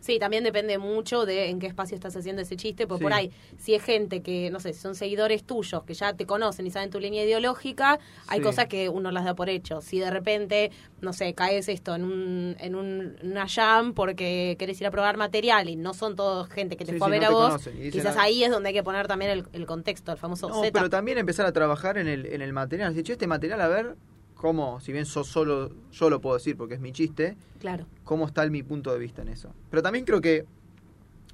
Sí, 0.00 0.18
también 0.18 0.42
depende 0.44 0.78
mucho 0.78 1.26
de 1.26 1.48
en 1.50 1.58
qué 1.58 1.66
espacio 1.66 1.94
estás 1.94 2.16
haciendo 2.16 2.42
ese 2.42 2.56
chiste, 2.56 2.86
porque 2.86 3.00
Sí. 3.00 3.04
por 3.04 3.12
ahí, 3.12 3.30
si 3.58 3.74
es 3.74 3.82
gente 3.82 4.22
que, 4.22 4.50
no 4.50 4.58
sé, 4.58 4.72
son 4.72 4.94
seguidores 4.94 5.44
tuyos, 5.44 5.84
que 5.84 5.94
ya 5.94 6.14
te 6.14 6.24
conocen 6.26 6.66
y 6.66 6.70
saben 6.70 6.90
tu 6.90 6.98
línea 6.98 7.22
ideológica, 7.24 7.98
hay 8.26 8.38
Sí. 8.38 8.44
cosas 8.44 8.66
que 8.66 8.88
uno 8.88 9.10
las 9.10 9.24
da 9.24 9.34
por 9.34 9.48
hecho. 9.50 9.80
Si 9.82 9.98
de 9.98 10.10
repente, 10.10 10.70
no 11.00 11.12
sé, 11.12 11.34
caes 11.34 11.68
esto 11.68 11.94
en 11.94 12.04
un, 12.04 12.56
en 12.60 12.74
un, 12.74 13.16
una 13.22 13.46
jam 13.48 13.92
porque 13.94 14.56
querés 14.58 14.80
ir 14.80 14.86
a 14.86 14.90
probar 14.90 15.16
material 15.16 15.68
y 15.68 15.76
no 15.76 15.92
son 15.94 16.16
todos 16.16 16.48
gente 16.48 16.76
que 16.76 16.84
te 16.84 16.92
Sí, 16.92 16.98
fue 16.98 17.08
a 17.08 17.10
ver 17.10 17.20
no 17.22 17.26
a 17.26 17.30
vos, 17.30 17.68
quizás 17.92 18.16
"Ah". 18.16 18.22
ahí 18.22 18.42
es 18.42 18.50
donde 18.50 18.68
hay 18.70 18.74
que 18.74 18.82
poner 18.82 19.06
también 19.06 19.30
el, 19.30 19.44
el 19.52 19.66
contexto, 19.66 20.12
el 20.12 20.18
famoso 20.18 20.48
No, 20.48 20.54
Z. 20.62 20.72
pero 20.72 20.88
también 20.88 21.18
empezar 21.18 21.44
a 21.46 21.52
trabajar 21.52 21.98
en 21.98 22.08
el, 22.08 22.26
en 22.26 22.40
el 22.42 22.52
material. 22.52 22.94
Che, 23.02 23.12
este 23.12 23.26
material, 23.26 23.60
a 23.60 23.68
ver 23.68 23.96
cómo, 24.40 24.80
si 24.80 24.90
bien 24.92 25.04
sos 25.04 25.26
solo, 25.28 25.70
yo 25.92 26.08
lo 26.08 26.20
puedo 26.20 26.36
decir 26.36 26.56
porque 26.56 26.74
es 26.74 26.80
mi 26.80 26.92
chiste, 26.92 27.36
Claro. 27.60 27.84
cómo 28.04 28.26
está 28.26 28.42
el, 28.42 28.50
mi 28.50 28.62
punto 28.62 28.90
de 28.92 28.98
vista 28.98 29.20
en 29.22 29.28
eso. 29.28 29.52
Pero 29.68 29.82
también 29.82 30.06
creo 30.06 30.20
que 30.22 30.46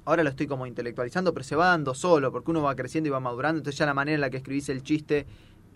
ahora 0.03 0.23
lo 0.23 0.29
estoy 0.29 0.45
como 0.45 0.67
intelectualizando, 0.67 1.33
pero 1.33 1.43
se 1.45 1.55
va 1.55 1.67
dando 1.67 1.93
solo, 1.93 2.31
porque 2.31 2.51
uno 2.51 2.61
va 2.61 2.75
creciendo 2.75 3.07
y 3.07 3.11
va 3.11 3.19
madurando, 3.21 3.59
entonces 3.59 3.79
ya 3.79 3.85
la 3.85 3.93
manera 3.93 4.15
en 4.15 4.21
la 4.21 4.29
que 4.29 4.37
escribís 4.37 4.67
el 4.69 4.83
chiste 4.83 5.25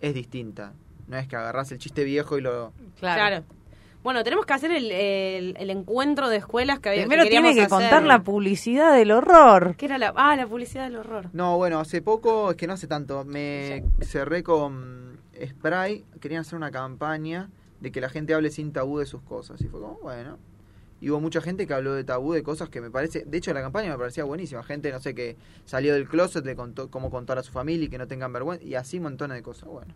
es 0.00 0.12
distinta. 0.14 0.74
No 1.08 1.16
es 1.16 1.26
que 1.26 1.36
agarrás 1.36 1.72
el 1.72 1.78
chiste 1.78 2.04
viejo 2.04 2.36
y 2.38 2.42
lo... 2.42 2.72
Claro. 3.00 3.20
Claro. 3.20 3.44
Bueno, 4.02 4.24
tenemos 4.24 4.44
que 4.46 4.52
hacer 4.52 4.72
el, 4.72 4.90
el, 4.90 5.56
el 5.58 5.70
encuentro 5.70 6.28
de 6.28 6.36
escuelas 6.38 6.80
que 6.80 6.88
había 6.88 7.02
Primero 7.02 7.22
que 7.22 7.30
tiene 7.30 7.54
que 7.54 7.60
hacer. 7.62 7.70
contar 7.70 8.02
la 8.02 8.22
publicidad 8.24 8.92
del 8.94 9.12
horror. 9.12 9.76
¿Qué 9.76 9.86
era 9.86 9.96
la, 9.96 10.12
ah, 10.16 10.34
la 10.34 10.46
publicidad 10.46 10.84
del 10.84 10.96
horror. 10.96 11.30
No, 11.32 11.56
bueno, 11.56 11.78
hace 11.78 12.02
poco, 12.02 12.50
es 12.50 12.56
que 12.56 12.66
no 12.66 12.72
hace 12.72 12.88
tanto, 12.88 13.24
me 13.24 13.84
cerré 14.00 14.42
con 14.42 15.11
Spray, 15.46 16.04
querían 16.20 16.42
hacer 16.42 16.56
una 16.56 16.70
campaña 16.70 17.50
de 17.80 17.90
que 17.90 18.00
la 18.00 18.08
gente 18.08 18.34
hable 18.34 18.50
sin 18.50 18.72
tabú 18.72 18.98
de 18.98 19.06
sus 19.06 19.22
cosas. 19.22 19.60
Y 19.60 19.68
fue 19.68 19.80
como, 19.80 19.98
bueno. 20.00 20.38
Y 21.00 21.10
hubo 21.10 21.20
mucha 21.20 21.40
gente 21.40 21.66
que 21.66 21.74
habló 21.74 21.94
de 21.94 22.04
tabú 22.04 22.32
de 22.32 22.44
cosas 22.44 22.68
que 22.68 22.80
me 22.80 22.90
parece. 22.90 23.24
De 23.24 23.38
hecho, 23.38 23.52
la 23.52 23.60
campaña 23.60 23.90
me 23.90 23.98
parecía 23.98 24.22
buenísima. 24.22 24.62
Gente, 24.62 24.92
no 24.92 25.00
sé, 25.00 25.14
que 25.14 25.36
salió 25.64 25.94
del 25.94 26.08
closet, 26.08 26.44
le 26.46 26.54
contó 26.54 26.90
cómo 26.90 27.10
contar 27.10 27.38
a 27.38 27.42
su 27.42 27.50
familia 27.50 27.86
y 27.86 27.88
que 27.88 27.98
no 27.98 28.06
tengan 28.06 28.32
vergüenza. 28.32 28.64
Y 28.64 28.76
así 28.76 29.00
montones 29.00 29.36
de 29.36 29.42
cosas. 29.42 29.68
Bueno, 29.68 29.92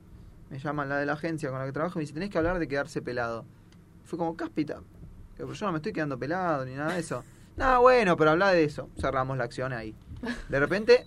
me 0.50 0.58
llaman 0.58 0.88
la 0.88 0.98
de 0.98 1.06
la 1.06 1.12
agencia 1.12 1.48
con 1.50 1.60
la 1.60 1.66
que 1.66 1.72
trabajo 1.72 1.98
y 1.98 1.98
me 1.98 2.02
dice: 2.02 2.14
Tenés 2.14 2.30
que 2.30 2.38
hablar 2.38 2.58
de 2.58 2.66
quedarse 2.66 3.02
pelado. 3.02 3.44
Fue 4.04 4.18
como, 4.18 4.36
cáspita. 4.36 4.82
Pero 5.36 5.52
yo 5.52 5.66
no 5.66 5.72
me 5.72 5.78
estoy 5.78 5.92
quedando 5.92 6.18
pelado 6.18 6.64
ni 6.64 6.74
nada 6.74 6.94
de 6.94 7.00
eso. 7.00 7.22
No, 7.56 7.80
bueno, 7.80 8.18
pero 8.18 8.32
habla 8.32 8.50
de 8.52 8.64
eso. 8.64 8.90
Cerramos 9.00 9.38
la 9.38 9.44
acción 9.44 9.72
ahí. 9.72 9.94
De 10.50 10.60
repente, 10.60 11.06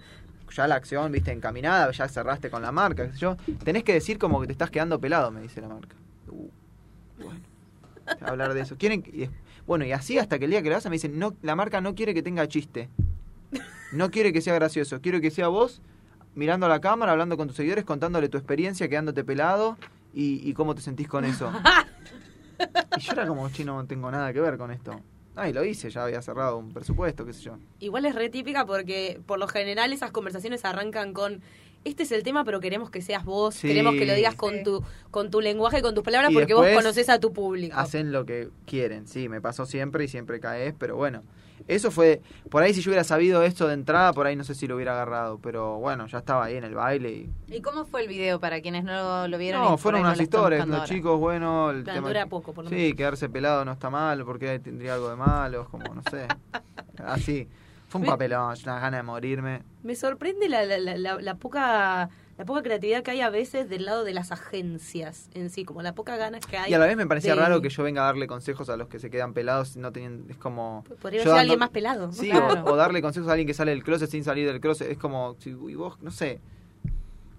ya 0.52 0.68
la 0.68 0.76
acción, 0.76 1.12
viste, 1.12 1.32
encaminada, 1.32 1.91
ya 1.91 2.08
cerraste 2.08 2.50
con 2.50 2.62
la 2.62 2.72
marca, 2.72 3.06
qué 3.08 3.14
sé 3.14 3.20
yo. 3.20 3.38
Tenés 3.64 3.84
que 3.84 3.93
decir 3.93 4.18
como 4.18 4.39
que 4.41 4.47
te 4.47 4.54
estás 4.54 4.70
quedando 4.72 5.00
pelado, 5.00 5.32
me 5.32 5.41
dice 5.41 5.62
la 5.62 5.68
marca. 5.70 5.95
Uh, 6.30 6.50
bueno, 7.24 7.39
hablar 8.22 8.54
de 8.54 8.62
eso. 8.62 8.78
Quieren 8.78 9.02
que- 9.04 9.30
bueno, 9.68 9.86
y 9.86 9.91
así 9.91 10.18
hasta 10.18 10.39
que 10.39 10.45
el 10.45 10.52
día 10.52 10.62
que 10.64 10.70
lo 10.70 10.78
hacen 10.78 10.89
me 10.89 10.95
dicen, 10.95 11.20
no, 11.20 11.34
la 11.43 11.56
marca 11.56 11.80
no 11.82 11.93
quiere 11.95 12.14
que 12.14 12.24
tenga 12.24 12.47
chiste. 12.47 12.89
No 13.91 14.12
quiere 14.12 14.32
que 14.34 14.41
sea 14.41 14.54
gracioso, 14.56 15.00
quiero 15.02 15.20
que 15.22 15.32
sea 15.32 15.47
vos 15.47 15.82
mirando 16.36 16.68
a 16.68 16.70
la 16.70 16.80
cámara, 16.80 17.12
hablando 17.12 17.38
con 17.38 17.47
tus 17.47 17.58
seguidores, 17.58 17.86
contándole 17.86 18.30
tu 18.30 18.38
experiencia, 18.38 18.88
quedándote 18.88 19.24
pelado 19.24 19.78
y, 20.14 20.47
y 20.47 20.54
cómo 20.54 20.76
te 20.76 20.82
sentís 20.82 21.08
con 21.08 21.26
eso. 21.26 21.52
Y 22.97 23.00
yo 23.00 23.14
era 23.14 23.26
como, 23.26 23.47
che, 23.50 23.64
no 23.64 23.86
tengo 23.86 24.12
nada 24.12 24.34
que 24.34 24.41
ver 24.41 24.58
con 24.58 24.70
esto. 24.72 25.00
Ah, 25.42 25.48
y 25.48 25.54
lo 25.54 25.64
hice, 25.64 25.90
ya 25.90 26.04
había 26.04 26.22
cerrado 26.22 26.58
un 26.58 26.74
presupuesto, 26.74 27.26
qué 27.26 27.32
sé 27.32 27.44
yo. 27.44 27.58
Igual 27.80 28.06
es 28.06 28.14
re 28.14 28.28
típica 28.28 28.66
porque 28.66 29.22
por 29.26 29.40
lo 29.40 29.48
general 29.48 29.94
esas 29.94 30.12
conversaciones 30.12 30.66
arrancan 30.66 31.14
con 31.14 31.42
este 31.86 32.03
es 32.03 32.11
el 32.11 32.23
tema, 32.23 32.43
pero 32.43 32.59
queremos 32.59 32.89
que 32.89 33.01
seas 33.01 33.23
vos, 33.25 33.55
Sí, 33.55 33.67
queremos 33.67 33.95
que 33.95 34.05
lo 34.05 34.13
digas 34.13 34.34
sí. 34.34 34.38
con 34.38 34.63
tu 34.63 34.84
con 35.11 35.32
tu 35.32 35.41
lenguaje, 35.41 35.82
con 35.82 35.95
tus 35.95 36.03
palabras, 36.03 36.32
Y 36.32 36.34
porque 36.34 36.53
vos 36.53 36.67
conoces 36.75 37.09
a 37.09 37.19
tu 37.19 37.34
público. 37.34 37.75
Hacen 37.77 38.11
lo 38.11 38.25
que 38.25 38.49
quieren, 38.65 39.07
sí, 39.07 39.30
me 39.30 39.41
pasó 39.41 39.65
siempre 39.65 40.03
y 40.03 40.07
siempre 40.07 40.39
caes, 40.39 40.73
pero 40.77 40.95
bueno. 40.95 41.23
Eso 41.67 41.91
fue, 41.91 42.21
por 42.49 42.63
ahí 42.63 42.73
si 42.73 42.82
yo 42.82 42.89
hubiera 42.89 43.03
sabido 43.03 43.43
esto 43.43 43.67
de 43.67 43.73
entrada, 43.73 44.13
por 44.13 44.25
ahí 44.25 44.36
no 44.36 44.45
sé 44.45 44.55
si 44.55 44.65
lo 44.65 44.75
hubiera 44.77 44.93
agarrado, 44.93 45.39
pero 45.39 45.77
bueno, 45.77 46.07
ya 46.07 46.19
estaba 46.19 46.45
ahí 46.45 46.55
en 46.55 46.63
el 46.63 46.73
baile 46.73 47.11
y... 47.11 47.30
¿Y 47.53 47.61
cómo 47.61 47.84
fue 47.86 48.01
el 48.01 48.07
video 48.07 48.39
para 48.39 48.61
quienes 48.61 48.86
no 48.86 49.27
lo 49.27 49.38
vieron? 49.38 49.61
No, 49.61 49.77
fueron 49.77 50.01
no 50.01 50.07
unas 50.07 50.21
historias, 50.21 50.65
los 50.65 50.77
ahora? 50.77 50.88
chicos, 50.89 51.19
bueno, 51.19 51.69
el 51.71 51.84
tema... 51.84 52.07
dura 52.07 52.25
poco, 52.27 52.53
por 52.53 52.63
lo 52.63 52.69
Sí, 52.69 52.75
menos. 52.77 52.95
quedarse 52.95 53.27
pelado 53.27 53.65
no 53.65 53.73
está 53.73 53.89
mal, 53.89 54.23
porque 54.23 54.57
tendría 54.59 54.93
algo 54.95 55.09
de 55.09 55.17
malo, 55.17 55.67
como 55.69 55.93
no 55.93 56.01
sé. 56.09 56.27
Así, 57.05 57.47
fue 57.90 58.00
un 58.00 58.04
Me- 58.06 58.12
papelón, 58.12 58.56
una 58.64 58.80
gana 58.80 58.98
de 58.98 59.04
morirme. 59.04 59.64
Me 59.84 59.96
sorprende 59.96 60.48
la, 60.48 60.64
la, 60.64 60.78
la, 60.78 60.98
la- 60.98 61.20
la 61.22 61.36
poca 61.36 62.10
la 62.38 62.46
poca 62.46 62.64
creatividad 62.64 63.04
que 63.04 63.12
hay 63.12 63.20
a 63.20 63.30
veces 63.30 63.68
del 63.68 63.84
lado 63.84 64.06
de 64.06 64.14
las 64.14 64.32
agencias 64.32 65.30
en 65.34 65.50
sí, 65.50 65.66
como 65.66 65.82
la 65.82 65.94
poca 65.94 66.16
ganas 66.16 66.46
que 66.46 66.58
hay. 66.58 66.72
Y 66.72 66.74
a 66.74 66.80
la 66.80 66.86
vez 66.86 66.96
me 66.96 67.06
parecía 67.06 67.36
de- 67.36 67.42
raro 67.42 67.62
que 67.62 67.68
yo 67.68 67.84
venga 67.84 68.04
a 68.04 68.06
darle 68.06 68.28
consejos 68.28 68.70
a 68.70 68.78
los 68.78 68.88
que 68.88 68.98
se 68.98 69.10
quedan 69.10 69.34
pelados, 69.34 69.76
no 69.76 69.92
teniendo, 69.92 70.32
es 70.32 70.38
como... 70.38 70.86
Podría 71.02 71.20
yo 71.20 71.24
ser 71.24 71.28
dando- 71.32 71.40
alguien 71.42 71.60
más 71.60 71.70
pelado. 71.72 72.14
Sí, 72.14 72.30
Claro. 72.30 72.64
o, 72.64 72.72
o 72.72 72.76
darle 72.78 73.02
consejos 73.02 73.28
a 73.28 73.34
alguien 73.34 73.46
que 73.46 73.54
sale 73.54 73.72
del 73.72 73.84
closet 73.84 74.10
sin 74.10 74.24
salir 74.24 74.48
del 74.48 74.62
closet, 74.62 74.90
es 74.90 74.98
como, 74.98 75.36
si, 75.40 75.50
y 75.50 75.76
vos, 75.76 75.98
no 76.02 76.12
sé. 76.12 76.40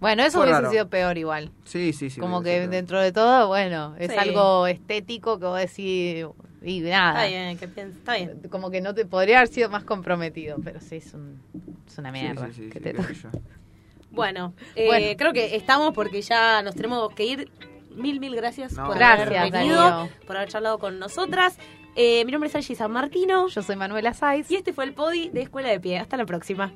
Bueno, 0.00 0.22
eso 0.22 0.42
hubiese 0.42 0.68
sido 0.70 0.88
peor 0.88 1.16
igual. 1.18 1.50
Sí, 1.64 1.92
sí, 1.94 2.10
sí. 2.10 2.20
Como 2.20 2.42
que 2.42 2.68
dentro 2.68 3.00
de 3.00 3.12
todo, 3.12 3.48
bueno, 3.48 3.94
es 3.98 4.10
Sí. 4.10 4.16
algo 4.18 4.66
estético 4.66 5.38
que 5.38 5.46
vos 5.46 5.58
decís 5.58 6.26
y 6.62 6.80
nada. 6.80 7.26
Está 7.26 7.38
bien, 7.38 7.58
que 7.58 7.68
piensa, 7.68 7.98
está 7.98 8.14
bien. 8.16 8.40
Como 8.50 8.70
que 8.70 8.80
no 8.80 8.94
te 8.94 9.06
podría 9.06 9.38
haber 9.38 9.48
sido 9.48 9.70
más 9.70 9.84
comprometido, 9.84 10.58
pero 10.62 10.80
sí 10.80 10.96
es, 10.96 11.14
un, 11.14 11.40
es 11.86 11.98
una 11.98 12.12
mierda. 12.12 12.46
sí, 12.52 12.64
sí, 12.64 12.68
que 12.70 12.78
sí, 12.78 12.84
te. 12.84 12.94
Bueno, 14.10 14.54
eh, 14.74 14.86
Bueno. 14.86 15.06
creo 15.16 15.32
que 15.32 15.54
estamos 15.56 15.94
porque 15.94 16.20
ya 16.22 16.62
nos 16.62 16.74
tenemos 16.74 17.12
que 17.14 17.24
ir. 17.24 17.50
Mil, 17.94 18.20
mil 18.20 18.36
gracias 18.36 18.72
No, 18.74 18.86
por 18.86 18.96
Gracias, 18.96 19.28
haber 19.28 19.52
venido, 19.52 19.76
Darío. 19.82 20.12
por 20.26 20.36
haber 20.36 20.48
charlado 20.48 20.78
con 20.78 20.98
nosotras. 21.00 21.58
Eh, 21.96 22.24
mi 22.24 22.30
nombre 22.30 22.48
es 22.48 22.54
Angie 22.54 22.76
San 22.76 22.92
Martino 22.92 23.48
Yo 23.48 23.62
soy 23.62 23.74
Manuela 23.74 24.14
Saiz. 24.14 24.48
y 24.48 24.54
este 24.54 24.72
fue 24.72 24.84
el 24.84 24.94
Podi 24.94 25.28
de 25.30 25.42
Escuela 25.42 25.70
de 25.70 25.80
Pie. 25.80 25.98
Hasta 25.98 26.16
la 26.16 26.24
próxima. 26.24 26.72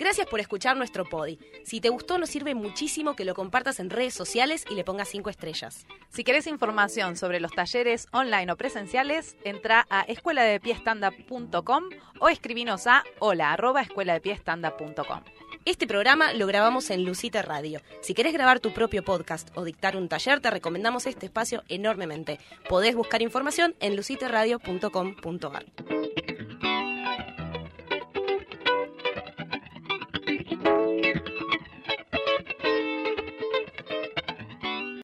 Gracias 0.00 0.26
por 0.26 0.40
escuchar 0.40 0.78
nuestro 0.78 1.04
Podi. 1.04 1.38
Si 1.62 1.78
te 1.82 1.90
gustó, 1.90 2.16
nos 2.16 2.30
sirve 2.30 2.54
muchísimo 2.54 3.14
que 3.14 3.26
lo 3.26 3.34
compartas 3.34 3.80
en 3.80 3.90
redes 3.90 4.14
sociales 4.14 4.64
y 4.70 4.74
le 4.74 4.82
pongas 4.82 5.10
cinco 5.10 5.28
estrellas. 5.28 5.84
Si 6.08 6.24
querés 6.24 6.46
información 6.46 7.18
sobre 7.18 7.38
los 7.38 7.52
talleres 7.52 8.08
online 8.10 8.50
o 8.50 8.56
presenciales, 8.56 9.36
entra 9.44 9.86
a 9.90 10.00
escueladepiestanda.com 10.00 11.84
o 12.18 12.28
escribinos 12.30 12.86
a 12.86 13.04
hola 13.18 13.52
arroba 13.52 13.82
escueladepiestanda.com. 13.82 15.20
Este 15.66 15.86
programa 15.86 16.32
lo 16.32 16.46
grabamos 16.46 16.88
en 16.88 17.04
Lucita 17.04 17.42
Radio. 17.42 17.82
Si 18.00 18.14
querés 18.14 18.32
grabar 18.32 18.58
tu 18.58 18.72
propio 18.72 19.04
podcast 19.04 19.50
o 19.54 19.64
dictar 19.64 19.98
un 19.98 20.08
taller, 20.08 20.40
te 20.40 20.50
recomendamos 20.50 21.06
este 21.06 21.26
espacio 21.26 21.62
enormemente. 21.68 22.40
Podés 22.70 22.94
buscar 22.94 23.20
información 23.20 23.74
en 23.80 23.96
luciteradio.com.ar. 23.96 25.66